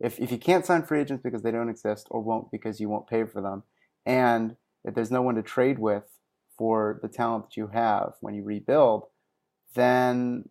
if, 0.00 0.18
if 0.18 0.32
you 0.32 0.38
can't 0.38 0.64
sign 0.64 0.82
free 0.82 1.00
agents 1.00 1.22
because 1.22 1.42
they 1.42 1.50
don't 1.50 1.68
exist 1.68 2.06
or 2.10 2.22
won't 2.22 2.50
because 2.50 2.80
you 2.80 2.88
won't 2.88 3.06
pay 3.06 3.24
for 3.24 3.42
them, 3.42 3.64
and 4.06 4.56
if 4.86 4.94
there's 4.94 5.10
no 5.10 5.20
one 5.20 5.34
to 5.34 5.42
trade 5.42 5.78
with 5.78 6.04
for 6.56 6.98
the 7.02 7.08
talent 7.08 7.46
that 7.46 7.56
you 7.56 7.66
have 7.68 8.14
when 8.20 8.34
you 8.34 8.42
rebuild, 8.42 9.04
then 9.74 10.48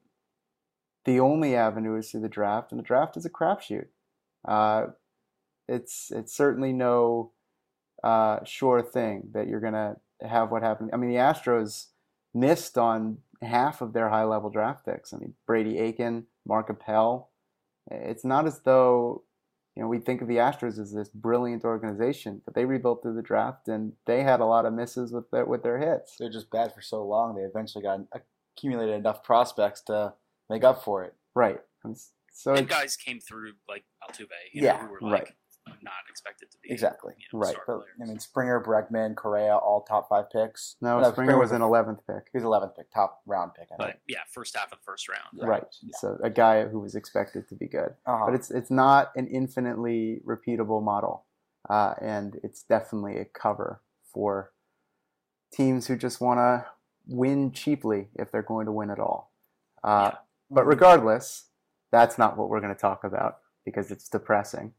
the 1.06 1.20
only 1.20 1.56
avenue 1.56 1.96
is 1.96 2.12
through 2.12 2.22
the 2.22 2.30
draft, 2.30 2.72
and 2.72 2.80
the 2.80 2.84
draft 2.84 3.18
is 3.18 3.26
a 3.26 3.30
crapshoot. 3.30 3.88
Uh, 4.48 4.88
it's 5.68 6.12
it's 6.12 6.36
certainly 6.36 6.74
no 6.74 7.32
uh, 8.04 8.40
sure 8.44 8.82
thing 8.82 9.30
that 9.34 9.48
you're 9.48 9.60
gonna 9.60 9.96
have 10.22 10.52
what 10.52 10.62
happened. 10.62 10.92
I 10.94 10.98
mean, 10.98 11.10
the 11.10 11.18
Astros 11.18 11.88
missed 12.34 12.78
on 12.78 13.20
half 13.42 13.82
of 13.82 13.94
their 13.94 14.10
high 14.10 14.24
level 14.24 14.50
draft 14.50 14.86
picks. 14.86 15.14
I 15.14 15.18
mean, 15.18 15.34
Brady 15.48 15.80
Aiken, 15.80 16.26
Mark 16.46 16.70
Appel. 16.70 17.30
It's 17.90 18.26
not 18.26 18.48
as 18.48 18.60
though 18.62 19.24
you 19.76 19.82
know 19.84 19.89
we 19.89 19.99
think 19.99 20.21
of 20.21 20.28
the 20.28 20.38
Astros 20.38 20.80
as 20.80 20.93
this 20.93 21.09
brilliant 21.09 21.63
organization, 21.63 22.41
but 22.45 22.55
they 22.55 22.65
rebuilt 22.65 23.01
through 23.01 23.15
the 23.15 23.21
draft 23.21 23.67
and 23.67 23.93
they 24.05 24.23
had 24.23 24.39
a 24.39 24.45
lot 24.45 24.65
of 24.65 24.73
misses 24.73 25.11
with 25.11 25.30
their 25.32 25.45
with 25.45 25.63
their 25.63 25.78
hits. 25.78 26.15
They're 26.17 26.30
just 26.30 26.49
bad 26.49 26.73
for 26.73 26.82
so 26.82 27.05
long. 27.05 27.36
They 27.36 27.41
eventually 27.41 27.84
got 27.84 28.01
accumulated 28.55 28.95
enough 28.95 29.23
prospects 29.23 29.82
to 29.82 30.13
make 30.49 30.63
up 30.63 30.84
for 30.84 31.03
it. 31.03 31.13
Right. 31.34 31.59
And 31.84 31.97
so 32.32 32.53
and 32.53 32.67
guys 32.67 32.95
came 32.95 33.19
through 33.19 33.53
like 33.67 33.84
Altuve, 34.03 34.28
you 34.53 34.61
know, 34.61 34.67
Yeah, 34.67 34.78
who 34.86 34.91
were 34.91 34.99
like 35.01 35.11
right. 35.11 35.32
Not 35.82 35.93
expected 36.09 36.51
to 36.51 36.57
be 36.61 36.72
Exactly. 36.72 37.13
you 37.18 37.26
know, 37.34 37.39
Right, 37.45 37.53
star 37.53 37.63
But. 37.66 37.86
I 38.01 38.05
mean, 38.05 38.20
Springer, 38.20 38.61
Bregman, 38.61 39.16
Correa, 39.16 39.55
all 39.55 39.82
top 39.82 40.09
five 40.09 40.30
picks. 40.30 40.76
no, 40.82 40.99
No, 40.99 41.11
Springer 41.11 41.38
was 41.38 41.51
an 41.51 41.61
11th 41.61 41.99
pick. 42.07 42.28
He 42.32 42.38
was 42.38 42.43
11th 42.43 42.76
pick, 42.76 42.91
top 42.91 43.22
round 43.26 43.51
pick. 43.57 43.68
I 43.72 43.76
but 43.78 43.86
think. 43.88 43.99
yeah, 44.07 44.20
first 44.32 44.55
half 44.55 44.66
of 44.72 44.80
the 44.80 44.84
first 44.86 45.07
round. 45.09 45.22
Yeah. 45.34 45.45
Right. 45.45 45.63
Yeah. 45.82 45.97
So 45.99 46.18
a 46.24 46.30
guy 46.30 46.66
who 46.66 46.80
was 46.80 46.95
expected 46.95 47.47
to 47.49 47.55
be 47.55 47.68
good. 47.68 47.93
Uh-huh. 48.05 48.26
but 48.26 48.36
it's 48.36 48.51
it's 48.51 48.72
not 48.72 49.11
an 49.16 49.28
infinitely 49.28 50.22
repeatable 50.26 50.84
model, 50.84 51.26
uh, 51.70 51.93
and 52.01 52.39
it's 52.43 52.63
definitely 52.63 53.18
a 53.18 53.26
cover 53.26 53.82
for 54.13 54.51
teams 55.53 55.88
who 55.88 55.97
just 55.97 56.22
want 56.22 56.39
to 56.39 56.66
win 57.07 57.51
cheaply 57.51 58.07
if 58.16 58.32
they're 58.32 58.41
going 58.41 58.66
to 58.66 58.72
win 58.72 58.89
at 58.89 58.99
all. 58.99 59.32
Uh, 59.84 60.11
Yeah. 60.13 60.18
But 60.51 60.66
regardless, 60.68 61.45
that's 61.91 62.18
not 62.20 62.38
what 62.38 62.49
we're 62.49 62.61
going 62.61 62.74
to 62.74 62.80
talk 62.80 63.03
about 63.03 63.38
because 63.66 63.89
it's 63.89 64.07
depressing. 64.07 64.74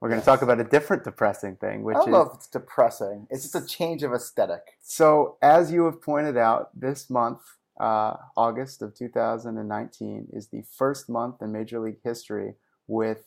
We're 0.00 0.08
going 0.08 0.20
to 0.20 0.24
talk 0.24 0.42
about 0.42 0.60
a 0.60 0.64
different 0.64 1.02
depressing 1.02 1.56
thing, 1.56 1.82
which 1.82 1.96
I 1.96 2.00
don't 2.00 2.08
is 2.08 2.12
know 2.12 2.22
if 2.22 2.34
it's 2.34 2.46
depressing. 2.46 3.26
It's 3.30 3.42
just 3.42 3.54
a 3.56 3.66
change 3.66 4.02
of 4.02 4.12
aesthetic. 4.12 4.76
so, 4.80 5.36
as 5.42 5.72
you 5.72 5.84
have 5.86 6.00
pointed 6.00 6.36
out, 6.36 6.70
this 6.78 7.10
month, 7.10 7.40
uh, 7.80 8.14
August 8.36 8.80
of 8.80 8.94
2019, 8.94 10.28
is 10.32 10.48
the 10.48 10.62
first 10.76 11.08
month 11.08 11.42
in 11.42 11.50
Major 11.50 11.80
League 11.80 11.98
history 12.04 12.54
with 12.86 13.24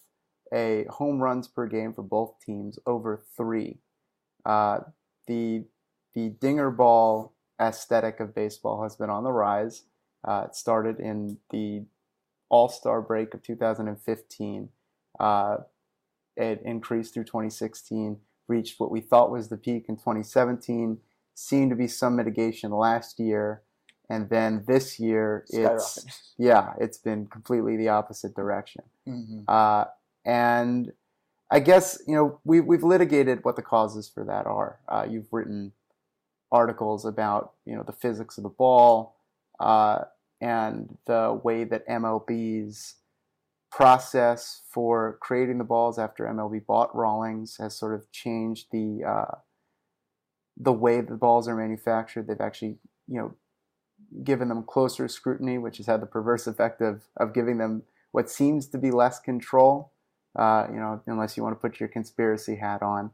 a 0.53 0.85
home 0.89 1.19
runs 1.19 1.47
per 1.47 1.67
game 1.67 1.93
for 1.93 2.03
both 2.03 2.35
teams 2.45 2.79
over 2.85 3.21
three. 3.35 3.79
Uh, 4.45 4.79
the 5.27 5.65
the 6.13 6.29
dinger 6.29 6.71
ball 6.71 7.33
aesthetic 7.59 8.19
of 8.19 8.35
baseball 8.35 8.83
has 8.83 8.95
been 8.95 9.09
on 9.09 9.23
the 9.23 9.31
rise. 9.31 9.83
Uh, 10.27 10.45
it 10.47 10.55
started 10.55 10.99
in 10.99 11.37
the 11.51 11.85
All 12.49 12.69
Star 12.69 13.01
break 13.01 13.33
of 13.33 13.43
2015. 13.43 14.69
Uh, 15.19 15.57
it 16.35 16.61
increased 16.63 17.13
through 17.13 17.25
2016, 17.25 18.17
reached 18.47 18.79
what 18.79 18.91
we 18.91 19.01
thought 19.01 19.31
was 19.31 19.49
the 19.49 19.57
peak 19.57 19.85
in 19.87 19.95
2017 19.95 20.99
seemed 21.33 21.69
to 21.69 21.75
be 21.75 21.87
some 21.87 22.15
mitigation 22.15 22.71
last 22.71 23.19
year, 23.19 23.61
and 24.09 24.29
then 24.29 24.63
this 24.67 24.99
year 24.99 25.45
it's 25.49 26.33
yeah, 26.37 26.73
it's 26.79 26.97
been 26.97 27.25
completely 27.27 27.77
the 27.77 27.89
opposite 27.89 28.35
direction. 28.35 28.83
Mhm. 29.07 29.45
Uh, 29.47 29.85
and 30.25 30.91
I 31.49 31.59
guess 31.59 32.01
you 32.07 32.15
know 32.15 32.39
we 32.43 32.59
we've 32.59 32.83
litigated 32.83 33.43
what 33.43 33.55
the 33.55 33.61
causes 33.61 34.09
for 34.09 34.23
that 34.25 34.45
are. 34.45 34.79
Uh, 34.87 35.05
you've 35.09 35.31
written 35.31 35.73
articles 36.51 37.05
about 37.05 37.53
you 37.65 37.75
know 37.75 37.83
the 37.83 37.93
physics 37.93 38.37
of 38.37 38.43
the 38.43 38.49
ball 38.49 39.15
uh, 39.59 40.03
and 40.39 40.97
the 41.05 41.39
way 41.43 41.63
that 41.63 41.87
MLB's 41.87 42.95
process 43.71 44.61
for 44.69 45.17
creating 45.21 45.57
the 45.57 45.63
balls 45.63 45.97
after 45.97 46.25
MLB 46.25 46.65
bought 46.65 46.95
Rawlings 46.95 47.57
has 47.57 47.75
sort 47.75 47.95
of 47.95 48.11
changed 48.11 48.67
the 48.71 49.03
uh, 49.07 49.35
the 50.57 50.73
way 50.73 51.01
the 51.01 51.15
balls 51.15 51.47
are 51.47 51.55
manufactured. 51.55 52.27
They've 52.27 52.39
actually 52.39 52.77
you 53.07 53.19
know 53.19 53.35
given 54.23 54.49
them 54.49 54.63
closer 54.63 55.07
scrutiny, 55.07 55.57
which 55.57 55.77
has 55.77 55.87
had 55.87 56.01
the 56.01 56.05
perverse 56.05 56.47
effect 56.47 56.81
of 56.81 57.03
of 57.17 57.33
giving 57.33 57.57
them 57.57 57.83
what 58.11 58.29
seems 58.29 58.67
to 58.67 58.77
be 58.77 58.91
less 58.91 59.19
control. 59.19 59.93
Uh, 60.35 60.67
you 60.69 60.79
know, 60.79 61.01
unless 61.07 61.35
you 61.35 61.43
want 61.43 61.55
to 61.55 61.59
put 61.59 61.79
your 61.79 61.89
conspiracy 61.89 62.57
hat 62.57 62.81
on. 62.81 63.11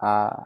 Uh. 0.00 0.44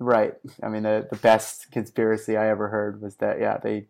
Right. 0.00 0.34
I 0.62 0.68
mean, 0.68 0.84
the 0.84 1.08
the 1.10 1.16
best 1.16 1.72
conspiracy 1.72 2.36
I 2.36 2.48
ever 2.48 2.68
heard 2.68 3.02
was 3.02 3.16
that 3.16 3.40
yeah 3.40 3.58
they 3.58 3.88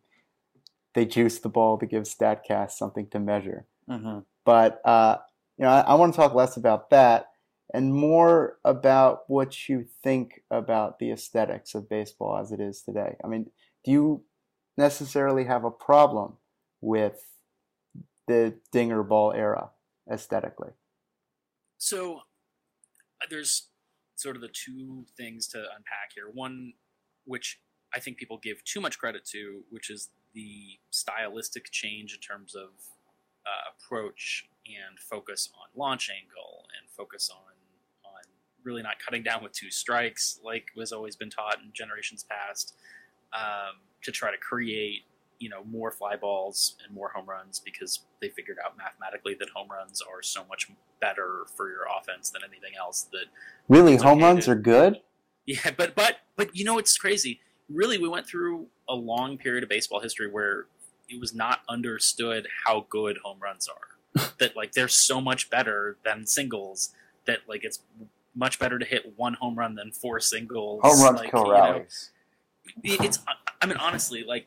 they 0.95 1.05
juiced 1.05 1.43
the 1.43 1.51
ball 1.51 1.77
to 1.79 1.87
give 1.87 2.05
Statcast 2.05 2.73
something 2.73 3.09
to 3.11 3.21
measure. 3.21 3.67
Mm-hmm. 3.89 4.19
But 4.45 4.81
uh, 4.85 5.19
you 5.57 5.65
know, 5.65 5.71
I, 5.71 5.81
I 5.81 5.95
want 5.95 6.15
to 6.15 6.17
talk 6.17 6.35
less 6.35 6.57
about 6.57 6.91
that 6.91 7.31
and 7.73 7.93
more 7.93 8.59
about 8.65 9.23
what 9.29 9.69
you 9.69 9.87
think 10.03 10.43
about 10.51 10.99
the 10.99 11.11
aesthetics 11.11 11.75
of 11.75 11.89
baseball 11.89 12.39
as 12.39 12.53
it 12.53 12.61
is 12.61 12.83
today. 12.83 13.17
I 13.23 13.29
mean, 13.29 13.51
do 13.85 13.91
you 13.91 14.25
necessarily 14.77 15.45
have 15.45 15.65
a 15.65 15.71
problem 15.71 16.35
with 16.81 17.25
the 18.27 18.55
dinger 18.73 19.03
ball 19.03 19.33
era 19.33 19.71
aesthetically? 20.11 20.71
So 21.77 22.19
uh, 23.21 23.27
there's 23.29 23.69
sort 24.17 24.37
of 24.37 24.43
the 24.43 24.49
two 24.49 25.05
things 25.17 25.47
to 25.49 25.59
unpack 25.59 26.13
here. 26.15 26.29
One, 26.33 26.73
which 27.25 27.61
I 27.95 28.01
think 28.01 28.17
people 28.17 28.39
give 28.39 28.65
too 28.65 28.81
much 28.81 28.99
credit 28.99 29.25
to, 29.33 29.63
which 29.71 29.91
is 29.91 30.11
the 30.35 30.79
stylistic 30.91 31.71
change 31.71 32.15
in 32.15 32.21
terms 32.21 32.55
of 32.55 32.69
uh, 33.49 33.71
approach 33.77 34.49
and 34.67 34.99
focus 34.99 35.49
on 35.59 35.67
launch 35.79 36.11
angle 36.11 36.67
and 36.79 36.89
focus 36.91 37.31
on 37.33 37.39
on 38.05 38.21
really 38.65 38.83
not 38.83 38.97
cutting 39.05 39.23
down 39.23 39.43
with 39.43 39.53
two 39.53 39.71
strikes 39.71 40.41
like 40.45 40.67
was 40.77 40.93
always 40.93 41.17
been 41.17 41.31
taught 41.31 41.57
in 41.65 41.71
generations 41.73 42.25
past 42.29 42.75
um, 43.33 43.77
to 44.03 44.11
try 44.13 44.31
to 44.31 44.37
create 44.39 45.03
you 45.39 45.49
know 45.49 45.63
more 45.65 45.91
fly 45.91 46.17
balls 46.17 46.77
and 46.85 46.95
more 46.95 47.09
home 47.15 47.25
runs 47.27 47.61
because 47.61 48.01
they 48.21 48.29
figured 48.29 48.59
out 48.65 48.77
mathematically 48.77 49.35
that 49.39 49.49
home 49.55 49.69
runs 49.71 50.03
are 50.03 50.21
so 50.23 50.43
much 50.49 50.69
better 51.01 51.45
for 51.57 51.69
your 51.71 51.87
offense 51.99 52.31
than 52.31 52.43
anything 52.43 52.73
else 52.79 53.07
that 53.13 53.27
Really, 53.69 53.97
home 53.97 54.21
runs 54.21 54.47
to- 54.47 54.51
are 54.53 54.57
good. 54.57 55.01
yeah 55.47 55.71
but 55.77 55.95
but 55.95 56.17
but 56.37 56.55
you 56.57 56.65
know 56.65 56.77
it's 56.79 56.97
crazy 56.99 57.41
really 57.71 57.99
we 57.99 58.09
went 58.09 58.27
through 58.27 58.67
a 58.89 58.95
long 58.95 59.39
period 59.39 59.63
of 59.63 59.69
baseball 59.69 60.01
history 60.01 60.29
where 60.31 60.67
it 61.09 61.21
was 61.21 61.35
not 61.35 61.61
understood 61.69 62.47
how 62.67 62.87
good 62.89 63.19
home 63.25 63.39
runs 63.41 63.69
are. 63.69 64.23
that 64.39 64.57
like 64.57 64.73
they're 64.73 64.89
so 64.89 65.21
much 65.21 65.51
better 65.51 65.97
than 66.05 66.27
singles 66.27 66.93
that 67.27 67.41
like 67.47 67.63
it's 67.65 67.81
much 68.35 68.59
better 68.59 68.79
to 68.79 68.85
hit 68.85 69.15
one 69.17 69.35
home 69.35 69.57
run 69.59 69.75
than 69.75 69.93
four 69.93 70.19
singles. 70.21 70.81
Home 70.83 71.03
runs 71.03 71.21
like, 71.21 71.31
kill 71.31 71.47
you 71.47 71.53
know, 71.53 71.53
rallies. 71.53 72.11
it- 72.83 73.01
it's 73.05 73.19
I 73.61 73.67
mean 73.67 73.77
honestly 73.77 74.25
like 74.25 74.47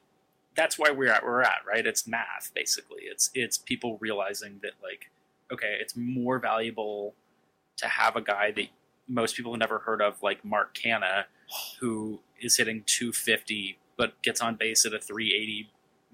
that's 0.55 0.77
why 0.79 0.91
we're 0.91 1.11
at 1.11 1.23
where 1.23 1.31
we're 1.33 1.41
at 1.43 1.59
right 1.65 1.85
it's 1.85 2.05
math 2.07 2.51
basically 2.53 3.03
it's 3.03 3.29
it's 3.33 3.57
people 3.57 3.97
realizing 4.01 4.59
that 4.63 4.71
like 4.83 5.09
okay 5.51 5.77
it's 5.79 5.95
more 5.95 6.39
valuable 6.39 7.13
to 7.77 7.87
have 7.87 8.15
a 8.15 8.21
guy 8.21 8.51
that 8.51 8.67
most 9.07 9.35
people 9.35 9.53
have 9.53 9.59
never 9.59 9.79
heard 9.79 10.01
of 10.01 10.21
like 10.21 10.43
Mark 10.43 10.73
Canha 10.75 11.25
who 11.79 12.19
is 12.39 12.57
hitting 12.57 12.83
250 12.85 13.77
but 13.97 14.21
gets 14.21 14.41
on 14.41 14.55
base 14.55 14.85
at 14.85 14.93
a 14.93 14.99
380 14.99 15.69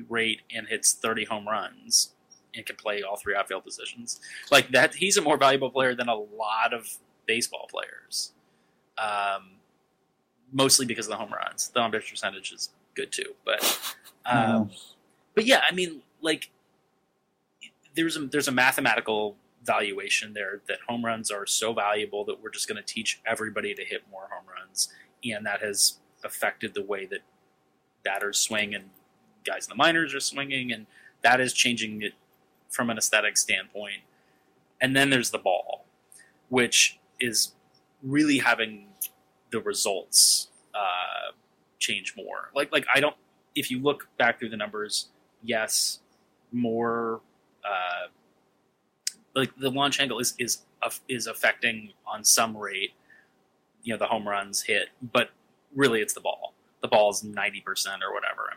rate 0.09 0.41
and 0.53 0.67
hits 0.67 0.93
30 0.93 1.25
home 1.25 1.47
runs 1.47 2.13
and 2.55 2.65
can 2.65 2.75
play 2.75 3.03
all 3.03 3.17
three 3.17 3.35
outfield 3.35 3.63
positions. 3.63 4.19
Like 4.51 4.69
that 4.69 4.95
he's 4.95 5.17
a 5.17 5.21
more 5.21 5.37
valuable 5.37 5.69
player 5.69 5.95
than 5.95 6.09
a 6.09 6.15
lot 6.15 6.73
of 6.73 6.89
baseball 7.25 7.67
players. 7.69 8.33
Um, 8.97 9.57
mostly 10.51 10.85
because 10.85 11.05
of 11.05 11.11
the 11.11 11.17
home 11.17 11.31
runs. 11.31 11.69
The 11.69 11.79
on 11.79 11.91
base 11.91 12.09
percentage 12.09 12.51
is 12.51 12.69
good 12.95 13.11
too, 13.11 13.35
but 13.45 13.95
um, 14.25 14.71
but 15.35 15.45
yeah, 15.45 15.61
I 15.69 15.73
mean, 15.73 16.01
like 16.21 16.49
there's 17.95 18.17
a 18.17 18.25
there's 18.25 18.47
a 18.47 18.51
mathematical 18.51 19.35
valuation 19.63 20.33
there 20.33 20.61
that 20.67 20.79
home 20.87 21.03
runs 21.03 21.29
are 21.29 21.45
so 21.45 21.73
valuable 21.73 22.23
that 22.25 22.41
we're 22.41 22.49
just 22.49 22.67
going 22.67 22.81
to 22.81 22.93
teach 22.93 23.21
everybody 23.25 23.73
to 23.73 23.83
hit 23.83 24.03
more 24.09 24.29
home 24.31 24.45
runs, 24.47 24.89
and 25.23 25.45
that 25.45 25.61
has 25.61 25.99
affected 26.23 26.73
the 26.73 26.81
way 26.81 27.05
that 27.05 27.19
batters 28.03 28.39
swing 28.39 28.73
and 28.73 28.89
guys 29.47 29.65
in 29.65 29.69
the 29.69 29.75
minors 29.75 30.13
are 30.13 30.19
swinging, 30.19 30.71
and 30.71 30.85
that 31.23 31.41
is 31.41 31.53
changing 31.53 32.01
it 32.01 32.13
from 32.69 32.89
an 32.89 32.97
aesthetic 32.97 33.37
standpoint. 33.37 34.01
And 34.81 34.95
then 34.95 35.09
there's 35.09 35.31
the 35.31 35.39
ball, 35.39 35.85
which 36.49 36.99
is 37.19 37.53
really 38.03 38.37
having 38.39 38.87
the 39.51 39.59
results 39.61 40.49
uh, 40.75 41.31
change 41.79 42.13
more. 42.15 42.51
Like 42.53 42.71
like 42.71 42.85
I 42.93 42.99
don't. 42.99 43.15
If 43.55 43.71
you 43.71 43.79
look 43.79 44.07
back 44.17 44.37
through 44.37 44.49
the 44.49 44.57
numbers, 44.57 45.07
yes, 45.43 45.99
more 46.51 47.21
uh, 47.65 48.07
like 49.35 49.55
the 49.57 49.71
launch 49.71 49.99
angle 49.99 50.19
is 50.19 50.35
is 50.37 50.59
is 51.07 51.27
affecting 51.27 51.91
on 52.05 52.23
some 52.23 52.55
rate, 52.55 52.93
you 53.81 53.93
know, 53.93 53.97
the 53.97 54.05
home 54.05 54.27
runs 54.27 54.61
hit, 54.61 54.89
but 55.01 55.31
really 55.75 56.01
it's 56.01 56.13
the 56.13 56.21
ball. 56.21 56.53
The 56.81 56.87
ball 56.87 57.09
is 57.09 57.23
ninety 57.23 57.61
percent 57.61 58.03
or 58.03 58.13
whatever 58.13 58.51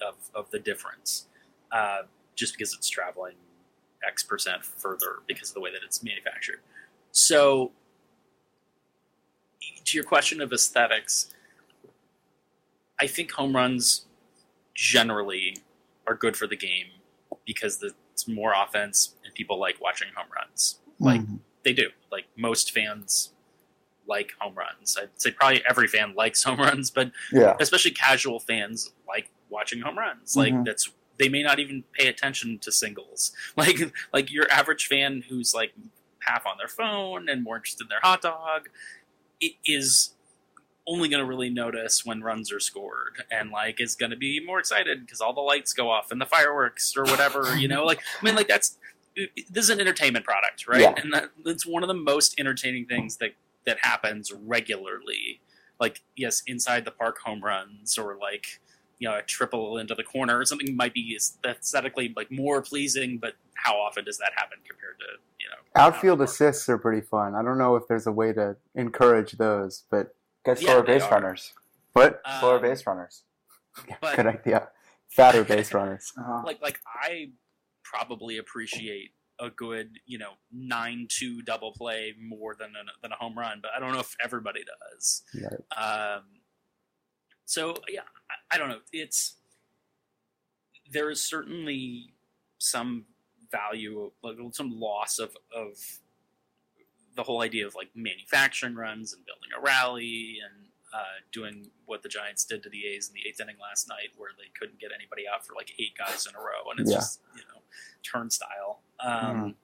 of 0.00 0.14
of 0.34 0.50
the 0.50 0.58
difference, 0.58 1.26
uh, 1.72 2.02
just 2.34 2.54
because 2.54 2.74
it's 2.74 2.88
traveling 2.88 3.34
X 4.06 4.22
percent 4.22 4.64
further 4.64 5.16
because 5.26 5.50
of 5.50 5.54
the 5.54 5.60
way 5.60 5.70
that 5.72 5.80
it's 5.84 6.02
manufactured. 6.02 6.60
So 7.12 7.72
to 9.84 9.96
your 9.96 10.04
question 10.04 10.40
of 10.40 10.52
aesthetics, 10.52 11.34
I 13.00 13.06
think 13.06 13.32
home 13.32 13.54
runs 13.54 14.06
generally 14.74 15.58
are 16.06 16.14
good 16.14 16.36
for 16.36 16.46
the 16.46 16.56
game 16.56 16.86
because 17.46 17.78
the, 17.78 17.92
it's 18.12 18.26
more 18.28 18.52
offense 18.56 19.14
and 19.24 19.34
people 19.34 19.58
like 19.58 19.80
watching 19.80 20.08
home 20.14 20.28
runs. 20.34 20.80
Like 20.98 21.20
Mhm. 21.20 21.40
they 21.64 21.72
do. 21.72 21.90
Like 22.10 22.26
most 22.36 22.72
fans 22.72 23.32
like 24.06 24.32
home 24.38 24.54
runs. 24.54 24.96
I'd 25.00 25.10
say 25.20 25.30
probably 25.30 25.62
every 25.68 25.88
fan 25.88 26.14
likes 26.14 26.42
home 26.42 26.58
runs, 26.60 26.90
but 26.90 27.10
Yeah. 27.32 27.56
especially 27.60 27.92
casual 27.92 28.38
fans 28.40 28.92
like 29.08 29.30
watching 29.50 29.80
home 29.80 29.98
runs. 29.98 30.36
Like 30.36 30.52
Mhm. 30.54 30.64
that's 30.64 30.90
they 31.16 31.28
may 31.28 31.42
not 31.44 31.60
even 31.60 31.84
pay 31.92 32.08
attention 32.08 32.58
to 32.60 32.72
singles. 32.72 33.32
Like 33.56 33.92
like 34.12 34.32
your 34.32 34.50
average 34.50 34.86
fan 34.86 35.24
who's 35.28 35.54
like 35.54 35.72
half 36.20 36.46
on 36.46 36.56
their 36.58 36.68
phone 36.68 37.28
and 37.28 37.42
more 37.44 37.56
interested 37.56 37.84
in 37.84 37.88
their 37.88 38.00
hot 38.02 38.22
dog 38.22 38.68
is 39.66 40.14
only 40.86 41.08
going 41.08 41.20
to 41.22 41.26
really 41.26 41.50
notice 41.50 42.04
when 42.04 42.22
runs 42.22 42.52
are 42.52 42.60
scored 42.60 43.24
and 43.30 43.50
like 43.50 43.80
is 43.80 43.94
going 43.94 44.10
to 44.10 44.16
be 44.16 44.38
more 44.44 44.58
excited 44.58 45.00
because 45.04 45.20
all 45.20 45.32
the 45.32 45.40
lights 45.40 45.72
go 45.72 45.90
off 45.90 46.10
and 46.10 46.20
the 46.20 46.26
fireworks 46.26 46.94
or 46.96 47.04
whatever 47.04 47.56
you 47.56 47.66
know 47.68 47.84
like 47.84 48.00
i 48.20 48.24
mean 48.24 48.34
like 48.34 48.48
that's 48.48 48.76
this 49.50 49.64
is 49.64 49.70
an 49.70 49.80
entertainment 49.80 50.24
product 50.26 50.66
right 50.68 50.80
Yeah. 50.82 50.94
and 50.96 51.12
that, 51.14 51.30
that's 51.44 51.64
one 51.66 51.82
of 51.82 51.88
the 51.88 51.94
most 51.94 52.38
entertaining 52.38 52.84
things 52.86 53.16
that 53.18 53.34
that 53.66 53.78
happens 53.80 54.30
regularly 54.32 55.40
like 55.80 56.02
yes 56.16 56.42
inside 56.46 56.84
the 56.84 56.90
park 56.90 57.18
home 57.24 57.42
runs 57.42 57.96
or 57.98 58.16
like 58.20 58.60
you 58.98 59.08
know 59.08 59.16
a 59.16 59.22
triple 59.22 59.78
into 59.78 59.94
the 59.94 60.02
corner 60.02 60.38
or 60.38 60.44
something 60.44 60.76
might 60.76 60.94
be 60.94 61.18
aesthetically 61.44 62.12
like 62.16 62.30
more 62.30 62.62
pleasing 62.62 63.18
but 63.18 63.34
how 63.54 63.76
often 63.76 64.04
does 64.04 64.18
that 64.18 64.32
happen 64.36 64.58
compared 64.68 64.98
to 64.98 65.06
you 65.40 65.46
know 65.48 65.56
Outfield 65.76 66.12
out 66.12 66.12
of 66.12 66.18
the 66.18 66.24
park? 66.26 66.30
assists 66.50 66.68
are 66.68 66.78
pretty 66.78 67.00
fun. 67.00 67.34
I 67.34 67.42
don't 67.42 67.58
know 67.58 67.74
if 67.76 67.88
there's 67.88 68.06
a 68.06 68.12
way 68.12 68.32
to 68.32 68.56
encourage 68.74 69.32
those, 69.32 69.84
but 69.90 70.14
Get 70.44 70.60
Yeah, 70.60 70.66
slower 70.72 70.82
they 70.82 70.92
base 70.94 71.02
are. 71.04 71.10
runners. 71.10 71.52
what? 71.94 72.20
Slower 72.40 72.56
Um, 72.56 72.62
base 72.62 72.86
runners. 72.86 73.22
but 74.00 74.14
Good 74.16 74.26
idea. 74.26 74.68
Fatter 75.08 75.42
base 75.44 75.72
runners. 75.78 76.12
Uh-huh. 76.18 76.42
like 76.44 76.60
like 76.62 76.78
I 76.86 77.30
probably 77.82 78.38
appreciate 78.38 79.10
a 79.40 79.50
good 79.50 79.98
you 80.06 80.18
know 80.18 80.32
nine 80.52 81.06
two 81.10 81.42
double 81.42 81.72
play 81.72 82.14
more 82.20 82.54
than 82.54 82.68
a, 82.70 82.84
than 83.02 83.10
a 83.12 83.16
home 83.16 83.36
run, 83.36 83.58
but 83.60 83.72
I 83.76 83.80
don't 83.80 83.92
know 83.92 84.00
if 84.00 84.14
everybody 84.22 84.60
does. 84.64 85.22
Right. 85.34 86.14
Um, 86.16 86.22
so 87.44 87.74
yeah, 87.88 88.02
I, 88.30 88.54
I 88.56 88.58
don't 88.58 88.68
know. 88.68 88.80
It's 88.92 89.34
there 90.90 91.10
is 91.10 91.20
certainly 91.20 92.12
some 92.58 93.04
value, 93.50 94.10
like 94.22 94.36
some 94.52 94.78
loss 94.78 95.18
of 95.18 95.36
of 95.54 95.78
the 97.16 97.22
whole 97.22 97.42
idea 97.42 97.66
of 97.66 97.74
like 97.74 97.88
manufacturing 97.94 98.74
runs 98.74 99.12
and 99.12 99.24
building 99.24 99.50
a 99.56 99.60
rally 99.60 100.38
and 100.44 100.66
uh, 100.92 101.20
doing 101.32 101.70
what 101.86 102.02
the 102.02 102.08
Giants 102.08 102.44
did 102.44 102.62
to 102.62 102.68
the 102.68 102.86
A's 102.86 103.08
in 103.08 103.14
the 103.14 103.28
eighth 103.28 103.40
inning 103.40 103.56
last 103.60 103.88
night, 103.88 104.10
where 104.16 104.30
they 104.36 104.48
couldn't 104.58 104.78
get 104.80 104.90
anybody 104.94 105.24
out 105.32 105.44
for 105.46 105.54
like 105.54 105.72
eight 105.78 105.96
guys 105.96 106.26
in 106.26 106.34
a 106.34 106.38
row, 106.38 106.70
and 106.70 106.80
it's 106.80 106.90
Yeah. 106.90 106.96
just 106.98 107.20
you 107.34 107.42
know 107.42 107.60
turnstile. 108.02 108.80
Um, 109.00 109.10
Mhm. 109.10 109.54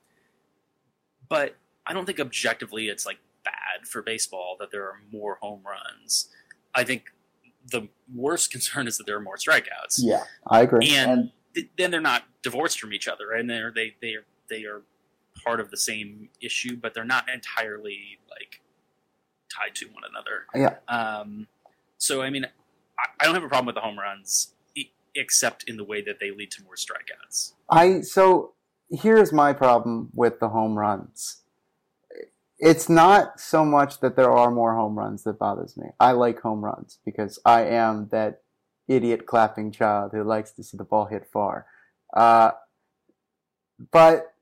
But 1.28 1.56
I 1.86 1.92
don't 1.92 2.06
think 2.06 2.18
objectively 2.20 2.88
it's 2.88 3.06
like 3.06 3.18
bad 3.44 3.86
for 3.86 4.02
baseball 4.02 4.56
that 4.58 4.70
there 4.72 4.84
are 4.84 5.00
more 5.12 5.36
home 5.36 5.62
runs. 5.64 6.28
I 6.74 6.82
think 6.84 7.12
the 7.70 7.88
worst 8.14 8.50
concern 8.52 8.86
is 8.86 8.96
that 8.98 9.06
there 9.06 9.16
are 9.16 9.20
more 9.20 9.36
strikeouts, 9.36 9.98
Yeah. 9.98 10.24
I 10.46 10.62
agree. 10.62 10.88
and, 10.94 11.10
And- 11.10 11.30
th- 11.54 11.68
then 11.78 11.90
they're 11.90 12.00
not 12.00 12.24
divorced 12.42 12.80
from 12.80 12.92
each 12.92 13.08
other, 13.08 13.28
right? 13.28 13.40
and 13.40 13.48
they're 13.50 13.72
they 13.74 13.94
they 14.00 14.14
are 14.14 14.24
they 14.48 14.64
are 14.64 14.82
part 15.44 15.60
of 15.60 15.70
the 15.70 15.76
same 15.76 16.28
issue, 16.40 16.76
but 16.76 16.92
they're 16.94 17.04
not 17.04 17.28
entirely 17.32 18.18
like 18.30 18.60
tied 19.54 19.74
to 19.76 19.86
one 19.86 20.02
another. 20.08 20.46
Yeah. 20.54 20.76
Um, 20.94 21.46
so 21.98 22.22
I 22.22 22.30
mean, 22.30 22.44
I, 22.98 23.04
I 23.20 23.24
don't 23.24 23.34
have 23.34 23.44
a 23.44 23.48
problem 23.48 23.66
with 23.66 23.74
the 23.76 23.80
home 23.80 23.98
runs, 23.98 24.54
except 25.14 25.64
in 25.64 25.76
the 25.76 25.84
way 25.84 26.00
that 26.02 26.20
they 26.20 26.30
lead 26.30 26.50
to 26.52 26.62
more 26.64 26.74
strikeouts. 26.74 27.52
I 27.68 28.00
so 28.02 28.52
here's 28.90 29.32
my 29.32 29.52
problem 29.52 30.10
with 30.14 30.40
the 30.40 30.48
home 30.48 30.78
runs. 30.78 31.42
It's 32.62 32.90
not 32.90 33.40
so 33.40 33.64
much 33.64 34.00
that 34.00 34.16
there 34.16 34.30
are 34.30 34.50
more 34.50 34.74
home 34.74 34.98
runs 34.98 35.24
that 35.24 35.38
bothers 35.38 35.78
me. 35.78 35.86
I 35.98 36.12
like 36.12 36.40
home 36.40 36.62
runs 36.62 36.98
because 37.06 37.38
I 37.44 37.62
am 37.64 38.08
that 38.12 38.42
idiot 38.86 39.24
clapping 39.24 39.72
child 39.72 40.11
who 40.12 40.22
likes 40.22 40.52
to 40.52 40.62
see 40.62 40.76
the 40.76 40.84
ball 40.84 41.06
hit 41.06 41.26
far. 41.32 41.66
Uh, 42.14 42.50
but 43.90 44.34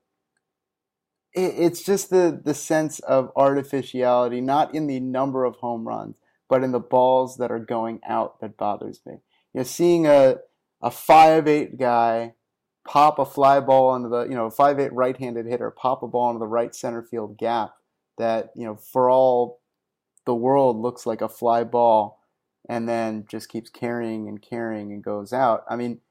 it, 1.33 1.53
it's 1.57 1.81
just 1.81 2.09
the 2.09 2.41
the 2.43 2.53
sense 2.53 2.99
of 2.99 3.31
artificiality, 3.37 4.41
not 4.41 4.75
in 4.75 4.87
the 4.87 4.99
number 4.99 5.45
of 5.45 5.55
home 5.57 5.87
runs, 5.87 6.15
but 6.49 6.63
in 6.63 6.73
the 6.73 6.79
balls 6.79 7.37
that 7.37 7.51
are 7.51 7.59
going 7.59 8.01
out 8.05 8.41
that 8.41 8.57
bothers 8.57 8.99
me. 9.05 9.13
You 9.53 9.59
know, 9.59 9.63
seeing 9.63 10.07
a 10.07 10.37
a 10.81 10.91
five 10.91 11.47
eight 11.47 11.77
guy 11.77 12.33
pop 12.85 13.19
a 13.19 13.25
fly 13.25 13.59
ball 13.59 13.95
into 13.95 14.09
the 14.09 14.23
you 14.23 14.35
know 14.35 14.49
five 14.49 14.79
eight 14.79 14.91
right 14.93 15.17
handed 15.17 15.45
hitter 15.45 15.71
pop 15.71 16.03
a 16.03 16.07
ball 16.07 16.29
into 16.29 16.39
the 16.39 16.47
right 16.47 16.73
center 16.73 17.03
field 17.03 17.37
gap 17.37 17.73
that 18.19 18.51
you 18.55 18.65
know 18.65 18.75
for 18.75 19.09
all 19.09 19.61
the 20.25 20.35
world 20.35 20.77
looks 20.77 21.07
like 21.07 21.21
a 21.21 21.29
fly 21.29 21.63
ball 21.63 22.19
and 22.69 22.87
then 22.87 23.25
just 23.27 23.49
keeps 23.49 23.71
carrying 23.71 24.27
and 24.27 24.43
carrying 24.43 24.91
and 24.93 25.03
goes 25.03 25.33
out. 25.33 25.63
I 25.67 25.75
mean, 25.75 26.01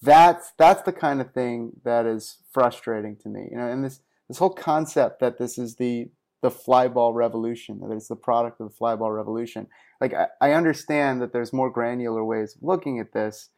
that's 0.00 0.52
that's 0.56 0.82
the 0.82 0.92
kind 0.92 1.20
of 1.20 1.32
thing 1.32 1.72
that 1.84 2.06
is 2.06 2.38
frustrating 2.50 3.16
to 3.16 3.28
me. 3.28 3.48
You 3.50 3.58
know, 3.58 3.68
and 3.68 3.84
this 3.84 4.00
this 4.28 4.38
whole 4.38 4.50
concept 4.50 5.20
that 5.20 5.38
this 5.38 5.58
is 5.58 5.76
the 5.76 6.08
the 6.42 6.50
fly 6.50 6.88
ball 6.88 7.12
revolution, 7.12 7.80
that 7.80 7.94
it's 7.94 8.08
the 8.08 8.16
product 8.16 8.60
of 8.60 8.68
the 8.68 8.74
fly 8.74 8.94
ball 8.96 9.12
revolution. 9.12 9.66
Like 10.00 10.14
I, 10.14 10.28
I 10.40 10.52
understand 10.52 11.20
that 11.20 11.32
there's 11.32 11.52
more 11.52 11.70
granular 11.70 12.24
ways 12.24 12.56
of 12.56 12.62
looking 12.62 12.98
at 12.98 13.12
this 13.12 13.50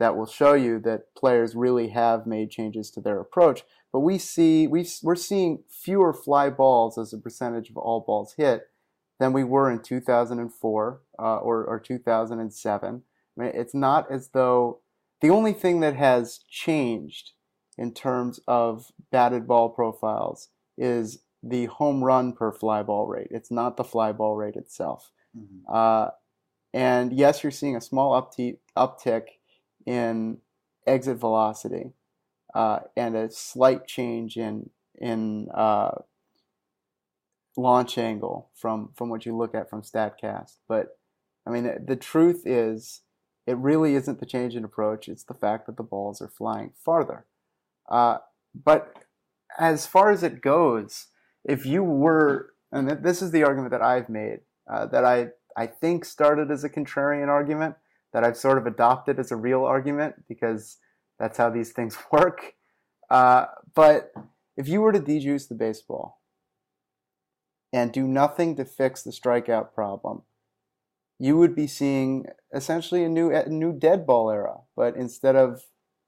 that 0.00 0.16
will 0.16 0.26
show 0.26 0.54
you 0.54 0.80
that 0.80 1.14
players 1.14 1.54
really 1.54 1.90
have 1.90 2.26
made 2.26 2.50
changes 2.50 2.90
to 2.90 3.00
their 3.00 3.20
approach. 3.20 3.62
But 3.92 4.00
we 4.00 4.18
see 4.18 4.66
we 4.66 4.88
we're 5.02 5.14
seeing 5.14 5.62
fewer 5.68 6.12
fly 6.12 6.50
balls 6.50 6.98
as 6.98 7.12
a 7.12 7.18
percentage 7.18 7.70
of 7.70 7.76
all 7.76 8.00
balls 8.00 8.34
hit 8.36 8.68
than 9.20 9.32
we 9.32 9.44
were 9.44 9.70
in 9.70 9.82
2004 9.82 11.02
uh, 11.18 11.36
or, 11.36 11.64
or 11.64 11.78
2007. 11.78 13.02
I 13.38 13.40
mean, 13.40 13.52
it's 13.54 13.74
not 13.74 14.10
as 14.10 14.30
though 14.30 14.80
the 15.20 15.28
only 15.28 15.52
thing 15.52 15.80
that 15.80 15.94
has 15.96 16.40
changed 16.48 17.32
in 17.76 17.92
terms 17.92 18.40
of 18.48 18.86
batted 19.12 19.46
ball 19.46 19.68
profiles 19.68 20.48
is 20.78 21.18
the 21.42 21.66
home 21.66 22.02
run 22.02 22.32
per 22.32 22.52
fly 22.52 22.82
ball 22.82 23.06
rate. 23.06 23.28
It's 23.30 23.50
not 23.50 23.76
the 23.76 23.84
fly 23.84 24.12
ball 24.12 24.36
rate 24.36 24.56
itself. 24.56 25.10
Mm-hmm. 25.36 25.72
Uh, 25.72 26.10
and 26.72 27.12
yes, 27.12 27.42
you're 27.42 27.50
seeing 27.50 27.76
a 27.76 27.80
small 27.80 28.20
uptick, 28.20 28.58
uptick 28.76 29.24
in 29.90 30.38
exit 30.86 31.16
velocity 31.16 31.94
uh, 32.54 32.78
and 32.96 33.16
a 33.16 33.28
slight 33.30 33.86
change 33.88 34.36
in 34.36 34.70
in 34.94 35.48
uh, 35.52 35.90
launch 37.56 37.98
angle 37.98 38.50
from 38.54 38.90
from 38.94 39.08
what 39.08 39.26
you 39.26 39.36
look 39.36 39.54
at 39.54 39.68
from 39.68 39.82
Statcast. 39.82 40.58
But 40.68 40.98
I 41.44 41.50
mean, 41.50 41.84
the, 41.84 41.96
truth 41.96 42.42
is, 42.46 43.00
it 43.46 43.56
really 43.56 43.94
isn't 43.94 44.20
the 44.20 44.26
change 44.26 44.54
in 44.54 44.62
approach. 44.64 45.08
It's 45.08 45.24
the 45.24 45.34
fact 45.34 45.66
that 45.66 45.76
the 45.76 45.82
balls 45.82 46.20
are 46.20 46.28
flying 46.28 46.72
farther. 46.84 47.24
Uh, 47.88 48.18
but 48.54 48.94
as 49.58 49.86
far 49.86 50.12
as 50.12 50.22
it 50.22 50.42
goes, 50.42 51.06
if 51.44 51.64
you 51.64 51.82
were, 51.82 52.50
and 52.70 53.02
this 53.02 53.22
is 53.22 53.30
the 53.30 53.42
argument 53.42 53.72
that 53.72 53.82
I've 53.82 54.08
made, 54.08 54.40
uh, 54.70 54.86
that 54.86 55.04
I 55.04 55.30
I 55.56 55.66
think 55.66 56.04
started 56.04 56.50
as 56.50 56.62
a 56.62 56.70
contrarian 56.70 57.28
argument, 57.28 57.74
that 58.12 58.24
I've 58.24 58.36
sort 58.36 58.58
of 58.58 58.66
adopted 58.66 59.18
as 59.18 59.30
a 59.30 59.36
real 59.36 59.64
argument 59.64 60.26
because 60.28 60.78
that's 61.18 61.38
how 61.38 61.50
these 61.50 61.72
things 61.72 61.96
work. 62.12 62.54
Uh, 63.08 63.46
but 63.74 64.12
if 64.56 64.68
you 64.68 64.80
were 64.80 64.92
to 64.92 65.00
dejuice 65.00 65.48
the 65.48 65.54
baseball 65.54 66.20
and 67.72 67.92
do 67.92 68.06
nothing 68.06 68.56
to 68.56 68.64
fix 68.64 69.02
the 69.02 69.10
strikeout 69.10 69.72
problem, 69.72 70.22
you 71.18 71.36
would 71.36 71.54
be 71.54 71.66
seeing 71.66 72.26
essentially 72.54 73.04
a 73.04 73.08
new 73.08 73.30
a 73.30 73.48
new 73.48 73.72
dead 73.72 74.06
ball 74.06 74.30
era. 74.30 74.60
But 74.74 74.96
instead 74.96 75.36
of 75.36 75.62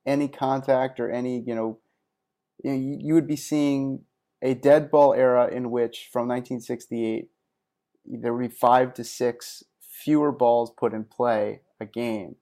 any 0.07 0.26
contact 0.26 0.98
or 0.98 1.11
any, 1.11 1.42
you 1.46 1.55
know, 1.55 1.78
you, 2.64 2.98
you 3.00 3.14
would 3.14 3.28
be 3.28 3.36
seeing 3.36 4.05
a 4.40 4.55
dead 4.55 4.90
ball 4.90 5.14
era 5.14 5.48
in 5.48 5.70
which 5.70 6.09
from 6.12 6.26
1968 6.28 7.28
there 8.05 8.34
would 8.34 8.48
be 8.48 8.55
five 8.55 8.92
to 8.94 9.05
six 9.05 9.62
fewer 9.80 10.32
balls 10.32 10.72
put 10.76 10.92
in 10.92 11.05
play 11.05 11.61
a 11.83 11.87
game. 11.87 12.37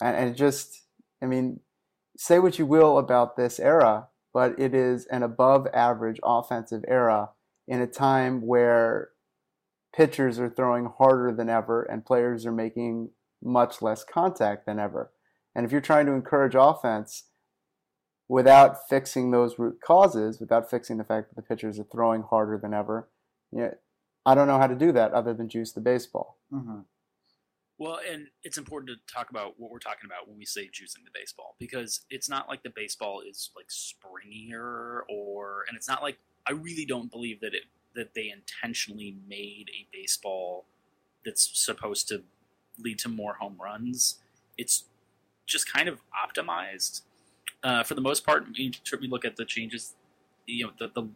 And, 0.00 0.16
and 0.16 0.36
just, 0.36 0.84
I 1.22 1.26
mean, 1.26 1.60
say 2.16 2.38
what 2.38 2.58
you 2.58 2.66
will 2.66 2.98
about 2.98 3.36
this 3.36 3.58
era, 3.58 4.08
but 4.32 4.58
it 4.58 4.74
is 4.74 5.06
an 5.06 5.22
above 5.22 5.66
average 5.74 6.20
offensive 6.22 6.84
era 6.86 7.30
in 7.66 7.80
a 7.80 7.86
time 7.86 8.46
where 8.46 9.10
pitchers 9.94 10.38
are 10.38 10.50
throwing 10.50 10.90
harder 10.98 11.32
than 11.32 11.48
ever 11.48 11.82
and 11.82 12.06
players 12.06 12.46
are 12.46 12.52
making 12.52 13.10
much 13.42 13.82
less 13.82 14.04
contact 14.04 14.66
than 14.66 14.78
ever. 14.78 15.10
And 15.54 15.66
if 15.66 15.72
you're 15.72 15.80
trying 15.80 16.06
to 16.06 16.12
encourage 16.12 16.54
offense 16.56 17.24
without 18.28 18.88
fixing 18.88 19.30
those 19.30 19.58
root 19.58 19.78
causes, 19.84 20.38
without 20.38 20.70
fixing 20.70 20.98
the 20.98 21.04
fact 21.04 21.30
that 21.30 21.36
the 21.36 21.42
pitchers 21.42 21.78
are 21.78 21.86
throwing 21.90 22.22
harder 22.22 22.58
than 22.62 22.74
ever, 22.74 23.08
you 23.50 23.60
know, 23.60 23.74
I 24.26 24.34
don't 24.34 24.46
know 24.46 24.58
how 24.58 24.66
to 24.66 24.74
do 24.74 24.92
that 24.92 25.12
other 25.12 25.32
than 25.32 25.48
juice 25.48 25.72
the 25.72 25.80
baseball. 25.80 26.38
Mm-hmm. 26.52 26.80
Well, 27.78 28.00
and 28.10 28.26
it's 28.42 28.58
important 28.58 28.90
to 28.90 29.14
talk 29.14 29.30
about 29.30 29.54
what 29.56 29.70
we're 29.70 29.78
talking 29.78 30.06
about 30.06 30.28
when 30.28 30.36
we 30.36 30.44
say 30.44 30.62
juicing 30.66 31.04
the 31.04 31.12
baseball 31.14 31.54
because 31.60 32.00
it's 32.10 32.28
not 32.28 32.48
like 32.48 32.64
the 32.64 32.70
baseball 32.70 33.22
is 33.28 33.50
like 33.54 33.68
springier 33.68 35.02
or, 35.08 35.64
and 35.68 35.76
it's 35.76 35.88
not 35.88 36.02
like 36.02 36.18
I 36.46 36.52
really 36.52 36.84
don't 36.84 37.10
believe 37.10 37.40
that 37.40 37.54
it 37.54 37.64
that 37.94 38.14
they 38.14 38.30
intentionally 38.30 39.16
made 39.28 39.70
a 39.70 39.86
baseball 39.92 40.66
that's 41.24 41.50
supposed 41.52 42.08
to 42.08 42.22
lead 42.78 42.98
to 43.00 43.08
more 43.08 43.34
home 43.34 43.56
runs. 43.60 44.18
It's 44.56 44.84
just 45.46 45.72
kind 45.72 45.88
of 45.88 46.00
optimized 46.14 47.02
uh, 47.62 47.82
for 47.82 47.94
the 47.94 48.00
most 48.00 48.24
part. 48.24 48.46
We 48.56 49.08
look 49.08 49.24
at 49.24 49.36
the 49.36 49.44
changes. 49.44 49.94
You 50.46 50.66
know, 50.66 50.72
the, 50.78 50.88
the 50.88 51.08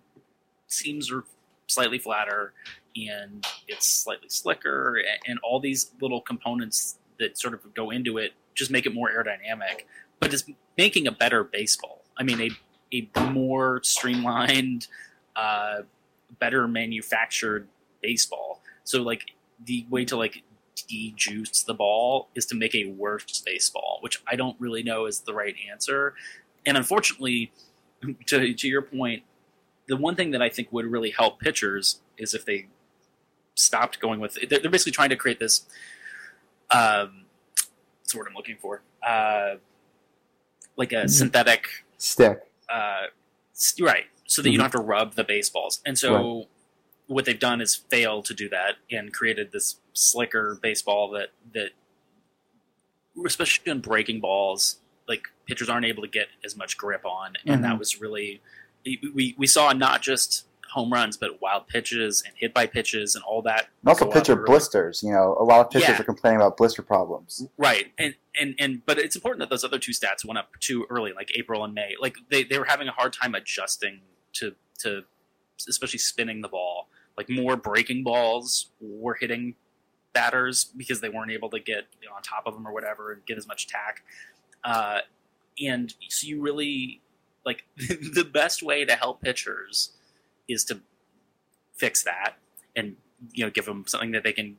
seams 0.66 1.10
are 1.12 1.24
slightly 1.66 1.98
flatter 1.98 2.52
and 2.96 3.44
it's 3.68 3.86
slightly 3.86 4.28
slicker, 4.28 5.02
and, 5.26 5.38
all 5.42 5.60
these 5.60 5.92
little 6.00 6.20
components 6.20 6.98
that 7.18 7.38
sort 7.38 7.54
of 7.54 7.74
go 7.74 7.90
into 7.90 8.18
it 8.18 8.32
just 8.54 8.70
make 8.70 8.84
it 8.84 8.94
more 8.94 9.10
aerodynamic. 9.10 9.84
But 10.20 10.34
it's 10.34 10.44
making 10.76 11.06
a 11.06 11.12
better 11.12 11.42
baseball. 11.42 12.02
I 12.18 12.22
mean, 12.22 12.40
a 12.40 12.50
a 12.92 13.30
more 13.30 13.80
streamlined, 13.82 14.86
uh, 15.34 15.82
better 16.38 16.68
manufactured 16.68 17.68
baseball. 18.02 18.60
So 18.84 19.02
like 19.02 19.32
the 19.64 19.86
way 19.88 20.04
to 20.04 20.16
like 20.16 20.42
de-juice 20.88 21.62
the 21.62 21.74
ball 21.74 22.28
is 22.34 22.46
to 22.46 22.54
make 22.54 22.74
a 22.74 22.86
worse 22.86 23.40
baseball, 23.40 23.98
which 24.00 24.22
I 24.26 24.36
don't 24.36 24.56
really 24.60 24.82
know 24.82 25.06
is 25.06 25.20
the 25.20 25.32
right 25.32 25.54
answer. 25.70 26.14
And 26.66 26.76
unfortunately, 26.76 27.52
to, 28.26 28.52
to 28.52 28.68
your 28.68 28.82
point, 28.82 29.22
the 29.88 29.96
one 29.96 30.14
thing 30.14 30.30
that 30.30 30.42
I 30.42 30.48
think 30.48 30.72
would 30.72 30.86
really 30.86 31.10
help 31.10 31.40
pitchers 31.40 32.00
is 32.16 32.34
if 32.34 32.44
they 32.44 32.66
stopped 33.54 34.00
going 34.00 34.20
with. 34.20 34.38
They're, 34.48 34.58
they're 34.58 34.70
basically 34.70 34.92
trying 34.92 35.10
to 35.10 35.16
create 35.16 35.38
this. 35.38 35.66
Um, 36.70 37.24
the 38.10 38.18
word 38.18 38.26
I'm 38.28 38.34
looking 38.34 38.56
for? 38.60 38.82
Uh, 39.06 39.56
like 40.76 40.92
a 40.92 40.96
mm-hmm. 40.96 41.08
synthetic 41.08 41.68
stick. 41.98 42.40
Uh, 42.68 43.06
right, 43.80 44.04
so 44.24 44.40
that 44.40 44.48
mm-hmm. 44.48 44.52
you 44.52 44.58
don't 44.58 44.64
have 44.64 44.72
to 44.72 44.80
rub 44.80 45.14
the 45.14 45.24
baseballs. 45.24 45.80
And 45.84 45.98
so 45.98 46.14
right. 46.14 46.46
what 47.06 47.24
they've 47.24 47.38
done 47.38 47.60
is 47.60 47.74
failed 47.74 48.24
to 48.26 48.34
do 48.34 48.48
that 48.48 48.76
and 48.90 49.12
created 49.12 49.52
this 49.52 49.76
slicker 49.92 50.58
baseball 50.62 51.10
that 51.10 51.28
that 51.52 51.70
especially 53.26 53.70
in 53.70 53.80
breaking 53.80 54.20
balls, 54.20 54.78
like 55.06 55.24
pitchers 55.46 55.68
aren't 55.68 55.84
able 55.84 56.02
to 56.02 56.08
get 56.08 56.28
as 56.44 56.56
much 56.56 56.78
grip 56.78 57.04
on, 57.04 57.34
and 57.44 57.56
mm-hmm. 57.56 57.62
that 57.62 57.78
was 57.78 58.00
really 58.00 58.40
we 58.84 59.34
we 59.38 59.46
saw 59.46 59.72
not 59.72 60.02
just 60.02 60.46
home 60.72 60.92
runs, 60.92 61.16
but 61.18 61.40
wild 61.42 61.68
pitches 61.68 62.22
and 62.26 62.34
hit 62.36 62.54
by 62.54 62.66
pitches 62.66 63.14
and 63.14 63.22
all 63.24 63.42
that. 63.42 63.68
And 63.82 63.90
also 63.90 64.10
pitcher 64.10 64.36
blisters. 64.36 65.02
You 65.02 65.12
know, 65.12 65.36
a 65.38 65.44
lot 65.44 65.60
of 65.60 65.70
pitchers 65.70 65.90
yeah. 65.90 66.00
are 66.00 66.04
complaining 66.04 66.40
about 66.40 66.56
blister 66.56 66.82
problems. 66.82 67.46
Right, 67.58 67.92
and 67.98 68.14
and 68.40 68.54
and 68.58 68.84
but 68.86 68.98
it's 68.98 69.14
important 69.14 69.40
that 69.40 69.50
those 69.50 69.64
other 69.64 69.78
two 69.78 69.92
stats 69.92 70.24
went 70.24 70.38
up 70.38 70.48
too 70.60 70.86
early, 70.90 71.12
like 71.12 71.30
April 71.36 71.64
and 71.64 71.74
May. 71.74 71.94
Like 72.00 72.16
they 72.30 72.44
they 72.44 72.58
were 72.58 72.64
having 72.64 72.88
a 72.88 72.92
hard 72.92 73.12
time 73.12 73.34
adjusting 73.34 74.00
to 74.34 74.54
to 74.78 75.04
especially 75.68 75.98
spinning 75.98 76.40
the 76.40 76.48
ball. 76.48 76.88
Like 77.16 77.28
more 77.28 77.56
breaking 77.56 78.04
balls 78.04 78.70
were 78.80 79.14
hitting 79.14 79.54
batters 80.14 80.64
because 80.76 81.00
they 81.00 81.08
weren't 81.08 81.30
able 81.30 81.50
to 81.50 81.58
get 81.58 81.86
you 82.00 82.08
know, 82.08 82.14
on 82.14 82.22
top 82.22 82.46
of 82.46 82.54
them 82.54 82.66
or 82.66 82.72
whatever 82.72 83.12
and 83.12 83.24
get 83.26 83.36
as 83.36 83.46
much 83.46 83.66
tack. 83.66 84.02
Uh, 84.64 85.00
and 85.62 85.94
so 86.08 86.26
you 86.26 86.40
really 86.40 87.01
like 87.44 87.64
the 87.76 88.28
best 88.30 88.62
way 88.62 88.84
to 88.84 88.94
help 88.94 89.22
pitchers 89.22 89.90
is 90.48 90.64
to 90.64 90.80
fix 91.74 92.02
that 92.02 92.34
and 92.76 92.96
you 93.32 93.44
know 93.44 93.50
give 93.50 93.64
them 93.64 93.84
something 93.86 94.12
that 94.12 94.24
they 94.24 94.32
can 94.32 94.56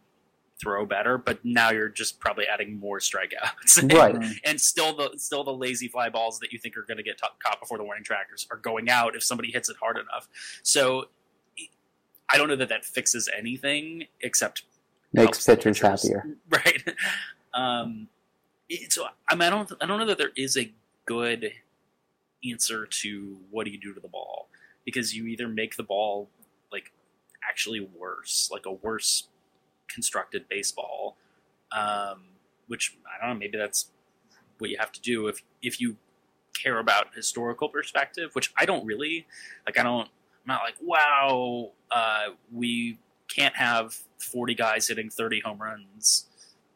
throw 0.60 0.86
better. 0.86 1.18
But 1.18 1.40
now 1.44 1.72
you're 1.72 1.90
just 1.90 2.20
probably 2.20 2.46
adding 2.48 2.80
more 2.80 3.00
strikeouts, 3.00 3.94
right? 3.98 4.16
and, 4.16 4.36
and 4.46 4.62
still 4.62 4.96
the 4.96 5.12
still 5.18 5.44
the 5.44 5.54
lazy 5.54 5.88
fly 5.88 6.10
balls 6.10 6.40
that 6.40 6.52
you 6.52 6.60
think 6.60 6.78
are 6.78 6.84
going 6.84 6.98
to 6.98 7.04
get 7.04 7.18
t- 7.18 7.28
caught 7.40 7.60
before 7.60 7.78
the 7.78 7.84
warning 7.84 8.04
trackers 8.04 8.48
are 8.52 8.58
going 8.58 8.90
out 8.90 9.16
if 9.16 9.24
somebody 9.24 9.52
hits 9.52 9.70
it 9.70 9.76
hard 9.80 9.98
enough. 9.98 10.28
So 10.64 11.06
I 12.30 12.38
don't 12.38 12.48
know 12.48 12.56
that 12.56 12.70
that 12.70 12.86
fixes 12.86 13.30
anything 13.36 14.06
except 14.22 14.64
makes 15.12 15.46
pitchers, 15.46 15.80
pitchers, 15.80 16.04
happier, 16.04 16.38
right? 16.50 16.84
um, 17.54 18.08
so 18.90 19.06
I 19.30 19.36
mean, 19.36 19.44
I 19.44 19.50
don't 19.50 19.72
I 19.82 19.86
don't 19.86 20.00
know 20.00 20.08
that 20.08 20.18
there 20.18 20.32
is 20.36 20.58
a 20.58 20.72
good 21.06 21.52
answer 22.52 22.86
to 22.86 23.38
what 23.52 23.66
do 23.66 23.72
you 23.72 23.80
do 23.80 23.94
to 23.94 24.00
the 24.00 24.08
ball 24.08 24.48
because 24.86 25.16
you 25.16 25.28
either 25.28 25.48
make 25.48 25.76
the 25.76 25.84
ball 25.84 26.30
like 26.72 26.92
actually 27.48 27.80
worse, 27.80 28.50
like 28.52 28.66
a 28.66 28.72
worse 28.72 29.28
constructed 29.88 30.46
baseball, 30.50 31.18
um, 31.72 32.24
which 32.68 32.98
I 33.06 33.26
don't 33.26 33.36
know, 33.36 33.40
maybe 33.40 33.58
that's 33.58 33.90
what 34.58 34.70
you 34.70 34.78
have 34.80 34.92
to 34.94 35.02
do 35.02 35.28
if 35.28 35.42
if 35.62 35.80
you 35.82 35.98
care 36.54 36.80
about 36.80 37.08
historical 37.16 37.70
perspective, 37.70 38.32
which 38.34 38.54
I 38.58 38.66
don't 38.66 38.86
really 38.86 39.26
like. 39.66 39.80
I 39.80 39.84
don't. 39.84 40.10
I'm 40.46 40.48
not 40.48 40.62
like 40.64 40.76
wow. 40.82 41.72
Uh, 41.90 42.30
we 42.52 42.98
can't 43.34 43.56
have 43.56 43.98
40 44.20 44.56
guys 44.56 44.88
hitting 44.88 45.10
30 45.10 45.42
home 45.42 45.62
runs. 45.62 46.28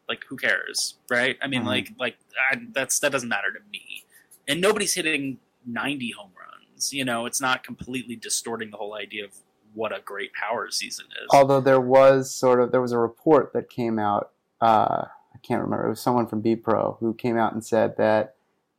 Like 0.08 0.24
who 0.26 0.36
cares, 0.36 0.94
right? 1.10 1.36
I 1.42 1.48
mean, 1.48 1.60
mm-hmm. 1.60 1.68
like 1.68 1.92
like 1.98 2.16
I, 2.50 2.56
that's 2.72 2.98
that 3.00 3.12
doesn't 3.12 3.28
matter 3.28 3.52
to 3.52 3.60
me. 3.70 4.04
And 4.46 4.60
nobody's 4.60 4.94
hitting 4.94 5.38
90 5.68 6.12
home 6.12 6.30
runs. 6.38 6.92
You 6.92 7.04
know, 7.04 7.26
it's 7.26 7.40
not 7.40 7.62
completely 7.62 8.16
distorting 8.16 8.70
the 8.70 8.76
whole 8.76 8.94
idea 8.94 9.24
of 9.24 9.32
what 9.74 9.96
a 9.96 10.00
great 10.00 10.32
power 10.32 10.70
season 10.70 11.06
is. 11.22 11.28
Although 11.30 11.60
there 11.60 11.80
was 11.80 12.34
sort 12.34 12.60
of 12.60 12.72
there 12.72 12.80
was 12.80 12.92
a 12.92 12.98
report 12.98 13.52
that 13.52 13.68
came 13.68 13.98
out. 13.98 14.30
Uh, 14.60 15.04
I 15.34 15.38
can't 15.46 15.62
remember. 15.62 15.86
It 15.86 15.90
was 15.90 16.00
someone 16.00 16.26
from 16.26 16.40
B 16.40 16.56
Pro 16.56 16.96
who 17.00 17.14
came 17.14 17.36
out 17.36 17.52
and 17.52 17.64
said 17.64 17.96
that 17.98 18.34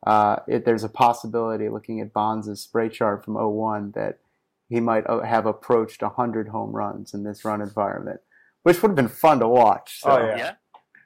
uh, 0.06 0.38
it, 0.48 0.66
there's 0.66 0.84
a 0.84 0.90
possibility, 0.90 1.70
looking 1.70 2.02
at 2.02 2.14
Bonds' 2.14 2.60
spray 2.60 2.90
chart 2.90 3.24
from 3.24 3.36
01, 3.36 3.92
that 3.92 4.20
he 4.68 4.80
might 4.80 5.06
uh, 5.08 5.22
have 5.22 5.46
approached 5.46 6.02
100 6.02 6.50
home 6.50 6.72
runs 6.72 7.14
in 7.14 7.24
this 7.24 7.46
run 7.46 7.62
environment, 7.62 8.20
which 8.64 8.82
would 8.82 8.90
have 8.90 8.96
been 8.96 9.08
fun 9.08 9.40
to 9.40 9.48
watch. 9.48 10.02
So. 10.02 10.12
Oh 10.12 10.26
yeah. 10.26 10.38
yeah. 10.38 10.52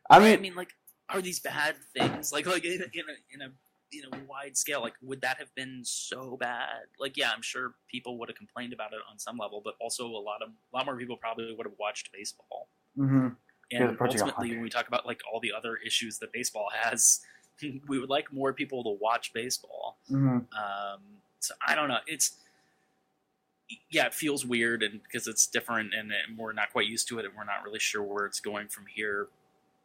I 0.09 0.19
mean, 0.19 0.33
I 0.33 0.41
mean, 0.41 0.55
like 0.55 0.73
are 1.09 1.21
these 1.21 1.39
bad 1.39 1.75
things? 1.95 2.31
Like 2.31 2.45
like 2.45 2.65
in 2.65 2.81
a, 2.81 2.85
in 2.85 3.05
a 3.09 3.35
in 3.35 3.41
a 3.41 3.51
in 3.93 4.09
know 4.09 4.25
wide 4.27 4.57
scale, 4.57 4.81
like 4.81 4.93
would 5.01 5.21
that 5.21 5.37
have 5.37 5.53
been 5.55 5.81
so 5.83 6.37
bad? 6.37 6.87
Like 6.99 7.17
yeah, 7.17 7.31
I'm 7.33 7.41
sure 7.41 7.73
people 7.87 8.17
would 8.19 8.29
have 8.29 8.37
complained 8.37 8.73
about 8.73 8.93
it 8.93 8.99
on 9.11 9.19
some 9.19 9.37
level, 9.37 9.61
but 9.63 9.75
also 9.79 10.07
a 10.07 10.17
lot 10.17 10.41
of 10.41 10.49
a 10.49 10.75
lot 10.75 10.85
more 10.85 10.97
people 10.97 11.17
probably 11.17 11.53
would 11.53 11.65
have 11.65 11.77
watched 11.79 12.11
baseball. 12.11 12.67
Mm-hmm. 12.97 13.29
And 13.71 13.97
ultimately, 13.99 14.51
when 14.51 14.61
we 14.61 14.69
talk 14.69 14.87
about 14.87 15.05
like 15.05 15.21
all 15.31 15.39
the 15.39 15.51
other 15.51 15.77
issues 15.77 16.19
that 16.19 16.31
baseball 16.31 16.69
has, 16.73 17.21
we 17.87 17.99
would 17.99 18.09
like 18.09 18.31
more 18.31 18.53
people 18.53 18.83
to 18.83 18.97
watch 19.01 19.33
baseball. 19.33 19.97
Mm-hmm. 20.11 20.37
Um, 20.37 20.99
so 21.39 21.53
I 21.65 21.75
don't 21.75 21.87
know. 21.87 21.97
It's 22.07 22.37
yeah, 23.89 24.05
it 24.05 24.13
feels 24.13 24.45
weird, 24.45 24.83
and 24.83 25.01
because 25.03 25.27
it's 25.27 25.47
different, 25.47 25.93
and, 25.93 26.11
and 26.11 26.37
we're 26.37 26.53
not 26.53 26.71
quite 26.71 26.87
used 26.87 27.07
to 27.09 27.19
it, 27.19 27.25
and 27.25 27.33
we're 27.35 27.45
not 27.45 27.63
really 27.63 27.79
sure 27.79 28.03
where 28.03 28.25
it's 28.25 28.39
going 28.39 28.67
from 28.67 28.85
here. 28.85 29.27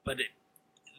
But 0.05 0.21
it, 0.21 0.27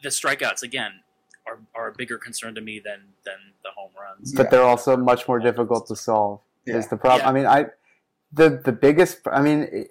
the 0.02 0.08
strikeouts 0.08 0.62
again 0.62 1.00
are, 1.46 1.58
are 1.74 1.88
a 1.88 1.92
bigger 1.92 2.18
concern 2.18 2.54
to 2.54 2.60
me 2.60 2.80
than 2.80 3.00
than 3.24 3.38
the 3.62 3.70
home 3.76 3.90
runs. 4.00 4.32
but 4.32 4.44
Yeah. 4.44 4.50
they're 4.50 4.62
also 4.62 4.96
much 4.96 5.26
more 5.28 5.38
difficult 5.38 5.86
to 5.88 5.96
solve. 5.96 6.40
Yeah. 6.66 6.76
Is 6.76 6.88
the 6.88 6.96
problem? 6.96 7.22
Yeah. 7.22 7.28
I 7.28 7.32
mean, 7.32 7.46
I 7.46 7.66
the 8.32 8.60
the 8.64 8.72
biggest. 8.72 9.20
I 9.26 9.40
mean, 9.42 9.86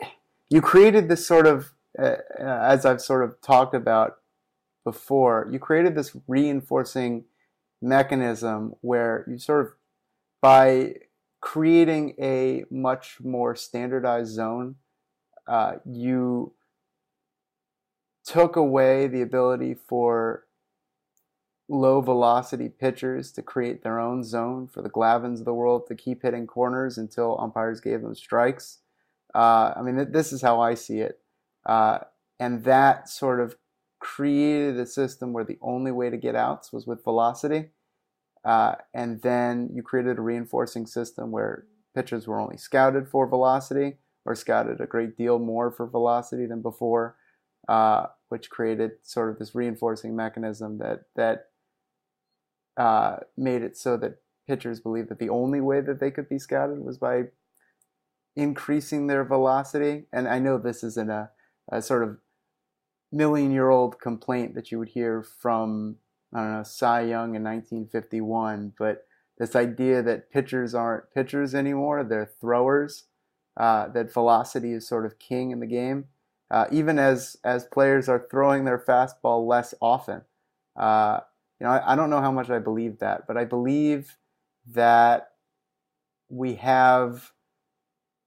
you 0.49 0.61
created 0.61 1.09
this 1.09 1.25
sort 1.25 1.47
of, 1.47 1.73
uh, 1.97 2.15
as 2.39 2.85
I've 2.85 3.01
sort 3.01 3.23
of 3.23 3.39
talked 3.41 3.73
about 3.73 4.17
before. 4.83 5.47
You 5.51 5.59
created 5.59 5.95
this 5.95 6.15
reinforcing 6.27 7.25
mechanism 7.81 8.75
where 8.81 9.25
you 9.27 9.37
sort 9.37 9.65
of 9.65 9.73
by 10.41 10.95
creating 11.41 12.15
a 12.19 12.65
much 12.69 13.17
more 13.21 13.55
standardized 13.55 14.31
zone, 14.33 14.75
uh, 15.47 15.73
you 15.85 16.53
took 18.25 18.55
away 18.55 19.07
the 19.07 19.21
ability 19.21 19.73
for 19.87 20.45
low 21.69 22.01
velocity 22.01 22.67
pitchers 22.67 23.31
to 23.31 23.43
create 23.43 23.83
their 23.83 23.99
own 23.99 24.23
zone 24.23 24.67
for 24.67 24.81
the 24.81 24.89
Glavins 24.89 25.39
of 25.39 25.45
the 25.45 25.53
world 25.53 25.85
to 25.87 25.95
keep 25.95 26.23
hitting 26.23 26.47
corners 26.47 26.97
until 26.97 27.39
umpires 27.39 27.79
gave 27.79 28.01
them 28.01 28.15
strikes. 28.15 28.79
Uh, 29.35 29.73
I 29.75 29.83
mean, 29.83 30.11
this 30.11 30.33
is 30.33 30.41
how 30.41 30.59
I 30.59 30.73
see 30.73 30.99
it. 30.99 31.19
Uh, 31.65 31.99
and 32.39 32.63
that 32.63 33.07
sort 33.07 33.39
of 33.39 33.55
created 33.99 34.79
a 34.79 34.85
system 34.85 35.31
where 35.31 35.43
the 35.43 35.59
only 35.61 35.91
way 35.91 36.09
to 36.09 36.17
get 36.17 36.35
outs 36.35 36.73
was 36.73 36.87
with 36.87 37.03
velocity. 37.03 37.69
Uh, 38.43 38.75
and 38.93 39.21
then 39.21 39.69
you 39.71 39.83
created 39.83 40.17
a 40.17 40.21
reinforcing 40.21 40.87
system 40.87 41.31
where 41.31 41.65
pitchers 41.93 42.27
were 42.27 42.39
only 42.39 42.57
scouted 42.57 43.07
for 43.07 43.27
velocity 43.27 43.97
or 44.25 44.33
scouted 44.33 44.81
a 44.81 44.87
great 44.87 45.17
deal 45.17 45.37
more 45.37 45.69
for 45.69 45.85
velocity 45.85 46.45
than 46.45 46.61
before, 46.61 47.15
uh, 47.67 48.07
which 48.29 48.49
created 48.49 48.91
sort 49.03 49.29
of 49.29 49.37
this 49.37 49.53
reinforcing 49.53 50.15
mechanism 50.15 50.77
that 50.77 51.01
that 51.15 51.48
uh, 52.79 53.17
made 53.37 53.61
it 53.61 53.77
so 53.77 53.97
that 53.97 54.21
pitchers 54.47 54.79
believed 54.79 55.09
that 55.09 55.19
the 55.19 55.29
only 55.29 55.59
way 55.59 55.81
that 55.81 55.99
they 55.99 56.09
could 56.09 56.29
be 56.29 56.39
scouted 56.39 56.79
was 56.79 56.97
by 56.97 57.25
increasing 58.35 59.07
their 59.07 59.25
velocity. 59.25 60.05
And 60.13 60.27
I 60.27 60.39
know 60.39 60.57
this 60.57 60.83
isn't 60.83 61.11
a, 61.11 61.29
a 61.69 61.81
sort 61.81 62.03
of 62.03 62.17
million 63.11 63.51
year 63.51 63.69
old 63.69 63.99
complaint 63.99 64.55
that 64.55 64.71
you 64.71 64.79
would 64.79 64.89
hear 64.89 65.21
from, 65.21 65.97
I 66.33 66.39
don't 66.39 66.53
know, 66.53 66.63
Cy 66.63 67.01
Young 67.01 67.35
in 67.35 67.43
1951, 67.43 68.73
but 68.79 69.05
this 69.37 69.55
idea 69.55 70.01
that 70.01 70.31
pitchers 70.31 70.73
aren't 70.73 71.13
pitchers 71.13 71.53
anymore, 71.53 72.03
they're 72.03 72.31
throwers, 72.39 73.05
uh, 73.57 73.89
that 73.89 74.13
velocity 74.13 74.71
is 74.71 74.87
sort 74.87 75.05
of 75.05 75.19
king 75.19 75.51
in 75.51 75.59
the 75.59 75.67
game. 75.67 76.05
Uh, 76.49 76.65
even 76.71 76.97
as, 76.97 77.37
as 77.43 77.65
players 77.65 78.09
are 78.09 78.25
throwing 78.31 78.65
their 78.65 78.79
fastball 78.79 79.45
less 79.47 79.75
often. 79.81 80.21
Uh, 80.75 81.19
you 81.59 81.65
know, 81.67 81.73
I, 81.73 81.93
I 81.93 81.95
don't 81.95 82.09
know 82.09 82.21
how 82.21 82.31
much 82.31 82.49
I 82.49 82.59
believe 82.59 82.99
that, 82.99 83.27
but 83.27 83.37
I 83.37 83.45
believe 83.45 84.17
that 84.67 85.31
we 86.29 86.55
have 86.55 87.31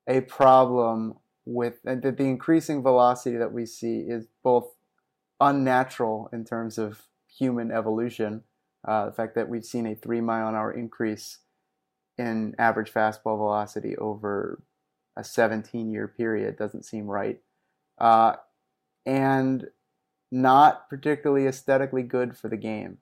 a 0.06 0.20
problem 0.22 1.18
with 1.44 1.82
that 1.82 2.02
the 2.02 2.24
increasing 2.24 2.82
velocity 2.82 3.36
that 3.36 3.52
we 3.52 3.66
see 3.66 4.00
is 4.00 4.26
both 4.42 4.74
unnatural 5.40 6.28
in 6.32 6.44
terms 6.44 6.78
of 6.78 7.02
human 7.26 7.70
evolution. 7.70 8.42
Uh, 8.86 9.06
the 9.06 9.12
fact 9.12 9.34
that 9.34 9.48
we've 9.48 9.64
seen 9.64 9.86
a 9.86 9.94
three 9.94 10.20
mile 10.20 10.48
an 10.48 10.54
hour 10.54 10.72
increase 10.72 11.38
in 12.18 12.54
average 12.58 12.92
fastball 12.92 13.38
velocity 13.38 13.96
over 13.96 14.62
a 15.16 15.24
17 15.24 15.90
year 15.90 16.08
period 16.08 16.56
doesn't 16.56 16.84
seem 16.84 17.06
right. 17.06 17.40
Uh, 17.98 18.34
and 19.06 19.68
not 20.30 20.88
particularly 20.88 21.46
aesthetically 21.46 22.02
good 22.02 22.36
for 22.36 22.48
the 22.48 22.56
game 22.56 22.98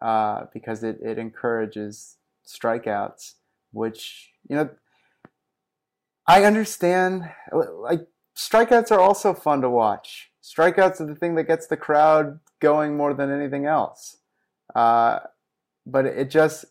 uh, 0.00 0.46
because 0.52 0.82
it, 0.82 0.98
it 1.02 1.18
encourages 1.18 2.16
strikeouts, 2.46 3.34
which, 3.72 4.30
you 4.48 4.56
know, 4.56 4.70
I 6.26 6.44
understand. 6.44 7.30
Like, 7.52 8.06
strikeouts 8.36 8.90
are 8.90 9.00
also 9.00 9.34
fun 9.34 9.60
to 9.62 9.70
watch. 9.70 10.30
Strikeouts 10.42 11.00
are 11.00 11.06
the 11.06 11.14
thing 11.14 11.34
that 11.34 11.44
gets 11.44 11.66
the 11.66 11.76
crowd 11.76 12.40
going 12.60 12.96
more 12.96 13.14
than 13.14 13.30
anything 13.30 13.66
else. 13.66 14.18
Uh, 14.74 15.20
but 15.86 16.06
it 16.06 16.30
just, 16.30 16.64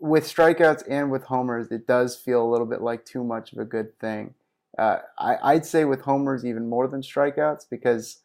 with 0.00 0.24
strikeouts 0.24 0.84
and 0.88 1.10
with 1.10 1.24
homers, 1.24 1.70
it 1.70 1.86
does 1.86 2.16
feel 2.16 2.42
a 2.42 2.50
little 2.50 2.66
bit 2.66 2.80
like 2.80 3.04
too 3.04 3.24
much 3.24 3.52
of 3.52 3.58
a 3.58 3.64
good 3.64 3.98
thing. 3.98 4.34
Uh, 4.76 4.98
I, 5.18 5.36
I'd 5.42 5.66
say 5.66 5.84
with 5.84 6.02
homers 6.02 6.44
even 6.44 6.68
more 6.68 6.86
than 6.86 7.02
strikeouts 7.02 7.66
because 7.68 8.18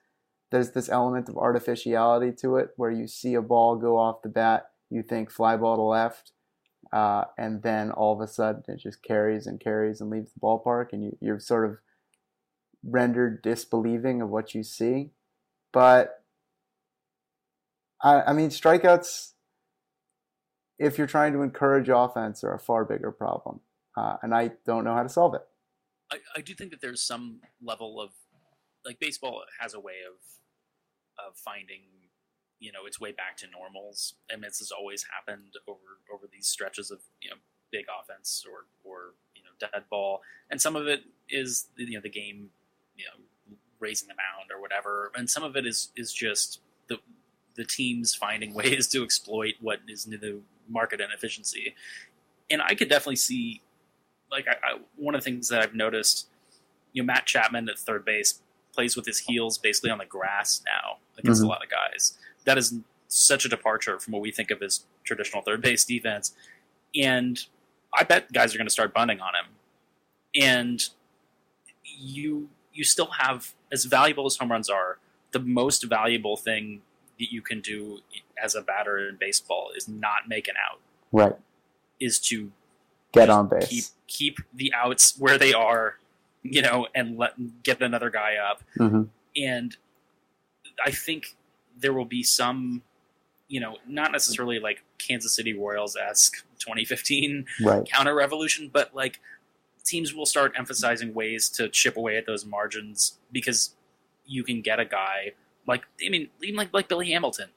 there's 0.54 0.70
this 0.70 0.88
element 0.88 1.28
of 1.30 1.36
artificiality 1.36 2.32
to 2.32 2.58
it 2.58 2.70
where 2.76 2.92
you 2.92 3.08
see 3.08 3.34
a 3.34 3.42
ball 3.42 3.76
go 3.76 3.98
off 3.98 4.22
the 4.22 4.30
bat, 4.30 4.70
you 4.92 5.02
think 5.02 5.32
fly 5.32 5.58
ball 5.58 5.76
to 5.78 5.82
left, 5.82 6.32
uh, 6.94 7.24
and 7.40 7.64
then 7.64 7.90
all 7.90 8.14
of 8.14 8.22
a 8.22 8.32
sudden 8.32 8.62
it 8.68 8.78
just 8.78 9.02
carries 9.02 9.48
and 9.48 9.60
carries 9.60 10.00
and 10.00 10.12
leaves 10.12 10.32
the 10.32 10.40
ballpark, 10.40 10.94
and 10.94 11.06
you, 11.06 11.18
you're 11.20 11.40
sort 11.40 11.68
of 11.68 11.78
rendered 12.84 13.42
disbelieving 13.42 14.22
of 14.22 14.30
what 14.30 14.54
you 14.54 14.62
see. 14.62 15.10
But 15.72 16.24
I, 18.04 18.22
I 18.22 18.34
mean, 18.34 18.50
strikeouts, 18.50 19.32
if 20.78 21.00
you're 21.00 21.08
trying 21.08 21.34
to 21.34 21.42
encourage 21.42 21.90
offense, 21.90 22.44
are 22.44 22.54
a 22.54 22.60
far 22.60 22.86
bigger 22.86 23.12
problem, 23.12 23.62
uh, 23.98 24.18
and 24.22 24.36
I 24.36 24.52
don't 24.68 24.84
know 24.84 24.94
how 24.94 25.02
to 25.02 25.10
solve 25.10 25.34
it. 25.34 25.42
I, 26.12 26.18
I 26.36 26.42
do 26.42 26.54
think 26.54 26.70
that 26.70 26.82
there's 26.82 27.02
some 27.02 27.40
level 27.60 28.00
of 28.00 28.12
like 28.86 29.00
baseball 29.00 29.42
has 29.60 29.74
a 29.74 29.80
way 29.80 29.94
of 30.08 30.20
of 31.18 31.36
finding 31.38 31.82
you 32.60 32.72
know 32.72 32.86
its 32.86 33.00
way 33.00 33.12
back 33.12 33.38
to 33.38 33.48
normals. 33.48 34.16
And 34.30 34.44
this 34.44 34.60
has 34.60 34.72
always 34.72 35.06
happened 35.12 35.54
over 35.68 36.00
over 36.14 36.28
these 36.32 36.48
stretches 36.48 36.92
of 36.92 37.00
you 37.22 37.30
know 37.30 37.38
big 37.72 37.86
offense 38.00 38.46
or 38.50 38.66
or 38.90 39.14
you 39.36 39.44
know 39.44 39.52
dead 39.60 39.84
ball. 39.90 40.22
And 40.50 40.62
some 40.62 40.76
of 40.76 40.88
it 40.88 41.04
is 41.30 41.68
you 41.78 41.96
know 41.96 42.02
the 42.02 42.10
game 42.10 42.50
you 42.96 43.06
know 43.06 43.56
raising 43.80 44.08
the 44.08 44.16
mound 44.16 44.52
or 44.54 44.62
whatever. 44.62 45.12
And 45.16 45.30
some 45.30 45.44
of 45.44 45.56
it 45.56 45.66
is 45.66 45.92
is 45.96 46.14
just 46.14 46.60
the 46.88 46.98
the 47.56 47.66
teams 47.66 48.16
finding 48.16 48.54
ways 48.62 48.88
to 48.90 49.04
exploit 49.04 49.56
what 49.62 49.80
is 49.88 50.06
the 50.06 50.40
market 50.70 51.02
inefficiency 51.02 51.76
and 52.50 52.62
i 52.62 52.74
could 52.74 52.88
definitely 52.88 53.18
see 53.18 53.62
like 54.34 54.48
I, 54.48 54.54
I, 54.54 54.80
one 54.98 55.16
of 55.16 55.22
the 55.22 55.26
things 55.26 55.48
that 55.50 55.62
I've 55.62 55.76
noticed, 55.76 56.28
you 56.92 57.02
know, 57.02 57.06
Matt 57.06 57.26
Chapman 57.26 57.70
at 57.70 57.78
third 57.80 58.04
base 58.04 58.42
plays 58.74 58.96
with 58.96 59.06
his 59.06 59.20
heels 59.20 59.58
basically 59.58 59.90
on 59.92 59.98
the 60.00 60.06
grass 60.06 60.62
now 60.66 60.98
against 61.18 61.42
Mhm. 61.42 61.46
a 61.46 61.48
lot 61.48 61.64
of 61.64 61.70
guys. 61.70 62.18
That 62.46 62.58
is 62.58 62.76
such 63.08 63.46
a 63.46 63.50
departure 63.50 64.00
from 64.00 64.14
what 64.14 64.22
we 64.22 64.32
think 64.32 64.50
of 64.52 64.62
as 64.62 64.86
traditional 65.04 65.42
third 65.44 65.62
base 65.62 65.86
defense. 65.86 66.36
And 66.96 67.46
I 67.94 68.04
bet 68.04 68.32
guys 68.34 68.54
are 68.54 68.58
going 68.58 68.68
to 68.68 68.72
start 68.74 68.94
bunting 68.94 69.20
on 69.22 69.36
him. 69.36 69.46
And 70.36 70.90
you 71.84 72.50
you 72.76 72.84
still 72.84 73.12
have 73.20 73.54
as 73.72 73.86
valuable 73.86 74.26
as 74.26 74.36
home 74.38 74.50
runs 74.52 74.68
are, 74.68 74.98
the 75.32 75.40
most 75.40 75.84
valuable 75.84 76.36
thing 76.36 76.82
that 77.20 77.32
you 77.32 77.40
can 77.40 77.62
do 77.62 78.00
as 78.42 78.56
a 78.56 78.62
batter 78.64 79.08
in 79.08 79.16
baseball 79.16 79.70
is 79.76 79.88
not 79.88 80.28
make 80.28 80.48
an 80.48 80.56
out. 80.58 80.80
Right. 81.12 81.36
Is 82.00 82.18
to 82.22 82.52
Get 83.12 83.30
on 83.30 83.48
base. 83.48 83.68
keep 83.68 83.84
keep 84.08 84.38
the 84.52 84.74
outs 84.74 85.16
where 85.20 85.38
they 85.38 85.54
are, 85.54 86.00
you 86.44 86.62
know, 86.62 86.88
and 86.94 87.18
let 87.18 87.64
get 87.64 87.82
another 87.82 88.10
guy 88.10 88.36
up. 88.36 88.62
hmm 88.78 89.04
And 89.36 89.76
I 90.86 90.92
think 90.92 91.36
there 91.78 91.94
will 91.94 92.06
be 92.06 92.24
some, 92.24 92.84
you 93.48 93.60
know, 93.60 93.78
not 93.88 94.12
necessarily 94.12 94.60
like 94.60 94.84
Kansas 94.98 95.36
City 95.36 95.54
Royals 95.54 95.96
esque 95.96 96.44
2015 96.60 97.46
Right. 97.64 97.86
counter 97.86 98.14
revolution, 98.16 98.70
but 98.72 98.94
like 98.96 99.20
teams 99.84 100.14
will 100.14 100.26
start 100.26 100.54
emphasizing 100.58 101.14
ways 101.14 101.50
to 101.50 101.68
chip 101.70 101.98
away 101.98 102.18
at 102.18 102.26
those 102.26 102.46
margins 102.46 103.18
because 103.32 103.76
you 104.26 104.44
can 104.44 104.62
get 104.62 104.80
a 104.80 104.86
guy 104.86 105.34
like 105.68 105.84
I 106.06 106.10
mean 106.10 106.30
even 106.42 106.56
like 106.56 106.70
like 106.74 106.88
Billy 106.88 107.12
Hamilton. 107.12 107.50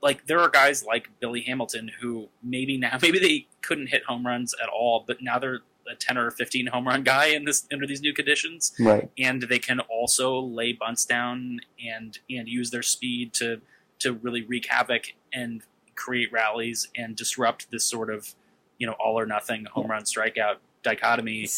Like 0.00 0.26
there 0.26 0.38
are 0.40 0.48
guys 0.48 0.84
like 0.84 1.08
Billy 1.20 1.40
Hamilton 1.42 1.90
who 2.00 2.28
maybe 2.42 2.76
now 2.76 2.98
maybe 3.02 3.18
they 3.18 3.46
couldn't 3.62 3.88
hit 3.88 4.04
home 4.04 4.26
runs 4.26 4.54
at 4.62 4.68
all, 4.68 5.04
but 5.06 5.22
now 5.22 5.38
they're 5.38 5.60
a 5.90 5.94
10 5.94 6.18
or 6.18 6.30
15 6.30 6.66
home 6.66 6.86
run 6.86 7.02
guy 7.02 7.26
in 7.26 7.44
this 7.44 7.66
under 7.72 7.86
these 7.86 8.00
new 8.00 8.12
conditions. 8.12 8.72
Right. 8.78 9.10
And 9.18 9.42
they 9.42 9.58
can 9.58 9.80
also 9.80 10.38
lay 10.38 10.72
bunts 10.72 11.04
down 11.04 11.60
and 11.84 12.18
and 12.30 12.48
use 12.48 12.70
their 12.70 12.82
speed 12.82 13.32
to 13.34 13.60
to 14.00 14.12
really 14.12 14.42
wreak 14.42 14.66
havoc 14.68 15.12
and 15.32 15.62
create 15.94 16.32
rallies 16.32 16.88
and 16.96 17.14
disrupt 17.14 17.70
this 17.70 17.84
sort 17.84 18.10
of 18.10 18.34
you 18.78 18.86
know 18.86 18.94
all 18.94 19.18
or 19.18 19.26
nothing 19.26 19.66
home 19.72 19.88
run 19.88 20.02
strikeout 20.02 20.56
dichotomy. 20.82 21.48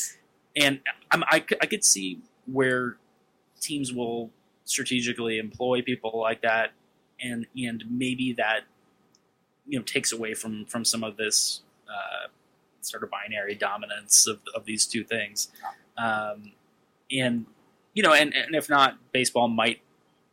And 0.55 0.81
I'm, 1.11 1.22
I, 1.24 1.45
I 1.61 1.66
could 1.66 1.85
see 1.85 2.20
where 2.47 2.97
teams 3.61 3.93
will 3.93 4.31
strategically 4.64 5.39
employ 5.39 5.83
people 5.83 6.18
like 6.18 6.43
that 6.43 6.72
and 7.20 7.47
and 7.57 7.85
maybe 7.89 8.33
that 8.33 8.61
you 9.66 9.79
know 9.79 9.85
takes 9.85 10.12
away 10.12 10.35
from 10.35 10.64
from 10.66 10.85
some 10.85 11.03
of 11.03 11.16
this 11.16 11.62
uh, 11.89 12.29
sort 12.87 13.03
of 13.03 13.11
binary 13.11 13.55
dominance 13.55 14.26
of, 14.26 14.41
of 14.55 14.64
these 14.64 14.87
two 14.87 15.05
things. 15.05 15.49
Um, 15.99 16.53
and 17.11 17.47
you 17.95 18.03
know 18.03 18.12
and, 18.12 18.34
and 18.34 18.55
if 18.55 18.68
not 18.68 18.99
baseball 19.12 19.49
might 19.49 19.80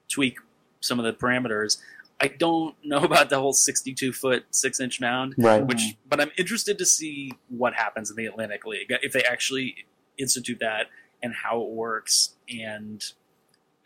tweak 0.10 0.38
some 0.82 1.00
of 1.00 1.06
the 1.06 1.14
parameters. 1.14 1.78
I 2.20 2.28
don't 2.28 2.76
know 2.84 2.98
about 3.04 3.30
the 3.30 3.40
whole 3.40 3.54
62 3.54 4.14
foot 4.14 4.46
6 4.52 4.80
inch 4.80 5.02
mound 5.02 5.36
right. 5.38 5.66
which 5.66 5.98
but 6.08 6.20
i'm 6.22 6.32
interested 6.38 6.78
to 6.78 6.86
see 6.86 7.34
what 7.50 7.74
happens 7.74 8.10
in 8.10 8.16
the 8.16 8.26
atlantic 8.26 8.66
league 8.66 8.88
if 9.02 9.14
they 9.14 9.24
actually 9.24 9.86
institute 10.18 10.60
that 10.60 10.88
and 11.24 11.34
how 11.34 11.62
it 11.62 11.70
works. 11.70 12.36
And 12.50 13.04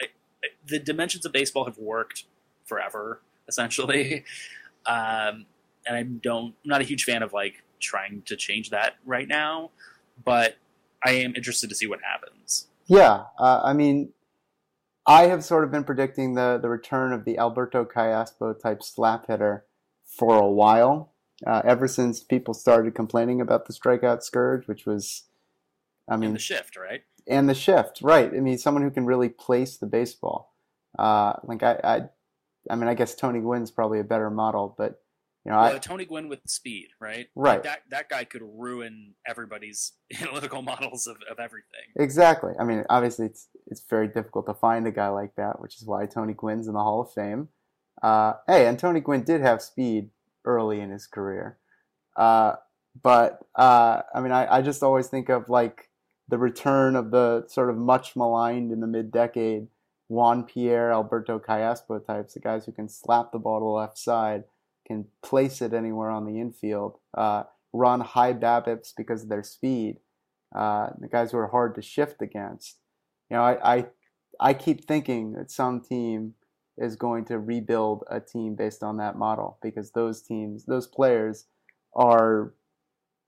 I- 0.01 0.09
I- 0.43 0.47
the 0.65 0.79
dimensions 0.79 1.25
of 1.25 1.31
baseball 1.31 1.65
have 1.65 1.77
worked 1.77 2.25
forever 2.65 3.21
essentially. 3.47 4.25
Um, 4.85 5.47
and 5.85 5.97
i 5.97 6.03
don't 6.03 6.55
i'm 6.63 6.69
not 6.69 6.79
a 6.79 6.85
huge 6.85 7.03
fan 7.03 7.21
of 7.21 7.33
like 7.33 7.61
trying 7.79 8.21
to 8.25 8.35
change 8.35 8.69
that 8.69 8.95
right 9.05 9.27
now 9.27 9.69
but 10.23 10.57
i 11.03 11.11
am 11.11 11.35
interested 11.35 11.69
to 11.69 11.75
see 11.75 11.87
what 11.87 11.99
happens 12.01 12.67
Yeah, 12.87 13.25
uh, 13.37 13.61
I 13.63 13.73
mean, 13.73 14.13
I 15.05 15.27
have 15.27 15.43
sort 15.43 15.63
of 15.63 15.71
been 15.71 15.83
predicting 15.83 16.35
the 16.35 16.57
the 16.57 16.69
return 16.69 17.13
of 17.13 17.25
the 17.25 17.37
Alberto 17.37 17.85
Callaspo 17.85 18.59
type 18.59 18.81
slap 18.81 19.27
hitter 19.27 19.65
for 20.05 20.37
a 20.37 20.47
while, 20.47 21.11
uh, 21.45 21.61
ever 21.65 21.87
since 21.87 22.23
people 22.23 22.53
started 22.53 22.95
complaining 22.95 23.41
about 23.41 23.67
the 23.67 23.73
strikeout 23.73 24.23
scourge, 24.23 24.67
which 24.67 24.85
was, 24.85 25.23
I 26.09 26.15
mean, 26.15 26.29
in 26.29 26.33
the 26.33 26.39
shift 26.39 26.77
right 26.77 27.03
and 27.27 27.49
the 27.49 27.53
shift, 27.53 27.99
right? 28.01 28.31
I 28.33 28.39
mean, 28.39 28.57
someone 28.57 28.83
who 28.83 28.91
can 28.91 29.05
really 29.05 29.29
place 29.29 29.77
the 29.77 29.85
baseball. 29.85 30.53
Uh, 30.97 31.33
like 31.43 31.61
I, 31.63 31.79
I, 31.83 32.01
I 32.71 32.75
mean, 32.75 32.87
I 32.87 32.93
guess 32.93 33.15
Tony 33.15 33.39
Gwynn's 33.39 33.69
probably 33.69 33.99
a 33.99 34.05
better 34.05 34.29
model, 34.29 34.73
but 34.77 35.01
you 35.47 35.53
know, 35.53 35.59
well, 35.59 35.75
I, 35.75 35.79
tony 35.79 36.05
gwynn 36.05 36.27
with 36.27 36.41
speed 36.45 36.89
right 36.99 37.27
Right. 37.35 37.55
Like, 37.55 37.63
that 37.63 37.79
that 37.89 38.09
guy 38.09 38.25
could 38.25 38.41
ruin 38.43 39.15
everybody's 39.25 39.93
analytical 40.21 40.61
models 40.61 41.07
of, 41.07 41.17
of 41.29 41.39
everything 41.39 41.67
Exactly. 41.95 42.53
I 42.59 42.63
mean, 42.63 42.83
obviously, 42.89 43.25
it's 43.25 43.47
it's 43.67 43.81
very 43.89 44.07
difficult 44.07 44.45
to 44.47 44.53
find 44.53 44.85
a 44.87 44.91
guy 44.91 45.07
like 45.09 45.35
that, 45.35 45.59
which 45.61 45.75
is 45.77 45.85
why 45.85 46.05
Tony 46.05 46.33
Gwynn's 46.33 46.67
in 46.67 46.73
the 46.73 46.79
Hall 46.79 47.01
of 47.01 47.11
Fame. 47.11 47.49
Uh, 48.01 48.33
hey, 48.45 48.67
and 48.67 48.77
Tony 48.77 48.99
Gwynn 48.99 49.23
did 49.23 49.41
have 49.41 49.61
speed 49.61 50.09
early 50.45 50.79
in 50.79 50.91
his 50.91 51.07
career, 51.07 51.57
uh, 52.15 52.53
but 53.01 53.39
uh, 53.55 54.01
I 54.13 54.21
mean, 54.21 54.31
I, 54.31 54.57
I 54.57 54.61
just 54.61 54.83
always 54.83 55.07
think 55.07 55.29
of 55.29 55.49
like 55.49 55.89
the 56.27 56.37
return 56.37 56.95
of 56.95 57.11
the 57.11 57.45
sort 57.47 57.69
of 57.69 57.77
much 57.77 58.15
maligned 58.15 58.71
in 58.71 58.79
the 58.79 58.87
mid 58.87 59.11
decade 59.11 59.67
Juan 60.09 60.43
Pierre, 60.43 60.91
Alberto 60.91 61.39
Callaspo 61.39 62.05
types, 62.05 62.33
the 62.33 62.39
guys 62.39 62.65
who 62.65 62.71
can 62.71 62.87
slap 62.87 63.31
the 63.31 63.39
ball 63.39 63.59
to 63.59 63.63
the 63.63 63.69
left 63.69 63.97
side, 63.97 64.43
can 64.87 65.05
place 65.21 65.61
it 65.61 65.73
anywhere 65.73 66.09
on 66.09 66.25
the 66.25 66.39
infield, 66.39 66.99
uh, 67.15 67.43
run 67.73 67.99
high 67.99 68.33
BABIPs 68.33 68.93
because 68.95 69.23
of 69.23 69.29
their 69.29 69.43
speed 69.43 69.97
uh, 70.55 70.89
the 70.99 71.07
guys 71.07 71.31
who 71.31 71.37
are 71.37 71.47
hard 71.47 71.75
to 71.75 71.81
shift 71.81 72.21
against. 72.21 72.77
You 73.29 73.37
know, 73.37 73.43
I, 73.43 73.77
I 73.77 73.85
I 74.39 74.53
keep 74.53 74.85
thinking 74.85 75.33
that 75.33 75.51
some 75.51 75.81
team 75.81 76.35
is 76.77 76.95
going 76.95 77.25
to 77.25 77.39
rebuild 77.39 78.03
a 78.09 78.19
team 78.19 78.55
based 78.55 78.83
on 78.83 78.97
that 78.97 79.17
model 79.17 79.57
because 79.61 79.91
those 79.91 80.21
teams, 80.21 80.65
those 80.65 80.87
players, 80.87 81.45
are 81.95 82.53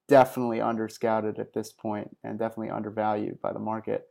definitely 0.08 0.60
underscouted 0.62 1.40
at 1.40 1.54
this 1.54 1.72
point 1.72 2.16
and 2.24 2.38
definitely 2.38 2.70
undervalued 2.70 3.42
by 3.42 3.52
the 3.52 3.60
market. 3.60 4.08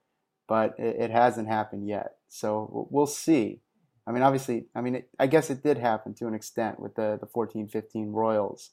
But 0.48 0.74
it, 0.78 0.96
it 0.98 1.10
hasn't 1.10 1.48
happened 1.48 1.88
yet, 1.88 2.16
so 2.28 2.88
we'll 2.90 3.06
see. 3.06 3.60
I 4.08 4.12
mean, 4.12 4.22
obviously, 4.22 4.64
I 4.74 4.80
mean, 4.80 4.94
it, 4.94 5.10
I 5.18 5.26
guess 5.26 5.50
it 5.50 5.62
did 5.62 5.76
happen 5.76 6.14
to 6.14 6.26
an 6.26 6.34
extent 6.34 6.80
with 6.80 6.94
the 6.94 7.18
the 7.20 7.26
fourteen 7.26 7.68
fifteen 7.68 8.10
Royals. 8.10 8.70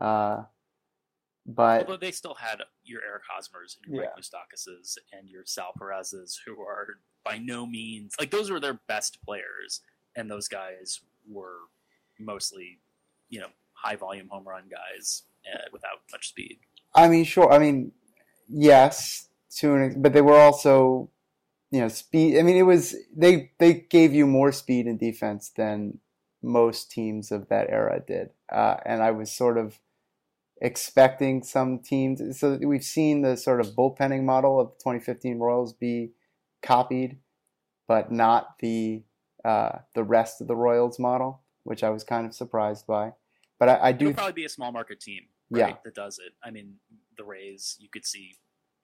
Uh, 0.00 0.44
but 1.44 1.80
Although 1.80 1.96
they 1.96 2.12
still 2.12 2.34
had 2.34 2.60
your 2.84 3.00
Eric 3.02 3.22
Hosmers 3.28 3.76
and 3.76 3.92
your 3.92 4.04
Yeah. 4.04 4.10
Mike 4.14 4.24
Moustakas 4.24 4.96
and 5.12 5.28
your 5.28 5.42
Sal 5.44 5.72
Perez's, 5.76 6.40
who 6.46 6.60
are 6.60 6.86
by 7.24 7.38
no 7.38 7.66
means 7.66 8.14
like 8.20 8.30
those 8.30 8.48
were 8.50 8.60
their 8.60 8.80
best 8.86 9.18
players, 9.24 9.80
and 10.16 10.30
those 10.30 10.46
guys 10.46 11.00
were 11.28 11.58
mostly, 12.20 12.78
you 13.28 13.40
know, 13.40 13.48
high 13.72 13.96
volume 13.96 14.28
home 14.28 14.46
run 14.46 14.64
guys 14.70 15.24
uh, 15.52 15.66
without 15.72 15.98
much 16.12 16.28
speed. 16.28 16.58
I 16.94 17.08
mean, 17.08 17.24
sure. 17.24 17.52
I 17.52 17.58
mean, 17.58 17.92
yes, 18.48 19.28
to 19.56 19.74
an, 19.74 20.02
but 20.02 20.12
they 20.12 20.20
were 20.20 20.38
also, 20.38 21.10
you 21.70 21.80
know, 21.80 21.88
speed. 21.88 22.38
I 22.38 22.42
mean, 22.42 22.56
it 22.56 22.62
was 22.62 22.94
they 23.14 23.52
they 23.58 23.74
gave 23.74 24.12
you 24.12 24.26
more 24.26 24.52
speed 24.52 24.86
and 24.86 24.98
defense 24.98 25.50
than 25.56 25.98
most 26.42 26.90
teams 26.90 27.30
of 27.30 27.48
that 27.48 27.68
era 27.70 28.02
did, 28.06 28.30
uh, 28.50 28.76
and 28.84 29.02
I 29.02 29.10
was 29.12 29.30
sort 29.30 29.58
of 29.58 29.78
expecting 30.60 31.42
some 31.42 31.78
teams. 31.78 32.38
So 32.38 32.58
we've 32.62 32.84
seen 32.84 33.22
the 33.22 33.36
sort 33.36 33.60
of 33.60 33.68
bullpenning 33.68 34.24
model 34.24 34.60
of 34.60 34.68
the 34.68 34.74
2015 34.74 35.38
Royals 35.38 35.72
be 35.72 36.12
copied, 36.62 37.18
but 37.88 38.10
not 38.12 38.58
the 38.60 39.02
uh, 39.44 39.78
the 39.94 40.04
rest 40.04 40.40
of 40.40 40.48
the 40.48 40.56
Royals 40.56 40.98
model, 40.98 41.42
which 41.62 41.82
I 41.82 41.90
was 41.90 42.04
kind 42.04 42.26
of 42.26 42.34
surprised 42.34 42.86
by. 42.86 43.12
But 43.58 43.68
I, 43.68 43.88
I 43.88 43.92
do 43.92 44.06
It'll 44.06 44.16
probably 44.16 44.32
be 44.32 44.44
a 44.44 44.50
small 44.50 44.72
market 44.72 45.00
team, 45.00 45.24
right, 45.50 45.68
Yeah. 45.68 45.76
that 45.84 45.94
does 45.94 46.18
it. 46.18 46.32
I 46.42 46.50
mean, 46.50 46.76
the 47.16 47.24
Rays, 47.24 47.76
you 47.78 47.88
could 47.90 48.04
see 48.06 48.34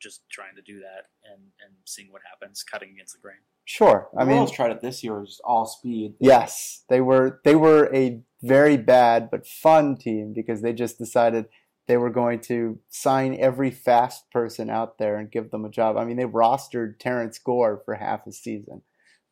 just 0.00 0.22
trying 0.30 0.56
to 0.56 0.62
do 0.62 0.80
that 0.80 1.06
and 1.24 1.42
and 1.64 1.74
seeing 1.84 2.12
what 2.12 2.22
happens, 2.30 2.62
cutting 2.62 2.90
against 2.90 3.14
the 3.14 3.20
grain. 3.20 3.38
sure. 3.64 4.08
I 4.16 4.22
I 4.22 4.24
mean, 4.24 4.36
Royals 4.36 4.52
tried 4.52 4.70
it 4.72 4.80
this 4.80 5.02
year, 5.02 5.16
it 5.16 5.20
was 5.20 5.30
just 5.30 5.42
all 5.44 5.66
speed. 5.66 6.14
Yes, 6.20 6.84
they 6.88 7.00
were 7.00 7.40
they 7.44 7.56
were 7.56 7.94
a 7.94 8.20
very 8.42 8.76
bad 8.76 9.30
but 9.30 9.46
fun 9.46 9.96
team 9.96 10.32
because 10.34 10.62
they 10.62 10.72
just 10.72 10.98
decided 10.98 11.46
they 11.86 11.96
were 11.96 12.10
going 12.10 12.40
to 12.40 12.78
sign 12.88 13.36
every 13.38 13.70
fast 13.70 14.30
person 14.30 14.68
out 14.68 14.98
there 14.98 15.16
and 15.16 15.30
give 15.30 15.50
them 15.50 15.64
a 15.64 15.70
job. 15.70 15.96
I 15.96 16.04
mean, 16.04 16.16
they 16.16 16.24
rostered 16.24 16.98
Terrence 16.98 17.38
Gore 17.38 17.80
for 17.84 17.94
half 17.94 18.26
a 18.26 18.32
season, 18.32 18.82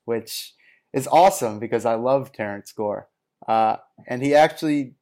which 0.05 0.55
is 0.93 1.09
awesome 1.09 1.59
because 1.59 1.85
I 1.85 1.95
love 1.95 2.33
Terrence 2.33 2.73
Gore. 2.73 3.09
Uh, 3.47 3.77
and 4.07 4.23
he 4.23 4.35
actually 4.35 4.95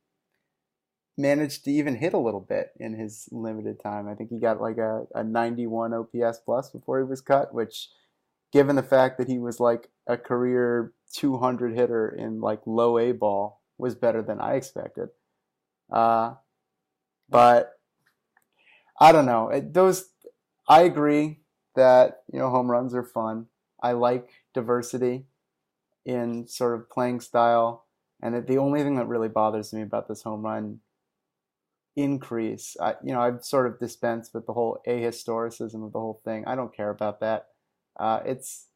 managed 1.17 1.65
to 1.65 1.71
even 1.71 1.97
hit 1.97 2.15
a 2.15 2.19
little 2.19 2.41
bit 2.41 2.73
in 2.79 2.95
his 2.95 3.29
limited 3.31 3.81
time. 3.81 4.09
I 4.09 4.15
think 4.15 4.31
he 4.31 4.39
got 4.39 4.61
like 4.61 4.79
a, 4.79 5.07
a 5.15 5.23
91 5.23 5.93
OPS 5.93 6.41
plus 6.45 6.71
before 6.71 6.99
he 6.99 7.05
was 7.05 7.21
cut, 7.21 7.53
which 7.53 7.89
given 8.53 8.77
the 8.77 8.83
fact 8.83 9.19
that 9.19 9.29
he 9.29 9.39
was 9.39 9.61
like 9.61 9.91
a 10.07 10.17
career 10.17 10.93
200 11.13 11.75
hitter 11.75 12.09
in 12.09 12.41
like 12.41 12.61
low 12.67 12.99
A 12.99 13.13
ball 13.13 13.61
was 13.79 13.95
better 13.95 14.23
than 14.23 14.41
I 14.41 14.55
expected. 14.55 15.09
Uh, 15.91 16.35
but 17.29 17.73
I 18.99 19.13
don't 19.13 19.27
know. 19.27 19.49
It, 19.49 19.75
those 19.75 20.11
I 20.69 20.83
agree 20.83 21.41
that 21.75 22.23
you 22.33 22.39
know 22.39 22.51
home 22.51 22.71
runs 22.71 22.95
are 22.95 23.03
fun. 23.03 23.47
I 23.83 23.93
like 23.93 24.29
diversity 24.55 25.27
in 26.05 26.47
sort 26.47 26.75
of 26.75 26.89
playing 26.89 27.21
style, 27.21 27.87
and 28.23 28.35
that 28.35 28.47
the 28.47 28.59
only 28.59 28.83
thing 28.83 28.97
that 28.97 29.09
really 29.09 29.29
bothers 29.29 29.73
me 29.73 29.83
about 29.83 30.09
this 30.09 30.23
home 30.23 30.43
run 30.43 30.81
increase, 31.97 32.76
I, 32.80 32.95
you 33.05 33.12
know, 33.12 33.20
I've 33.20 33.45
sort 33.45 33.66
of 33.66 33.78
dispensed 33.78 34.32
with 34.34 34.47
the 34.47 34.53
whole 34.53 34.80
ahistoricism 34.86 35.84
of 35.84 35.93
the 35.93 36.01
whole 36.01 36.20
thing. 36.24 36.45
I 36.47 36.55
don't 36.55 36.74
care 36.74 36.90
about 36.90 37.20
that. 37.20 37.49
Uh, 37.99 38.20
it's 38.24 38.66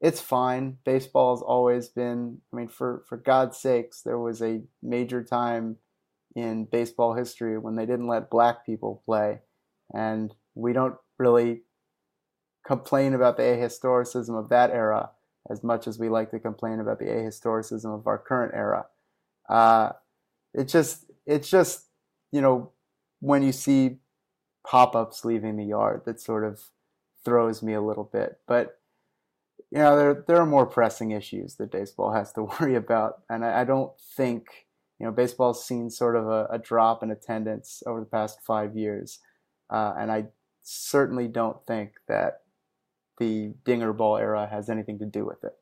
it's 0.00 0.20
fine. 0.20 0.78
Baseball 0.84 1.34
has 1.34 1.42
always 1.42 1.88
been. 1.88 2.38
I 2.52 2.56
mean, 2.56 2.68
for 2.68 3.04
for 3.08 3.16
God's 3.16 3.58
sakes, 3.58 4.02
there 4.02 4.18
was 4.18 4.40
a 4.42 4.62
major 4.82 5.22
time 5.22 5.76
in 6.36 6.64
baseball 6.64 7.14
history 7.14 7.58
when 7.58 7.76
they 7.76 7.86
didn't 7.86 8.06
let 8.06 8.30
black 8.30 8.64
people 8.64 9.02
play, 9.04 9.40
and 9.92 10.34
we 10.54 10.72
don't 10.72 10.96
really 11.18 11.62
complain 12.66 13.14
about 13.14 13.36
the 13.36 13.42
ahistoricism 13.42 14.38
of 14.38 14.50
that 14.50 14.70
era 14.70 15.10
as 15.50 15.64
much 15.64 15.86
as 15.86 15.98
we 15.98 16.08
like 16.08 16.30
to 16.30 16.38
complain 16.38 16.80
about 16.80 16.98
the 16.98 17.06
ahistoricism 17.06 17.92
of 17.92 18.06
our 18.06 18.18
current 18.18 18.52
era. 18.54 18.86
Uh, 19.48 19.90
it 20.54 20.64
just 20.64 21.06
it's 21.26 21.48
just 21.48 21.87
you 22.32 22.40
know 22.40 22.72
when 23.20 23.42
you 23.42 23.52
see 23.52 23.98
pop-ups 24.66 25.24
leaving 25.24 25.56
the 25.56 25.64
yard 25.64 26.02
that 26.04 26.20
sort 26.20 26.44
of 26.44 26.60
throws 27.24 27.62
me 27.62 27.72
a 27.74 27.80
little 27.80 28.04
bit, 28.04 28.38
but 28.46 28.78
you 29.70 29.78
know, 29.78 29.96
there 29.96 30.24
there 30.26 30.36
are 30.38 30.46
more 30.46 30.66
pressing 30.66 31.10
issues 31.10 31.56
that 31.56 31.70
baseball 31.70 32.12
has 32.14 32.32
to 32.32 32.42
worry 32.42 32.74
about, 32.74 33.22
and 33.28 33.44
I, 33.44 33.60
I 33.60 33.64
don't 33.64 33.92
think 34.16 34.46
you 34.98 35.06
know 35.06 35.12
baseball's 35.12 35.64
seen 35.64 35.90
sort 35.90 36.16
of 36.16 36.26
a, 36.26 36.46
a 36.50 36.58
drop 36.58 37.02
in 37.02 37.10
attendance 37.10 37.82
over 37.86 38.00
the 38.00 38.06
past 38.06 38.40
five 38.46 38.76
years, 38.76 39.20
uh, 39.70 39.94
and 39.98 40.10
I 40.10 40.26
certainly 40.62 41.28
don't 41.28 41.64
think 41.66 41.92
that 42.08 42.42
the 43.18 43.54
dinger 43.64 43.92
ball 43.92 44.16
era 44.16 44.48
has 44.50 44.68
anything 44.68 44.98
to 45.00 45.06
do 45.06 45.24
with 45.24 45.42
it. 45.42 45.52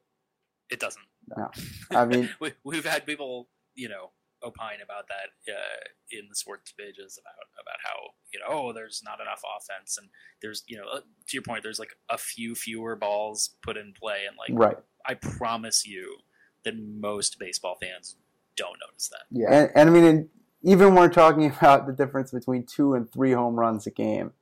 It 0.71 0.81
doesn't. 0.81 1.05
No. 1.37 1.51
I 1.91 2.05
mean, 2.05 2.29
we, 2.41 2.53
we've 2.64 2.85
had 2.85 3.07
people, 3.07 3.49
you 3.75 3.89
know, 3.89 4.11
opine 4.47 4.78
about 4.82 5.09
that 5.09 5.53
uh, 5.53 5.80
in 6.11 6.28
the 6.28 6.36
sports 6.36 6.72
pages 6.72 7.18
about 7.20 7.47
about 7.61 7.78
how 7.82 8.14
you 8.32 8.40
know 8.40 8.47
oh 8.49 8.72
there's 8.72 9.03
not 9.05 9.20
enough 9.20 9.42
offense 9.59 9.99
and 9.99 10.09
there's 10.40 10.62
you 10.66 10.76
know 10.76 10.84
uh, 10.92 11.01
to 11.01 11.34
your 11.34 11.42
point 11.42 11.62
there's 11.62 11.78
like 11.78 11.97
a 12.11 12.18
few 12.18 12.55
fewer 12.55 12.97
balls 12.97 13.57
put 13.62 13.76
in 13.76 13.92
play 13.99 14.20
and 14.28 14.36
like 14.36 14.51
right. 14.53 14.78
I 15.07 15.14
promise 15.14 15.86
you 15.86 16.16
that 16.64 16.74
most 16.76 17.38
baseball 17.38 17.76
fans 17.80 18.16
don't 18.57 18.76
notice 18.86 19.09
that. 19.09 19.22
Yeah. 19.30 19.53
And, 19.53 19.70
and 19.74 19.90
I 19.90 19.92
mean, 19.92 20.05
and 20.05 20.28
even 20.62 20.88
when 20.88 20.97
we're 20.97 21.09
talking 21.09 21.47
about 21.59 21.86
the 21.86 21.92
difference 21.92 22.32
between 22.32 22.64
two 22.64 22.94
and 22.94 23.11
three 23.11 23.32
home 23.32 23.55
runs 23.57 23.86
a 23.86 23.90
game, 23.90 24.32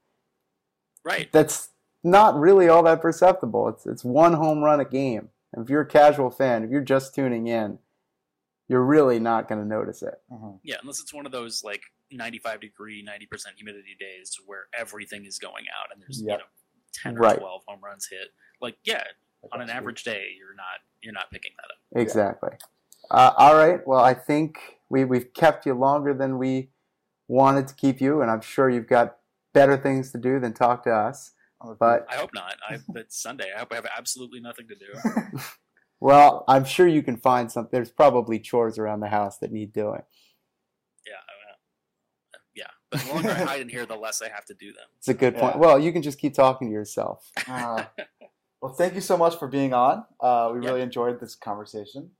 Right. 1.05 1.31
that's 1.31 1.69
not 2.03 2.39
really 2.39 2.69
all 2.69 2.83
that 2.85 3.03
perceptible. 3.03 3.69
It's 3.69 3.87
it's 3.87 4.05
one 4.05 4.35
home 4.35 4.63
run 4.63 4.81
a 4.81 4.85
game. 4.85 5.29
And 5.53 5.63
if 5.63 5.71
you're 5.71 5.83
a 5.83 5.87
casual 5.87 6.31
fan, 6.31 6.65
if 6.65 6.71
you're 6.71 6.81
just 6.81 7.15
tuning 7.15 7.47
in, 7.47 7.79
you're 8.69 8.85
really 8.85 9.19
not 9.21 9.49
going 9.49 9.61
to 9.61 9.67
notice 9.67 10.03
it. 10.03 10.15
Mhm. 10.31 10.61
Yeah, 10.63 10.77
unless 10.81 11.01
it's 11.01 11.13
one 11.13 11.27
of 11.27 11.33
those 11.33 11.63
like 11.63 11.83
95 12.11 12.61
degree, 12.61 13.03
90% 13.05 13.57
humidity 13.57 13.97
days 13.99 14.37
where 14.47 14.69
everything 14.73 15.25
is 15.27 15.39
going 15.39 15.65
out 15.79 15.93
and 15.93 16.01
there's 16.03 16.23
Yep. 16.23 16.39
you 16.39 16.39
know 16.39 16.51
10 16.95 17.17
or 17.17 17.21
Right. 17.21 17.39
12 17.39 17.63
home 17.67 17.81
runs 17.83 18.07
hit. 18.09 18.29
Like 18.61 18.77
yeah, 18.85 19.05
on 19.53 19.61
an 19.61 19.67
That's 19.67 19.77
average 19.79 20.05
day 20.05 20.35
you're 20.39 20.55
not 20.55 20.81
you're 21.03 21.13
not 21.13 21.31
picking 21.31 21.53
that 21.59 21.71
up. 21.71 22.01
Exactly. 22.03 22.51
Uh, 23.11 23.33
all 23.37 23.55
right. 23.55 23.87
Well, 23.87 24.01
I 24.03 24.15
think 24.15 24.79
we 24.89 25.05
we've 25.05 25.33
kept 25.35 25.67
you 25.67 25.75
longer 25.75 26.15
than 26.15 26.39
we 26.39 26.71
wanted 27.29 27.69
to 27.69 27.75
keep 27.75 28.01
you, 28.01 28.23
and 28.23 28.31
I'm 28.31 28.41
sure 28.41 28.71
you've 28.71 28.87
got 28.89 29.19
better 29.53 29.77
things 29.77 30.11
to 30.13 30.19
do 30.19 30.41
than 30.41 30.53
talk 30.55 30.85
to 30.85 30.91
us. 30.95 31.33
But 31.79 32.07
I 32.11 32.17
hope 32.17 32.31
not. 32.35 32.57
I 32.69 32.79
it's 32.97 33.21
Sunday. 33.21 33.53
I 33.55 33.59
hope 33.59 33.73
I 33.73 33.77
have 33.77 33.87
absolutely 33.97 34.41
nothing 34.41 34.69
to 34.69 34.75
do. 34.75 35.39
well, 36.05 36.45
I'm 36.49 36.67
sure 36.67 36.87
you 36.87 37.03
can 37.03 37.17
find 37.17 37.51
some. 37.51 37.67
There's 37.73 37.91
probably 37.91 38.39
chores 38.39 38.77
around 38.79 39.01
the 39.01 39.09
house 39.09 39.39
that 39.39 39.51
need 39.51 39.73
doing. 39.73 40.03
Yeah. 41.07 41.15
I- 41.17 42.39
yeah. 42.55 42.67
But 42.91 43.01
the 43.01 43.13
longer 43.15 43.31
I 43.31 43.35
hide 43.45 43.61
in 43.63 43.69
here, 43.71 43.87
the 43.87 43.97
less 43.97 44.21
I 44.21 44.29
have 44.29 44.45
to 44.47 44.55
do 44.55 44.71
them. 44.73 44.85
It's 44.99 45.09
a 45.09 45.15
good 45.15 45.35
point. 45.37 45.55
Yeah. 45.55 45.61
Well, 45.61 45.79
you 45.79 45.93
can 45.93 46.03
just 46.03 46.19
keep 46.19 46.35
talking 46.35 46.69
to 46.69 46.73
yourself. 46.73 47.31
Uh, 47.49 47.85
well, 48.61 48.75
thank 48.75 48.95
you 48.95 49.01
so 49.01 49.17
much 49.17 49.39
for 49.39 49.49
being 49.49 49.73
on. 49.73 50.05
Uh, 50.21 50.51
we 50.53 50.61
Yeah. 50.61 50.69
really 50.69 50.83
enjoyed 50.83 51.21
this 51.21 51.35
conversation. 51.35 52.11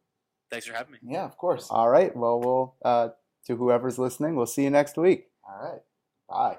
Thanks 0.51 0.67
for 0.67 0.73
having 0.75 0.93
me. 0.93 0.99
Yeah, 1.03 1.25
of 1.27 1.37
course. 1.37 1.67
All 1.71 1.91
right. 1.91 2.17
Well, 2.17 2.41
we'll 2.41 2.75
uh, 2.85 3.09
to 3.47 3.57
whoever's 3.57 3.99
listening, 3.99 4.35
we'll 4.35 4.47
see 4.47 4.63
you 4.65 4.71
next 4.71 4.97
week. 4.97 5.29
All 5.47 5.59
right. 5.63 5.83
Bye. 6.29 6.59